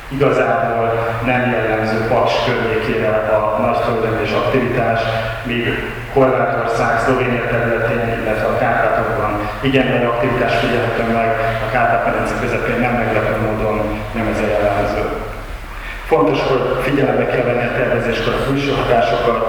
igazából 0.08 0.86
nem 1.24 1.50
jellemző 1.50 1.98
Paks 2.08 2.32
környékére 2.46 3.08
a 3.08 3.60
nagy 3.60 3.78
földrengés 3.84 4.32
aktivitás, 4.32 5.00
míg 5.44 5.64
Horvátország, 6.12 7.00
Szlovénia 7.00 7.46
területén, 7.50 8.20
illetve 8.20 8.46
a 8.46 8.58
Kárpátokban 8.58 9.32
igen 9.60 9.86
nagy 9.86 10.04
aktivitás 10.04 10.54
figyelhető 10.62 11.02
meg, 11.12 11.30
a 11.66 11.70
Kárpát-medence 11.72 12.34
közepén 12.40 12.80
nem 12.80 12.92
meglepő 12.92 13.34
módon 13.46 13.76
nem 14.14 14.26
ez 14.32 14.40
a 14.44 14.46
jellemző. 14.52 15.04
Fontos, 16.12 16.40
hogy 16.50 16.64
figyelembe 16.86 17.26
kell 17.26 17.44
venni 17.50 17.64
a 17.66 17.76
tervezéskor 17.78 18.32
a 18.34 18.44
külső 18.46 18.70
hatásokat, 18.80 19.42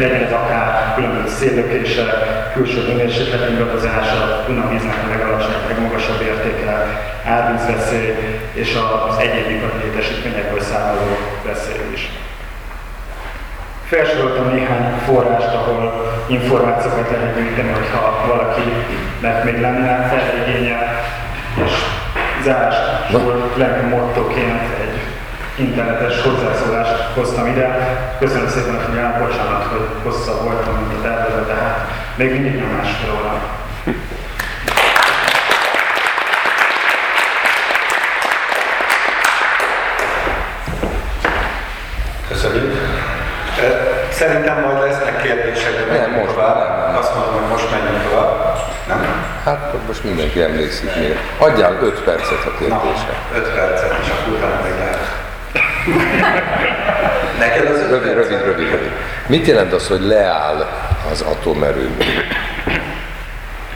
legyen 0.00 0.22
ez 0.22 0.32
akár 0.32 0.92
különböző 0.94 1.28
széllökése, 1.40 2.04
külső 2.54 2.80
hőmérséklet 2.86 3.50
ingadozása, 3.50 4.44
Dunavíznek 4.46 4.98
a 5.04 5.08
legalacsonyabb, 5.08 5.68
legmagasabb 5.68 6.20
értéke, 6.20 6.72
árvízveszély 7.34 8.14
és 8.52 8.78
az 9.08 9.16
egyéb 9.18 9.50
ipari 9.50 9.78
létesítményekből 9.84 10.60
származó 10.60 11.14
veszély 11.44 11.92
is. 11.92 12.10
Felsoroltam 13.86 14.48
néhány 14.52 14.98
forrást, 15.06 15.54
ahol 15.54 16.12
információkat 16.26 17.10
lehet 17.10 17.36
gyűjteni, 17.36 17.72
hogyha 17.72 18.24
valakinek 18.26 19.44
még 19.44 19.60
lenne 19.60 19.88
erre 19.88 20.46
igénye, 20.46 20.78
és 21.64 21.72
zárásul 22.44 23.52
lenni 23.56 23.88
mottoként 23.88 24.60
egy 24.80 25.00
internetes 25.56 26.22
hozzászólást 26.22 27.02
hoztam 27.14 27.46
ide. 27.46 27.98
Köszönöm 28.18 28.48
szépen 28.48 28.74
a 28.74 28.78
figyelmet, 28.78 29.18
bocsánat, 29.18 29.64
hogy 29.64 29.88
hosszabb 30.02 30.42
voltam, 30.42 30.74
mint 30.74 30.98
a 30.98 31.02
tervező, 31.02 31.46
de 31.46 31.54
hát 31.54 31.88
még 32.16 32.32
mindig 32.32 32.58
nem 32.58 32.68
másfél 32.68 33.10
óra. 33.20 33.40
Szerintem 44.14 44.60
majd 44.60 44.78
lesznek 44.88 45.22
kérdések, 45.22 45.72
de 45.88 45.96
Nem, 45.98 46.10
most 46.10 46.34
tovább. 46.34 46.56
nem, 46.56 46.86
nem. 46.86 46.96
Azt 46.96 47.14
mondom, 47.14 47.32
hogy 47.34 47.50
most 47.50 47.70
menjünk 47.70 48.08
tovább. 48.10 48.56
Nem? 48.88 49.00
Hát 49.44 49.72
most 49.86 50.04
mindenki 50.04 50.42
emlékszik 50.42 50.96
még. 50.96 51.16
Adjál 51.38 51.72
5 51.82 52.00
percet 52.00 52.44
a 52.46 52.52
kérdésre. 52.58 53.14
5 53.34 53.54
percet, 53.54 53.94
és 54.02 54.08
akkor 54.08 54.32
utána 54.32 54.60
meg 54.62 54.72
lehet. 54.78 55.06
Neked 57.44 57.66
az 57.66 57.88
Rövid, 57.88 58.12
rövid, 58.14 58.44
rövid, 58.44 58.70
rövid. 58.70 58.90
Mit 59.26 59.46
jelent 59.46 59.72
az, 59.72 59.88
hogy 59.88 60.00
leáll 60.00 60.66
az 61.12 61.20
atomerőmű? 61.20 62.04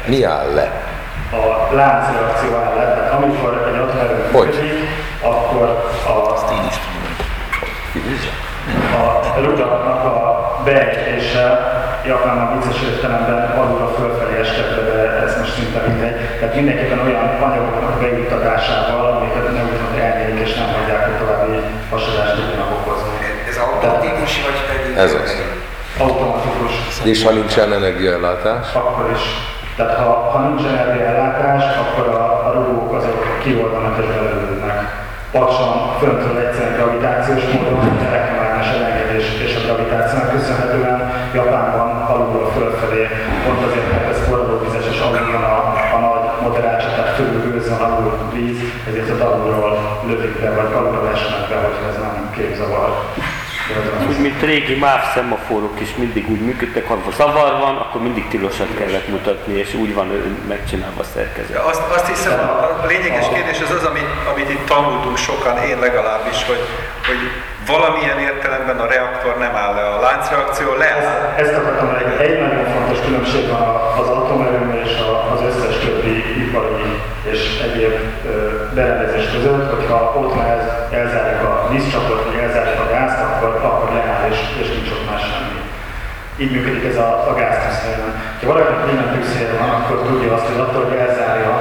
Mi 0.04 0.24
áll 0.24 0.52
le? 0.54 0.72
A 1.32 1.74
láncreakció 1.74 2.54
áll 2.56 2.74
le, 2.76 2.94
tehát 2.94 3.12
amikor 3.12 3.70
egy 3.72 3.80
atomerőmű 3.80 4.30
Hogy? 4.32 4.46
működik, 4.46 4.88
akkor 5.22 5.92
a 6.06 6.28
a 9.38 9.40
rudaknak 9.40 10.04
a 10.04 10.27
beejtése 10.68 11.44
Japánban 12.12 12.48
vicces 12.54 12.78
értelemben 12.88 13.40
alulra 13.60 13.88
fölfelé 13.98 14.34
estek 14.44 14.68
be, 14.76 14.82
de 14.90 14.98
ez 15.24 15.32
most 15.40 15.52
szinte 15.56 15.80
mindegy. 15.88 16.16
Tehát 16.38 16.54
mindenképpen 16.54 17.00
olyan 17.06 17.26
anyagoknak 17.46 17.90
a 17.94 17.98
bejuttatásával, 18.02 19.10
amiket 19.16 19.44
nem 19.56 19.66
úgymond 19.72 19.96
elnyélik 20.06 20.40
és 20.46 20.52
nem 20.60 20.68
hagyják, 20.76 21.02
hogy 21.06 21.16
további 21.22 21.52
hasadást 21.90 22.34
tudjanak 22.36 22.70
okozni. 22.78 23.16
Ez 23.50 23.56
automatikus, 23.66 24.32
vagy 24.46 24.58
pedig... 24.68 24.96
Ez 25.06 25.12
az. 25.22 25.30
Automatikus. 26.06 26.72
És 27.12 27.24
ha 27.24 27.30
nincsen 27.30 27.72
energiaellátás? 27.72 28.66
Akkor 28.80 29.06
is. 29.16 29.24
Tehát 29.76 29.94
ha, 30.00 30.10
ha 30.32 30.38
nincs 30.46 30.62
energiaellátás, 30.74 31.64
akkor 31.82 32.06
a, 32.14 32.24
a 32.46 32.50
rugók 32.56 32.92
azok 32.98 33.38
kioldanak 33.42 33.96
és 34.02 34.08
belőlődnek. 34.16 34.78
Pakson 35.32 35.72
föntről 35.98 36.38
egyszerűen 36.38 36.76
gravitációs 36.76 37.44
módon, 37.52 37.98
elektromágnes 38.10 38.68
elengedés 39.18 39.50
és 39.50 39.56
a 39.56 39.60
gravitációnak 39.66 40.32
köszönhetően 40.32 40.98
Japánban 41.34 41.90
alulról 42.12 42.50
fölfelé, 42.50 43.08
pont 43.44 43.62
azért, 43.66 43.90
mert 43.92 44.10
ez 44.10 44.26
forralóvizes 44.26 44.86
és 44.92 44.98
alul 45.00 45.32
van 45.32 45.42
a, 45.42 45.56
a 45.96 45.98
nagy 46.06 46.24
moderácsa, 46.42 46.88
tehát 46.88 47.14
fölül 47.16 47.40
gőz 47.42 47.68
van, 47.68 47.80
alul 47.80 48.18
víz, 48.32 48.58
ezért 48.88 49.10
ott 49.10 49.20
alulról 49.20 50.00
lövik 50.06 50.40
be, 50.40 50.50
vagy 50.50 50.72
alulról 50.72 51.10
esnek 51.14 51.48
be, 51.48 51.56
hogyha 51.56 51.88
ez 51.90 51.98
nem 52.00 52.30
képzavar. 52.36 52.90
Úgy, 54.08 54.18
mint 54.18 54.42
régi 54.42 54.74
MÁV 54.74 55.02
szemaforok 55.14 55.80
is 55.80 55.94
mindig 55.94 56.30
úgy 56.30 56.40
működtek, 56.40 56.88
ha 56.88 56.98
zavar 57.16 57.52
van, 57.60 57.76
akkor 57.76 58.00
mindig 58.02 58.28
tilosat 58.28 58.68
kellett 58.78 59.08
mutatni, 59.08 59.54
és 59.58 59.74
úgy 59.74 59.94
van 59.94 60.10
ő 60.10 60.36
megcsinálva 60.48 61.00
a 61.00 61.04
szerkezet. 61.14 61.54
Ja, 61.54 61.64
Azt, 61.64 61.82
azt 61.96 62.08
hiszem, 62.08 62.38
a 62.82 62.86
lényeges 62.86 63.26
kérdés 63.34 63.60
az 63.60 63.70
az, 63.70 63.84
amit, 63.84 64.10
amit 64.32 64.50
itt 64.50 64.66
tanultunk 64.66 65.16
sokan, 65.16 65.56
én 65.70 65.78
legalábbis, 65.78 66.46
hogy, 66.46 66.62
hogy 67.06 67.20
valamilyen 67.66 68.18
értelemben 68.18 68.78
a 68.78 68.86
reaktor 68.86 69.38
nem 69.38 69.54
áll 69.54 69.74
le, 69.74 69.84
a 69.96 70.00
láncreakció 70.00 70.68
leáll. 70.74 70.98
Ezt, 70.98 71.40
ezt 71.42 71.54
akartam 71.60 71.86
mondani, 71.86 72.24
egy 72.26 72.38
nagyon 72.40 72.64
fontos 72.74 72.98
különbség 73.06 73.48
van 73.48 73.62
az 74.00 74.08
atomerőmű 74.08 74.76
és 74.84 74.92
az 75.34 75.40
összes 75.48 75.76
többi 75.84 76.14
ipari 76.44 77.00
és 77.32 77.40
egyéb 77.66 77.94
berendezés 78.74 79.26
között, 79.32 79.74
hogyha 79.74 80.14
ott 80.20 80.34
már 80.34 80.48
ez, 80.58 80.98
elzárjuk 80.98 81.42
a 81.42 81.68
vízcsapot, 81.70 82.24
vagy 82.24 82.40
elzárjuk 82.42 82.77
a 82.77 82.77
gázt, 82.98 83.20
akkor, 83.26 83.50
akkor 83.68 83.88
leáll 83.96 84.24
és, 84.30 84.38
és 84.62 84.68
nincs 84.74 84.90
ott 84.94 85.06
már 85.10 85.20
semmi. 85.28 85.60
Így 86.42 86.52
működik 86.54 86.84
ez 86.92 86.98
a, 87.06 87.10
a 87.30 87.32
gáztűzhelyen. 87.40 88.10
Ha 88.40 88.46
valakinek 88.52 88.86
minden 88.88 89.10
tűzhely 89.14 89.48
van, 89.60 89.70
akkor 89.78 89.96
tudja 90.06 90.34
azt, 90.36 90.48
hogy 90.50 90.60
attól, 90.64 90.82
hogy 90.88 90.98
elzárja, 91.04 91.52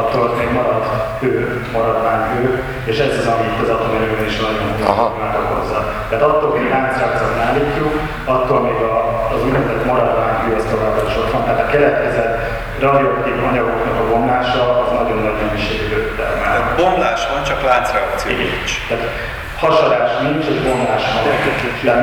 attól 0.00 0.24
még 0.38 0.50
marad 0.58 0.84
hő, 1.20 1.32
maradványhő, 1.76 2.44
és 2.90 2.96
ez 3.04 3.12
az, 3.20 3.26
amit 3.34 3.58
az 3.64 3.70
atomerőművel 3.76 4.30
is 4.32 4.38
nagyon 4.46 4.68
problémát 4.78 5.36
okozza. 5.44 5.78
Tehát 6.08 6.24
attól, 6.30 6.50
hogy 6.54 6.66
láncreakciót 6.74 7.38
állítjuk, 7.46 7.92
attól 8.34 8.58
még 8.68 8.78
a, 8.92 8.96
az 9.34 9.40
úgynevezett 9.44 9.84
maradványhő 9.90 10.50
az 10.58 10.66
továbbra 10.70 11.02
is 11.10 11.16
ott 11.20 11.32
van. 11.32 11.44
Tehát 11.44 11.64
a 11.66 11.70
keletkezett 11.72 12.34
radioaktív 12.86 13.36
anyagoknak 13.50 13.98
a 14.02 14.08
bomlása 14.12 14.62
az 14.82 14.90
nagyon 14.98 15.18
nagy 15.26 15.38
mennyiségű 15.40 15.98
termel. 16.18 16.50
Tehát 16.54 16.76
bomlás 16.80 17.22
van, 17.30 17.42
csak 17.50 17.60
láncreakció 17.70 18.32
nincs. 18.36 18.72
Tehát 18.88 19.04
hasadás 19.64 20.10
nincs, 20.22 20.46
és 20.52 20.58
vonás 20.66 21.04
van. 21.14 21.24
De 21.86 21.94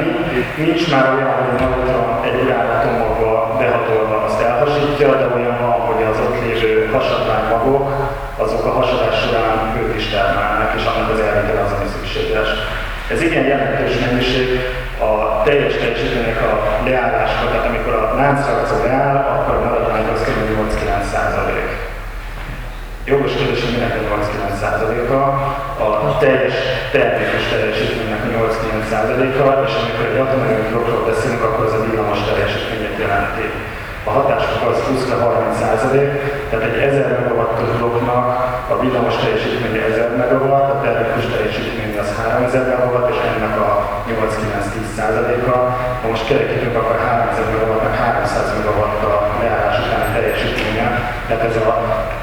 nincs 0.64 0.84
már 0.92 1.06
olyan, 1.14 1.32
hogy 1.38 1.54
neutron 1.60 2.08
egy 2.28 2.38
uránatomokba 2.44 3.56
behatolva 3.60 4.16
azt 4.28 4.42
elhasítja, 4.42 5.10
de 5.22 5.28
olyan 5.36 5.58
van, 5.62 5.78
hogy 5.88 6.02
az 6.12 6.18
ott 6.26 6.38
lévő 6.46 6.90
hasadványmagok, 6.94 7.86
azok 8.44 8.66
a 8.66 8.76
hasadás 8.80 9.16
során 9.22 9.58
ők 9.82 9.96
is 10.00 10.06
termelnek, 10.10 10.72
és 10.78 10.84
annak 10.86 11.10
az 11.12 11.20
elvitele 11.20 11.62
az, 11.62 11.72
ami 11.76 11.88
szükséges. 11.96 12.50
Ez 13.14 13.22
igen 13.22 13.46
jelentős 13.52 13.94
mennyiség. 14.06 14.48
a 15.10 15.42
teljes 15.44 15.74
teljesítménynek 15.74 16.42
a 16.42 16.54
leállása, 16.86 17.48
tehát 17.52 17.66
amikor 17.66 17.94
a 17.94 18.16
láncreakció 18.16 18.78
leáll, 18.86 19.18
akkor 19.36 19.56
a 19.56 19.64
maradvány 19.64 20.08
az 20.14 20.22
kb. 20.22 20.40
8-9 20.50 21.04
százalék. 21.14 21.70
Jogos 23.06 23.34
kérdés, 23.38 23.62
hogy 23.64 23.72
minek 23.72 23.96
a 24.00 24.04
8-9 24.16 24.60
százaléka, 24.60 25.20
a 25.86 26.18
teljes 26.20 26.54
termékes 26.92 27.46
teljesítménynek 27.54 28.24
a 28.26 28.30
8-9 28.38 28.90
százaléka, 28.90 29.64
és 29.68 29.74
amikor 29.82 30.06
egy 30.12 30.20
atomerőmű 30.26 30.70
blokkról 30.70 31.06
beszélünk, 31.12 31.44
akkor 31.44 31.66
az 31.66 31.74
a 31.74 31.84
villamos 31.86 32.20
teljesítményét 32.30 33.00
jelenti. 33.00 33.46
A 34.10 34.12
hatások 34.18 34.62
az 34.70 34.78
20-30 34.88 35.54
százalék, 35.62 36.12
tehát 36.50 36.66
egy 36.70 36.78
1000 36.88 37.20
megawattos 37.20 37.70
blokknak 37.78 38.26
a 38.74 38.80
villamos 38.82 39.16
teljesítménye 39.24 39.82
1000 39.86 40.16
megawatt, 40.24 40.70
a 40.74 40.82
termikus 40.86 41.26
teljesítménye 41.34 42.00
az 42.00 42.12
3000 42.18 42.68
megawatt, 42.74 43.10
és 43.14 43.20
ennek 43.30 43.56
a 43.68 43.70
8-9-10 44.10 44.96
százaléka. 44.98 45.56
Ha 46.02 46.08
most 46.08 46.28
kerekítünk, 46.28 46.76
akkor 46.76 46.98
3000 47.08 47.46
megawattnak 47.54 47.96
300 47.96 48.54
megawatt 48.58 49.04
a 49.04 49.14
leállás 49.42 49.78
utáni 49.84 50.10
teljesítménye. 50.18 50.88
Tehát 51.28 51.44
ez 51.50 51.56
a 51.56 51.74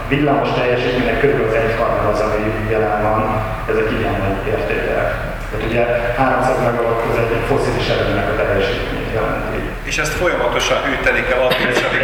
villamos 0.08 0.48
teljesítménynek 0.58 1.18
kb. 1.22 1.38
az 1.48 1.54
egyharmad 1.62 2.06
az, 2.12 2.20
ami 2.20 2.40
jelen 2.72 3.02
van, 3.02 3.22
ezek 3.70 3.90
igen 3.96 4.14
nagy 4.24 4.46
értékek. 4.52 5.29
Tehát 5.50 5.64
ugye 5.68 5.82
300 6.16 6.58
megawatt 6.68 7.02
az 7.10 7.16
egy 7.36 7.44
foszilis 7.50 7.86
erőnek 7.94 8.28
a 8.32 8.34
teljesítményt 8.40 9.12
jelenti. 9.18 9.58
És 9.90 9.96
ezt 10.04 10.14
folyamatosan 10.22 10.78
hűteni 10.86 11.22
kell 11.28 11.40
addig, 11.46 11.68
is, 11.74 11.82
amíg. 11.88 12.02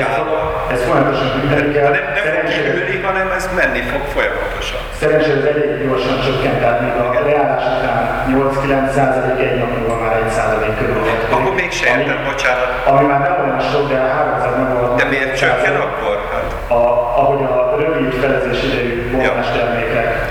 Ez 0.74 0.80
folyamatosan 0.88 1.28
működik 1.36 1.76
el. 1.82 1.90
Nem, 1.96 2.04
nem 2.18 2.26
fog 2.34 2.44
kihűlni, 2.52 2.96
hanem 3.08 3.28
ez 3.38 3.44
menni 3.60 3.82
fog 3.92 4.04
folyamatosan. 4.14 4.80
Szerencsére 5.00 5.38
ez 5.40 5.46
elég 5.52 5.70
gyorsan 5.86 6.16
csökkent, 6.24 6.58
tehát 6.62 6.80
még 6.84 6.94
a 7.20 7.22
leállás 7.28 7.64
után 7.74 7.98
8-9 8.30 8.94
százalék, 8.96 9.38
egy 9.46 9.58
nap 9.60 9.70
múlva 9.76 9.94
már 10.02 10.12
1 10.22 10.30
százalék 10.38 10.74
körül. 10.78 11.02
Akkor 11.36 11.54
még 11.60 11.70
se 11.78 11.86
értem, 11.92 12.20
bocsánat. 12.30 12.70
Ami 12.90 13.04
már 13.10 13.20
nem 13.26 13.34
olyan 13.42 13.60
sok, 13.70 13.84
de 13.90 13.98
300 13.98 14.54
megawatt. 14.62 14.98
De 15.00 15.04
miért 15.12 15.32
csökken 15.40 15.76
akkor? 15.86 16.16
Hát, 16.32 16.48
A, 16.78 16.82
ahogy 17.20 17.42
a 17.52 17.76
rövid 17.80 18.12
felezés 18.22 18.60
idejű 18.68 19.10
vonás 19.10 19.46
termékek 19.56 19.85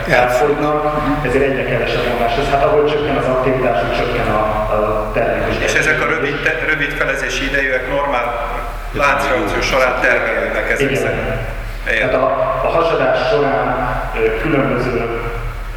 elfogynak, 0.09 1.01
ezért 1.25 1.43
egyre 1.43 1.65
kevesebb. 1.65 2.21
Ez 2.39 2.49
hát 2.51 2.63
ahogy 2.63 2.85
csökken 2.91 3.15
az 3.15 3.25
aktivitásuk, 3.25 3.95
csökken 3.97 4.27
a, 4.27 4.41
a 4.75 5.11
termékes. 5.13 5.55
és 5.65 5.73
ezek 5.73 6.01
a 6.01 6.05
rövid, 6.05 6.35
te, 6.43 6.65
rövid 6.69 6.91
felezési 6.91 7.45
idejűek 7.45 7.89
normál 7.89 8.25
láncreakció 8.91 9.61
során 9.61 9.95
termelődnek 10.01 10.71
ezek 10.71 10.91
Igen. 10.91 11.01
szerint. 11.01 11.29
Tehát 11.85 12.13
a, 12.13 12.25
a 12.67 12.69
hasadás 12.77 13.17
során 13.29 13.67
különböző 14.41 15.21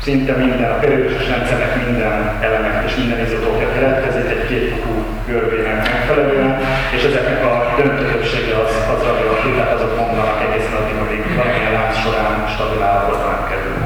szinte 0.02 0.32
minden, 0.32 0.70
a 0.70 0.78
periódusos 0.78 1.28
rendszernek 1.28 1.86
minden 1.86 2.38
elemek 2.40 2.84
és 2.86 2.94
minden 2.96 3.20
izotópja 3.26 3.72
keletkezik 3.72 4.30
egy 4.30 4.46
kétfokú 4.48 4.94
görbének 5.26 5.76
megfelelően, 5.92 6.60
és 6.96 7.02
ezeknek 7.04 7.44
a 7.44 7.74
döntő 7.76 8.04
többsége 8.12 8.54
az, 8.64 8.72
az 8.94 9.00
radioaktív, 9.06 9.54
tehát 9.54 9.72
azok 9.72 9.96
mondanak 9.96 10.38
egészen 10.46 10.74
addig, 10.80 10.96
amíg 11.04 11.22
valamilyen 11.36 11.72
lánc 11.72 11.96
során 12.02 12.48
stabil 12.54 12.82
állapotban 12.82 13.48
kerülnek. 13.48 13.77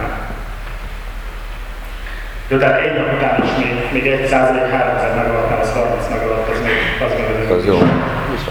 Jó, 2.52 2.58
tehát 2.58 2.80
egy 2.86 2.94
nap 2.98 3.12
után 3.16 3.42
is 3.44 3.50
még, 3.60 3.74
még 3.92 4.06
egy 4.12 4.26
százalék, 4.28 4.70
3000 4.70 5.14
megawattnál, 5.16 5.60
az 5.60 5.72
30 5.72 6.08
megawatt, 6.14 6.48
az 6.52 6.60
még 6.66 6.78
az 7.06 7.12
még 7.18 7.50
Az 7.58 7.64
jó. 7.72 7.78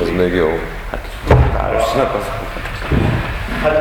Az 0.02 0.10
még 0.20 0.34
jó. 0.34 0.49
Városnak 1.58 2.12
az 2.20 2.26
Hát 3.64 3.78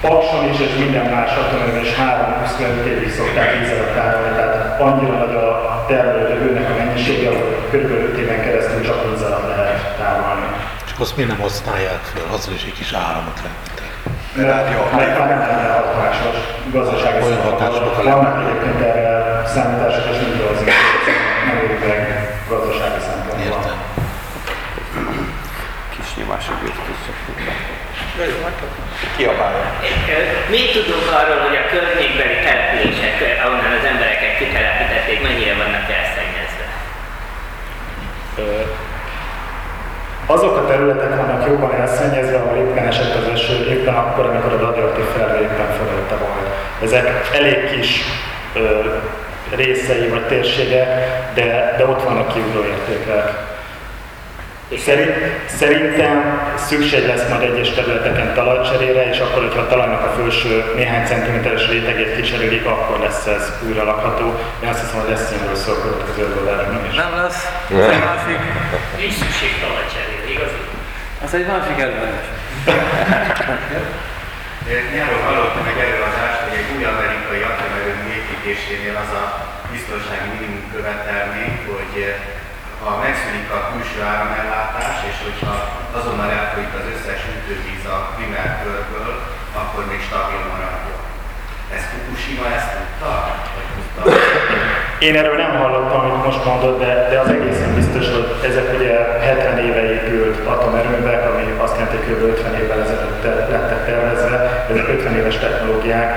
Pakson 0.00 0.44
is 0.52 0.58
és 0.66 0.72
minden 0.84 1.06
más 1.14 1.30
atomerőmű 1.36 1.80
is 1.80 1.92
3-25 2.82 2.86
évig 2.92 3.10
szokták 3.18 3.58
víz 3.58 3.70
alatt 3.70 3.94
tárolni, 3.94 4.34
tehát 4.36 4.80
annyira 4.80 5.14
nagy 5.22 5.34
a 5.34 5.84
termelődő 5.88 6.36
hőnek 6.42 6.70
a 6.70 6.74
mennyisége, 6.78 7.28
hogy 7.28 7.56
kb. 7.72 7.90
5 7.90 8.18
éven 8.18 8.40
keresztül 8.44 8.82
csak 8.84 9.10
víz 9.10 9.22
alatt 9.22 9.48
lehet 9.56 9.96
tárolni. 9.98 10.46
Csak 10.88 11.00
azt 11.00 11.16
miért 11.16 11.30
nem 11.30 11.40
használják 11.40 12.02
fel? 12.12 12.22
Azzal 12.34 12.54
is 12.54 12.64
egy 12.64 12.78
kis 12.80 12.92
áramot 12.92 13.38
lehetne. 13.44 13.79
Már 14.34 15.28
nem 15.28 15.38
lenne 15.38 15.68
hatásos 15.68 16.36
gazdasági 16.72 17.22
Olyan 17.22 17.28
szempontból. 17.28 17.68
hatások 17.68 17.98
a 17.98 18.02
Vannak 18.02 18.36
egyébként 18.42 18.80
erre 18.80 19.06
számítások, 19.46 20.04
és 20.12 20.18
mind 20.22 20.40
az 20.50 20.60
nem 21.46 21.56
érik 21.64 21.82
meg 21.88 22.00
gazdasági 22.48 23.00
szempontból. 23.08 23.46
Értem. 23.46 23.78
kis 25.94 26.08
nyomások 26.18 26.58
hát 28.44 28.60
kiabálja. 29.16 29.64
Mit 30.54 30.72
tudunk 30.72 31.06
arról, 31.18 31.40
hogy 31.46 31.56
a 31.62 31.64
környékbeli 31.72 32.36
települések, 32.46 33.14
ahonnan 33.44 33.72
az 33.78 33.84
embereket 33.92 34.32
kitelepítették, 34.38 35.18
mennyire 35.26 35.54
vannak 35.62 35.86
elszennyezve? 35.98 36.66
Azok 40.32 40.56
a 40.56 40.66
területek 40.66 41.16
vannak 41.16 41.46
jobban 41.46 41.74
elszennyezve, 41.74 42.36
ahol 42.36 42.56
éppen 42.56 42.86
esett 42.86 43.14
az 43.14 43.28
eső, 43.32 43.66
éppen 43.70 43.94
akkor, 43.94 44.26
amikor 44.26 44.52
a 44.52 44.66
radioaktív 44.66 45.04
felhő 45.04 45.42
éppen 45.42 45.70
fölötte 45.76 46.14
volt. 46.14 46.48
Ezek 46.82 47.30
elég 47.34 47.70
kis 47.70 48.02
ö, 48.54 48.60
részei 49.54 50.08
vagy 50.08 50.26
térségek, 50.26 50.88
de, 51.34 51.74
de 51.78 51.86
ott 51.86 52.02
vannak 52.02 52.32
kiugró 52.32 52.64
értékek. 52.64 53.48
Szerint, 54.78 55.14
szerintem 55.58 56.40
szükség 56.56 57.06
lesz 57.06 57.28
majd 57.28 57.42
egyes 57.42 57.70
területeken 57.70 58.34
talajcserére, 58.34 59.10
és 59.10 59.18
akkor, 59.18 59.42
hogyha 59.42 59.60
a 59.60 59.66
talajnak 59.66 60.02
a 60.02 60.12
felső 60.16 60.72
néhány 60.76 61.06
centiméteres 61.06 61.68
rétegét 61.68 62.14
kicserélik, 62.16 62.66
akkor 62.66 62.98
lesz 62.98 63.26
ez 63.26 63.52
újra 63.66 63.84
lakható. 63.84 64.26
Én 64.62 64.68
azt 64.68 64.80
hiszem, 64.80 65.00
hogy 65.00 65.10
lesz 65.10 65.30
ilyenről 65.30 65.54
szó 65.54 65.72
a 65.72 65.80
következő 65.82 66.40
adásban 66.42 66.86
is. 66.90 66.94
Nem 66.94 67.14
lesz. 67.22 67.40
Másik, 67.70 68.40
Nincs 68.96 69.14
szükség 69.22 69.52
talajcserére, 69.64 70.09
igaz? 70.34 70.52
az 71.24 71.34
egy 71.34 71.46
másik 71.52 71.78
előadás. 71.86 72.26
Nyáron 74.94 75.22
hallottam 75.26 75.66
egy 75.72 75.82
előadást, 75.86 76.40
hogy 76.44 76.56
egy 76.60 76.70
új 76.74 76.84
amerikai 76.94 77.42
atomerőmű 77.50 78.08
építésénél 78.18 78.96
az 79.04 79.12
a 79.22 79.24
biztonsági 79.72 80.28
minimum 80.34 80.64
követelmény, 80.74 81.54
hogy 81.70 81.94
ha 82.82 82.90
megszűnik 83.04 83.48
a 83.56 83.58
külső 83.70 83.98
áramellátás, 84.12 84.96
és 85.10 85.16
hogyha 85.26 85.54
azonnal 85.98 86.30
elfolyik 86.38 86.74
az 86.80 86.86
összes 86.94 87.20
ütővíz 87.36 87.84
a 87.94 87.96
primer 88.16 88.50
körből, 88.62 89.12
akkor 89.60 89.82
még 89.90 90.00
stabil 90.08 90.42
maradjon. 90.52 91.02
Ez 91.76 91.82
Fukushima 91.90 92.46
ezt 92.56 92.70
tudta? 92.74 93.12
Vagy 93.54 93.68
tudta? 93.74 94.02
Én 95.08 95.16
erről 95.16 95.36
nem 95.36 95.54
hallottam, 95.62 96.00
amit 96.00 96.24
most 96.24 96.44
mondod, 96.44 96.78
de, 96.78 96.92
de 97.10 97.18
az 97.24 97.30
egészen 97.36 97.74
biztos, 97.74 98.04
hogy 98.14 98.26
ezek 98.50 98.66
ugye 98.76 98.92
70 99.20 99.58
éve 99.66 99.82
épült 99.92 100.46
atomerőművek, 100.46 101.22
ami 101.30 101.44
azt 101.64 101.76
jelenti, 101.76 101.96
hogy 101.96 102.06
kb. 102.08 102.22
50 102.22 102.54
évvel 102.60 102.80
ezelőtt 102.80 103.22
te- 103.22 103.46
lettek 103.54 103.84
tervezve, 103.86 104.66
ezek 104.70 104.88
50 104.88 105.16
éves 105.16 105.38
technológiák. 105.38 106.10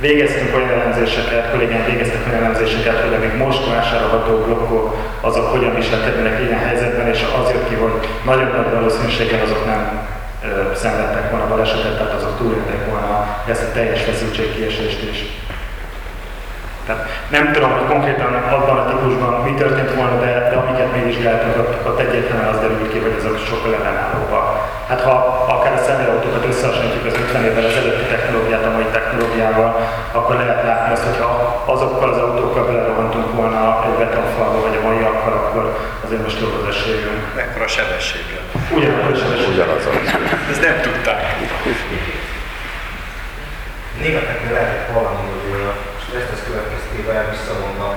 Végeztünk 0.00 0.56
olyan 0.56 0.70
elemzéseket, 0.78 1.50
kollégám 1.50 1.84
végeztek 1.90 2.22
olyan 2.28 2.42
elemzéseket, 2.42 2.98
hogy 3.04 3.14
amíg 3.14 3.34
most 3.44 3.68
vásárolható 3.74 4.32
blokkok, 4.46 4.96
azok 5.20 5.46
hogyan 5.54 5.74
viselkednek 5.74 6.40
ilyen 6.40 6.58
helyzetben, 6.66 7.06
és 7.14 7.20
az 7.38 7.50
jött 7.50 7.68
ki, 7.68 7.74
hogy 7.74 7.94
nagyon 8.24 8.50
nagy 8.56 8.70
valószínűséggel 8.76 9.42
azok 9.44 9.64
nem 9.66 9.82
szenvedtek 10.74 11.30
volna 11.30 11.48
balesetet, 11.48 11.96
tehát 11.96 12.12
azok 12.12 12.36
túlélték 12.38 12.82
volna 12.90 13.14
ezt 13.52 13.62
a 13.62 13.72
teljes 13.72 14.02
feszültségkiesést 14.02 15.02
is. 15.12 15.18
Tehát 16.86 17.04
nem 17.28 17.52
tudom, 17.52 17.70
hogy 17.76 17.86
konkrétan 17.92 18.32
abban 18.34 18.78
a 18.78 18.88
típusban 18.90 19.32
mi 19.46 19.52
történt 19.62 19.94
volna, 19.94 20.16
de, 20.24 20.32
de 20.50 20.56
amiket 20.56 20.92
mi 20.94 21.00
vizsgáltunk, 21.10 21.56
ott, 21.62 21.86
ott 21.88 22.00
egyértelműen 22.00 22.52
az 22.54 22.60
derült 22.60 22.92
ki, 22.92 22.98
hogy 22.98 23.16
azok 23.18 23.36
sokkal 23.50 23.74
ellenállóbbak. 23.74 24.46
Hát 24.88 25.00
ha 25.00 25.14
akár 25.54 25.72
a 25.72 25.84
személyautókat 25.88 26.44
összehasonlítjuk 26.50 27.06
az 27.06 27.20
50 27.20 27.44
évvel 27.44 27.66
ezelőtti 27.70 28.04
technológiát 28.14 28.64
a 28.64 28.70
mai 28.76 28.88
technológiával, 28.92 29.70
akkor 30.12 30.34
lehet 30.36 30.64
látni 30.68 30.92
azt, 30.92 31.06
hogy 31.08 31.18
ha 31.22 31.30
azokkal 31.74 32.08
az 32.12 32.18
autókkal 32.18 32.64
belerohantunk 32.66 33.28
volna 33.40 33.84
egy 33.86 33.96
betonfalba, 34.00 34.60
vagy 34.66 34.76
a 34.80 34.86
maiakkal, 34.86 35.32
akkor 35.32 35.64
azért 36.04 36.22
most 36.22 36.40
jobb 36.40 36.54
az 36.60 36.66
esélyünk. 36.74 37.22
Mekkora 37.36 37.66
sebességgel. 37.66 38.44
Ugyanakkor 38.76 39.12
az 39.12 39.22
esély. 39.34 39.52
Ugyanaz 39.52 39.86
az. 39.86 39.96
Ezt 40.50 40.62
nem 40.68 40.76
tudták. 40.86 41.20
Németeknél 44.02 44.52
lehetett 44.52 44.92
hallani, 44.92 45.26
hogy 45.32 45.52
a 46.14 46.16
stressztesz 46.16 46.48
következtében 46.50 47.30
visszavonnak 47.30 47.96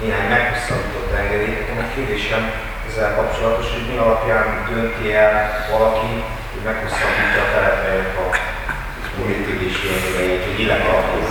néhány 0.00 0.28
meghosszabbított 0.34 1.12
engedélyt. 1.20 1.58
Nekem 1.60 1.78
egy 1.84 1.94
kérdésem 1.96 2.42
ezzel 2.88 3.10
kapcsolatos, 3.18 3.66
hogy 3.74 3.86
mi 3.90 3.96
alapján 4.04 4.46
dönti 4.70 5.06
el 5.24 5.34
valaki, 5.72 6.12
hogy 6.52 6.64
meghosszabbítja 6.68 7.40
a 7.44 7.52
telepelyek 7.54 8.10
a 8.24 8.26
működési 9.26 9.86
engedélyét, 9.94 10.44
hogy 10.46 10.60
illegalapul. 10.62 11.22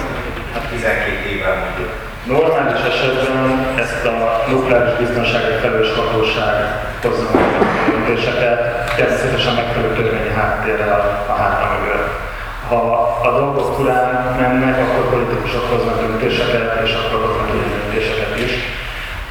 Hát 0.53 0.65
12 0.69 1.29
évvel 1.34 1.55
mondjuk. 1.63 1.91
Normális 2.36 2.82
esetben 2.91 3.39
ezt 3.84 4.03
a 4.13 4.17
nukleáris 4.53 4.95
biztonsági 5.03 5.53
felelős 5.61 5.91
hatóság 5.99 6.55
hozza 7.03 7.25
a 7.34 7.63
döntéseket, 7.89 8.59
természetesen 8.97 9.53
megfelelő 9.59 9.91
törvényi 9.95 10.34
háttérrel 10.39 10.93
a 11.32 11.34
hátra 11.41 11.67
mögött. 11.73 12.30
Ha 12.72 13.19
a 13.24 13.32
dolgok 13.39 13.76
turán 13.78 14.36
mennek, 14.39 14.80
akkor 14.80 15.09
politikusok 15.09 15.69
hoznak 15.69 16.01
döntéseket, 16.01 16.82
és 16.84 16.93
akkor 16.93 17.28
hoznak 17.28 17.49
ilyen 17.53 17.69
döntéseket 17.69 18.39
is. 18.39 18.51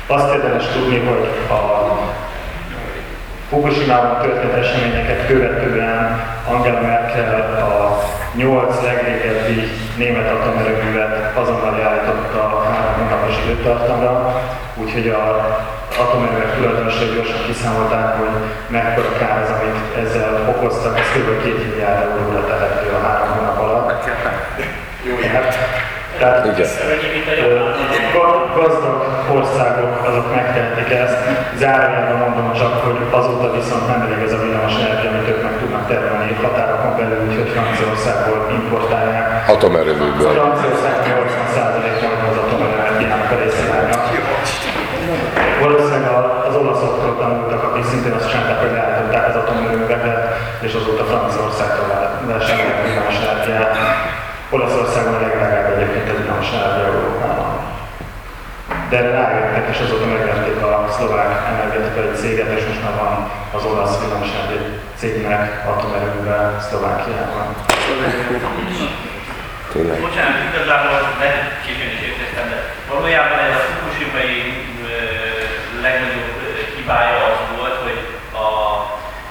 Azt 0.07 0.35
érdemes 0.35 0.67
tudni, 0.67 0.99
hogy 0.99 1.29
a 1.51 1.61
Fukushima-ban 3.49 4.21
történt 4.23 4.53
eseményeket 4.53 5.27
követően 5.27 6.21
Angela 6.49 6.81
Merkel 6.81 7.59
a 7.71 8.03
nyolc 8.35 8.83
legrégebbi 8.83 9.69
német 9.97 10.31
atomerőművet 10.31 11.37
azonnal 11.37 11.81
állította 11.89 12.65
három 12.71 12.95
hónapos 12.99 13.35
időtartamra, 13.45 14.43
úgyhogy 14.75 15.09
a 15.09 15.57
atomerőművek 16.03 16.53
tulajdonosai 16.57 17.11
gyorsan 17.15 17.43
kiszámolták, 17.47 18.09
hogy 18.21 18.35
mekkora 18.77 19.13
kár 19.21 19.37
az, 19.43 19.51
amit 19.57 19.79
ezzel 20.03 20.33
okoztak, 20.53 20.99
ez 21.03 21.09
kb. 21.15 21.29
2 21.43 21.55
milliárd 21.65 22.01
euróra 22.07 22.43
tehető 22.51 22.87
a 22.99 23.01
három 23.07 23.29
hónap 23.35 23.59
alatt. 23.65 23.89
Jó, 25.07 25.15
hát, 25.35 25.49
tehát 26.19 26.45
gazdag 28.59 28.99
országok 29.39 29.95
azok 30.09 30.35
megtehetik 30.35 30.91
ezt. 31.03 31.19
Zárójelben 31.61 32.19
mondom 32.25 32.53
csak, 32.61 32.73
hogy 32.85 32.99
azóta 33.11 33.53
viszont 33.59 33.87
nem 33.87 34.01
elég 34.07 34.21
ez 34.27 34.33
a 34.33 34.41
villamos 34.43 34.75
energia, 34.83 35.11
amit 35.11 35.29
ők 35.29 35.43
meg 35.43 35.55
tudnak 35.61 35.85
termelni 35.89 36.35
határokon 36.43 36.93
belül, 36.99 37.21
úgyhogy 37.27 37.49
Franciaországból 37.55 38.41
importálják. 38.59 39.49
Atomerőműből. 39.49 40.31
Franciaország 40.39 40.95
80% 41.07 42.01
Valószínűleg 45.65 46.05
az 46.49 46.55
olaszoktól 46.63 47.17
tanultak, 47.21 47.63
akik 47.65 47.85
szintén 47.91 48.13
azt 48.13 48.31
csinálták, 48.31 48.61
hogy 48.61 48.73
leállították 48.77 49.29
az 49.29 49.37
atomerőműveket, 49.43 50.19
és 50.67 50.73
azóta 50.75 51.05
Franciaországtól 51.11 51.87
vásárolják 52.31 52.83
villamos 52.87 53.17
energiát. 53.25 53.77
Olaszországon 54.57 55.15
a 55.15 55.21
legdrágább 55.21 55.73
egyébként 55.75 56.09
a 56.11 56.17
villamos 56.19 56.49
energia 56.57 56.87
Európában. 56.93 57.51
De 58.91 58.97
erre 58.99 59.13
rájöttek, 59.21 59.67
és 59.73 59.81
azóta 59.85 60.07
megvették 60.07 60.63
a 60.63 60.89
szlovák 60.97 61.33
energetikai 61.53 62.11
céget, 62.21 62.51
és 62.59 62.65
most 62.69 62.83
már 62.85 62.95
van 63.03 63.15
az 63.57 63.65
olasz 63.71 64.01
villamos 64.01 64.31
cégnek 65.01 65.69
atomerőműve 65.73 66.39
Szlovákiában. 66.69 67.47
Tényleg. 69.73 70.01
Bocsánat, 70.07 70.41
igazából 70.51 70.99
lehet 71.23 71.43
későn 71.65 71.93
is 71.97 72.01
értettem, 72.09 72.47
de 72.53 72.59
valójában 72.91 73.39
ez 73.47 73.57
a 73.59 73.65
Fukushima-i 73.69 74.40
hibája 76.91 77.19
az 77.31 77.41
volt, 77.57 77.77
hogy 77.85 77.99
a 78.43 78.47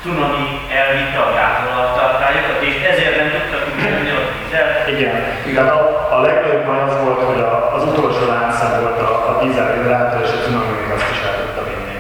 cunami 0.02 0.46
elvitte 0.82 1.20
a 1.28 1.30
gázolajtartályokat, 1.38 2.60
és 2.70 2.76
ezért 2.92 3.16
nem 3.20 3.30
tudtak 3.36 3.64
működni 3.68 4.12
a 4.20 4.22
vízzel. 4.32 4.68
Igen, 4.94 5.16
tehát 5.56 5.72
a, 5.78 5.82
a 6.16 6.18
legnagyobb 6.26 6.66
baj 6.68 6.80
az 6.88 6.96
volt, 7.04 7.22
hogy 7.30 7.42
a, 7.50 7.54
az 7.76 7.84
utolsó 7.92 8.24
láncszem 8.36 8.72
volt 8.82 9.00
a, 9.08 9.10
a 9.30 9.32
dízel 9.42 9.68
generátor, 9.76 10.20
és 10.26 10.34
a 10.36 10.44
cunami 10.44 10.72
még 10.80 10.90
azt 10.96 11.12
is 11.14 11.20
el 11.28 11.36
tudta 11.40 11.62
vinni. 11.70 11.98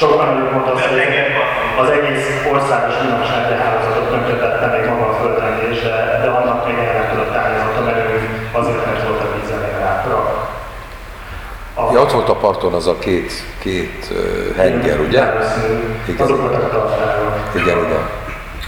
Sokkal 0.00 0.24
nagyobb 0.26 0.52
volt 0.54 0.70
az, 0.74 0.80
hogy 0.90 1.00
az 1.82 1.88
egész 1.96 2.26
országos 2.54 2.94
villamosárgya 3.00 3.56
hálózatot 3.62 4.10
tönkretette 4.12 4.66
még 4.74 4.84
maga 4.90 5.06
a 5.10 5.18
földrengés, 5.20 5.78
de, 5.86 5.94
de 6.22 6.28
annak 6.38 6.58
még 6.66 6.76
el 6.84 6.92
nem 6.98 7.06
tudott 7.10 7.34
állni 7.40 7.56
az 7.62 7.68
azért 8.58 8.86
mert 8.86 9.02
volt 9.08 9.22
a 9.26 9.27
dízel. 9.27 9.27
A- 11.80 11.92
Ja, 11.92 12.00
ott 12.00 12.12
volt 12.12 12.28
a 12.28 12.34
parton 12.34 12.72
az 12.74 12.86
a 12.86 12.98
két, 12.98 13.32
két 13.58 14.08
uh, 14.10 14.56
henger, 14.56 15.00
ugye? 15.00 15.22
Igen. 16.06 16.20
Azok 16.24 16.40
voltak 16.40 16.62
a 16.62 16.68
tartálók. 16.68 17.34
Igen, 17.54 17.78
igen. 17.84 18.04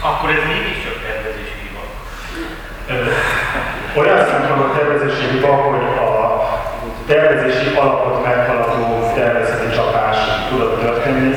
Akkor 0.09 0.29
ez 0.29 0.43
mégiscsak 0.47 0.95
tervezési 1.07 1.55
hiba. 1.63 1.81
Olyan 3.99 4.25
szempontból 4.29 4.71
tervezési 4.77 5.25
hiba, 5.31 5.47
hogy 5.47 5.83
a 6.09 6.09
tervezési 7.07 7.75
alapot 7.75 8.25
meghaladó 8.25 9.11
tervezeti 9.15 9.75
csapás 9.75 10.17
tudott 10.49 10.79
történni. 10.81 11.33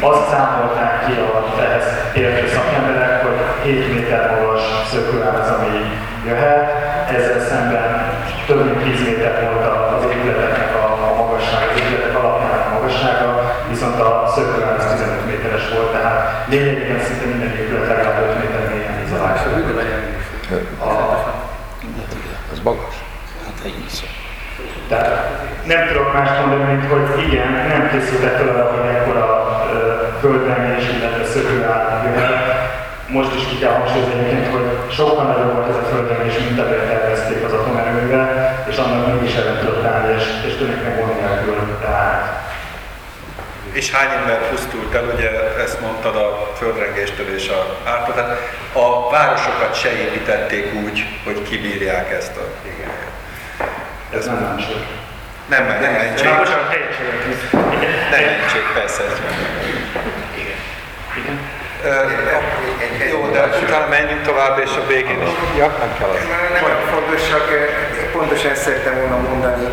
Azt 0.00 0.28
számolták 0.30 1.06
ki 1.06 1.12
a 1.12 1.60
ehhez 1.62 1.86
értő 2.14 2.46
szakemberek, 2.56 3.22
hogy 3.22 3.38
7 3.62 3.94
méter 3.94 4.24
magas 4.40 4.62
szökőállaz, 4.92 5.48
ami 5.50 5.76
jöhet. 6.26 6.64
Ezzel 7.16 7.40
szemben 7.48 8.12
több 8.46 8.64
mint 8.64 8.96
10 8.96 9.04
méter 9.06 9.34
volt 9.52 9.66
az 9.66 9.83
épületeknek 10.24 10.74
a, 10.82 10.84
a 11.06 11.14
magassága, 11.22 11.70
az 11.72 11.80
épületek 11.80 12.16
alapjának 12.20 12.66
a 12.66 12.74
magassága, 12.76 13.28
viszont 13.68 14.00
a 14.00 14.32
szökőállaz 14.34 14.86
15 14.92 15.26
méteres 15.26 15.64
volt, 15.74 15.92
tehát 15.92 16.46
lényegében 16.48 17.00
szinte 17.06 17.24
minden 17.26 17.52
épület 17.60 17.86
legalább 17.88 18.22
5 18.22 18.38
méter 18.40 18.62
mélyen 18.70 19.02
izolált. 19.06 19.38
A, 20.80 20.90
Az 22.52 22.60
magas. 22.62 22.94
Hát 23.44 23.56
ennyi 23.64 23.88
szó. 23.88 24.06
tehát 24.88 25.14
nem 25.66 25.86
tudok 25.88 26.12
más 26.12 26.30
mondani, 26.40 26.64
mint 26.72 26.84
hogy 26.90 27.22
igen, 27.26 27.50
nem 27.52 27.88
készültek 27.90 28.36
fel 28.36 28.48
arra, 28.48 28.70
hogy 28.70 28.88
ekkora 28.94 29.26
földrengés, 30.20 30.84
illetve 30.88 31.24
szökőáll 31.24 32.02
jöhet. 32.04 32.53
Most 33.08 33.34
is 33.34 33.44
ki 33.48 33.58
kell 33.58 33.72
hangsúlyozni 33.72 34.14
egyébként, 34.14 34.52
hogy 34.52 34.68
sokkal 34.92 35.24
nagyobb 35.24 35.52
volt 35.54 35.68
ez 35.68 35.76
a 35.76 35.88
földrengés, 35.92 36.38
mint 36.38 36.60
amire 36.60 36.86
tervezték 36.86 37.44
az 37.44 37.52
atomerőművel, 37.52 38.28
és 38.70 38.76
annak 38.76 39.20
mégis 39.20 39.34
ellen 39.34 39.58
tudott 39.58 39.84
állni, 39.84 40.14
és, 40.14 40.24
és 40.46 40.56
tűnik 40.56 40.82
meg 40.82 40.98
gond 40.98 41.14
nélkül. 41.20 41.54
És 43.74 43.90
hány 43.90 44.18
ember 44.18 44.48
pusztult 44.48 44.94
el, 44.94 45.04
ugye 45.14 45.30
ezt 45.62 45.80
mondtad 45.80 46.16
a 46.16 46.52
földrengéstől 46.56 47.34
és 47.34 47.48
a 47.48 47.76
ártól, 47.84 48.14
tehát 48.14 48.38
a 48.72 49.10
városokat 49.10 49.74
se 49.74 49.92
építették 49.92 50.74
úgy, 50.74 51.06
hogy 51.24 51.42
kibírják 51.42 52.12
ezt 52.12 52.36
a... 52.36 52.40
Igen. 52.66 52.90
ez 54.18 54.26
nem 54.26 54.36
mentség. 54.36 54.76
Nem, 55.48 55.66
nem 55.66 55.92
mentség. 55.92 56.26
Helyességek 56.26 57.24
is. 57.28 57.50
Nem 58.10 58.24
mentség, 58.24 58.62
persze. 58.74 59.02
ez 59.02 59.18
Jó, 63.10 63.28
de 63.32 63.40
utána 63.62 63.88
menjünk 63.88 64.22
tovább, 64.22 64.58
és 64.58 64.70
a 64.82 64.86
végén 64.86 65.22
is. 65.22 65.32
Ja, 65.58 65.66
nem 65.78 65.92
kell 65.98 66.08
az. 66.08 66.22
Nem 66.54 66.64
olyan 66.64 66.84
fontos, 66.94 67.28
csak 67.28 67.46
eh, 67.52 67.64
pontosan 68.12 68.50
ezt 68.50 68.62
szerettem 68.62 68.94
volna 69.00 69.16
mondani, 69.28 69.66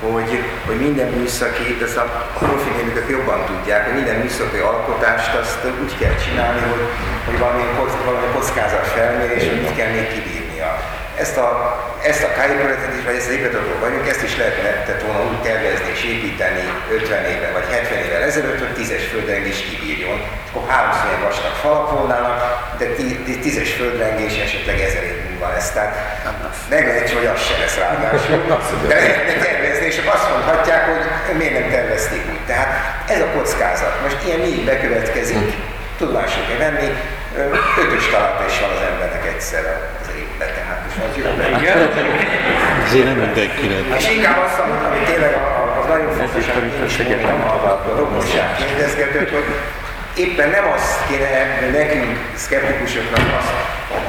hogy, 0.00 0.42
hogy 0.66 0.76
minden 0.76 1.08
műszaki, 1.08 1.78
ezt 1.82 1.96
a 1.96 2.26
profinémikök 2.38 3.08
jobban 3.10 3.44
tudják, 3.46 3.84
hogy 3.84 3.94
minden 3.94 4.16
műszaki 4.16 4.58
alkotást 4.58 5.34
azt 5.34 5.58
úgy 5.82 5.98
kell 5.98 6.14
csinálni, 6.24 6.60
hogy, 6.60 6.86
hogy 7.26 7.38
valami, 7.38 7.62
valami 8.04 8.26
kockázat 8.34 8.86
felmérés, 8.86 9.48
hogy 9.48 9.60
mit 9.60 9.76
kell 9.76 9.90
még 9.90 10.06
kibírnia. 10.12 10.78
Ezt 11.16 11.36
a, 11.36 11.48
ezt 12.02 12.22
a 12.22 12.32
kájépületet 12.36 12.94
is, 12.98 13.04
vagy 13.04 13.16
ezt 13.16 13.26
az 13.26 13.32
épületet, 13.32 13.80
vagyunk, 13.80 14.08
ezt 14.08 14.22
is 14.22 14.36
lehetett 14.36 15.02
volna 15.02 15.22
úgy 15.30 15.40
tervezni 15.48 15.88
és 15.94 16.02
építeni 16.14 16.64
50 16.92 17.24
éve 17.24 17.48
vagy 17.56 17.66
70 17.70 17.98
évvel 18.04 18.22
ezelőtt, 18.22 18.58
hogy 18.58 18.74
10-es 18.84 19.04
földrengés 19.12 19.58
kibírjon. 19.68 20.18
Akkor 20.48 20.62
háromszor 20.70 21.06
ilyen 21.08 21.22
vastag 21.22 21.54
falak 21.62 21.90
volnának, 21.96 22.38
de 22.78 22.86
10-es 23.44 23.70
földrengés 23.78 24.34
esetleg 24.46 24.80
ezer 24.80 25.02
év 25.02 25.18
múlva 25.28 25.48
lesz. 25.54 25.70
Tehát 25.70 25.92
meg 26.68 26.86
lehet, 26.86 27.10
hogy 27.10 27.26
az 27.26 27.40
se 27.46 27.56
lesz 27.62 27.76
ráadásul. 27.76 28.36
De 28.88 28.94
lehetne 28.94 29.34
tervezni, 29.46 29.86
és 29.86 30.00
azt 30.14 30.30
mondhatják, 30.30 30.82
hogy 31.26 31.36
miért 31.36 31.58
nem 31.58 31.70
tervezték 31.70 32.22
úgy. 32.32 32.44
Tehát 32.46 32.68
ez 33.08 33.20
a 33.20 33.28
kockázat. 33.34 34.02
Most 34.02 34.18
ilyen 34.26 34.38
mindig 34.38 34.64
bekövetkezik, 34.64 35.44
tudomásul 35.98 36.42
kell 36.48 36.70
venni, 36.70 36.88
ötös 37.82 38.04
találata 38.12 38.44
is 38.50 38.60
van 38.60 38.70
az 38.76 38.82
embernek 38.90 39.24
egyszer 39.32 39.64
az 40.00 40.08
évben, 40.22 40.50
tehát 40.58 40.80
is 40.88 40.96
az 41.06 41.12
jó. 41.20 41.24
Azért 42.86 43.04
nem 43.04 43.18
mindenkinek. 43.24 43.82
És 43.98 44.10
inkább 44.16 44.38
azt, 44.46 44.58
amit, 44.58 44.82
amit 44.88 45.04
tényleg 45.10 45.32
az 45.80 45.86
nagyon 45.94 46.12
fontos, 46.18 46.46
amit 46.56 46.74
én 46.80 46.84
is 46.90 46.96
mondtam 46.96 47.40
a, 47.50 47.54
a 47.90 47.96
rokonság 47.96 48.46
kérdezgetőt, 48.60 49.30
hogy 49.30 49.48
éppen 50.24 50.48
nem 50.56 50.66
azt 50.76 51.06
kéne 51.08 51.30
nekünk, 51.78 52.12
szkeptikusoknak 52.44 53.24
azt 53.38 53.52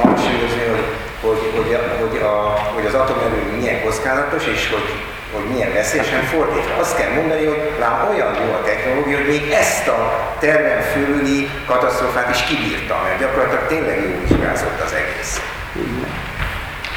hangsúlyozni, 0.02 0.64
hogy, 0.70 0.84
hogy, 1.20 1.40
hogy, 1.56 1.72
a, 1.74 1.80
hogy, 2.02 2.16
a, 2.22 2.34
hogy 2.74 2.86
az 2.86 2.94
milyen 2.94 3.59
kockázatos, 3.90 4.44
és 4.54 4.62
hogy, 4.74 4.88
hogy 5.34 5.46
milyen 5.52 5.72
veszélyes, 5.72 6.08
hanem 6.08 6.24
fordítva. 6.34 6.74
Azt 6.84 6.96
kell 6.98 7.12
mondani, 7.18 7.44
hogy 7.52 7.62
lám 7.84 7.98
olyan 8.12 8.32
jó 8.42 8.48
a 8.58 8.62
technológia, 8.68 9.16
hogy 9.16 9.32
még 9.34 9.44
ezt 9.62 9.86
a 9.88 9.98
terven 10.38 10.82
fölüli 10.92 11.50
katasztrófát 11.66 12.28
is 12.34 12.40
kibírta, 12.48 12.94
mert 13.04 13.18
gyakorlatilag 13.22 13.66
tényleg 13.66 13.96
jó 14.04 14.12
vizsgázott 14.22 14.80
az 14.86 14.92
egész. 15.00 15.32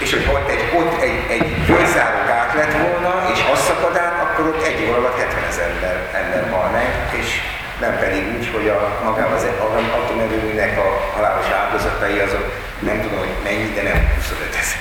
És 0.03 0.09
hogy 0.13 0.25
ott 0.35 0.49
egy, 0.55 0.63
ott 0.79 1.01
egy, 1.07 1.19
egy 1.35 1.47
fölzáró 1.67 2.21
gát 2.31 2.53
lett 2.59 2.75
volna, 2.87 3.13
és 3.33 3.39
az 3.53 3.59
szakad 3.67 3.95
át, 4.05 4.17
akkor 4.25 4.43
ott 4.51 4.63
egy 4.69 4.79
óra 4.87 4.97
alatt 4.97 5.17
70 5.19 5.43
ezer 5.51 5.69
ember, 5.73 5.95
ember 6.21 6.43
hal 6.51 6.69
meg, 6.77 6.89
és 7.19 7.27
nem 7.79 7.93
pedig 7.99 8.21
úgy, 8.35 8.45
hogy 8.55 8.67
a, 8.67 8.79
magában 9.03 9.33
az 9.33 9.45
atomerőműnek 9.99 10.73
a 10.85 10.87
halálos 11.15 11.49
áldozatai 11.61 12.19
azok 12.19 12.45
nem 12.79 13.01
tudom, 13.01 13.19
hogy 13.19 13.35
mennyi, 13.43 13.67
de 13.77 13.81
nem 13.81 13.97
25 14.15 14.55
ezer. 14.61 14.79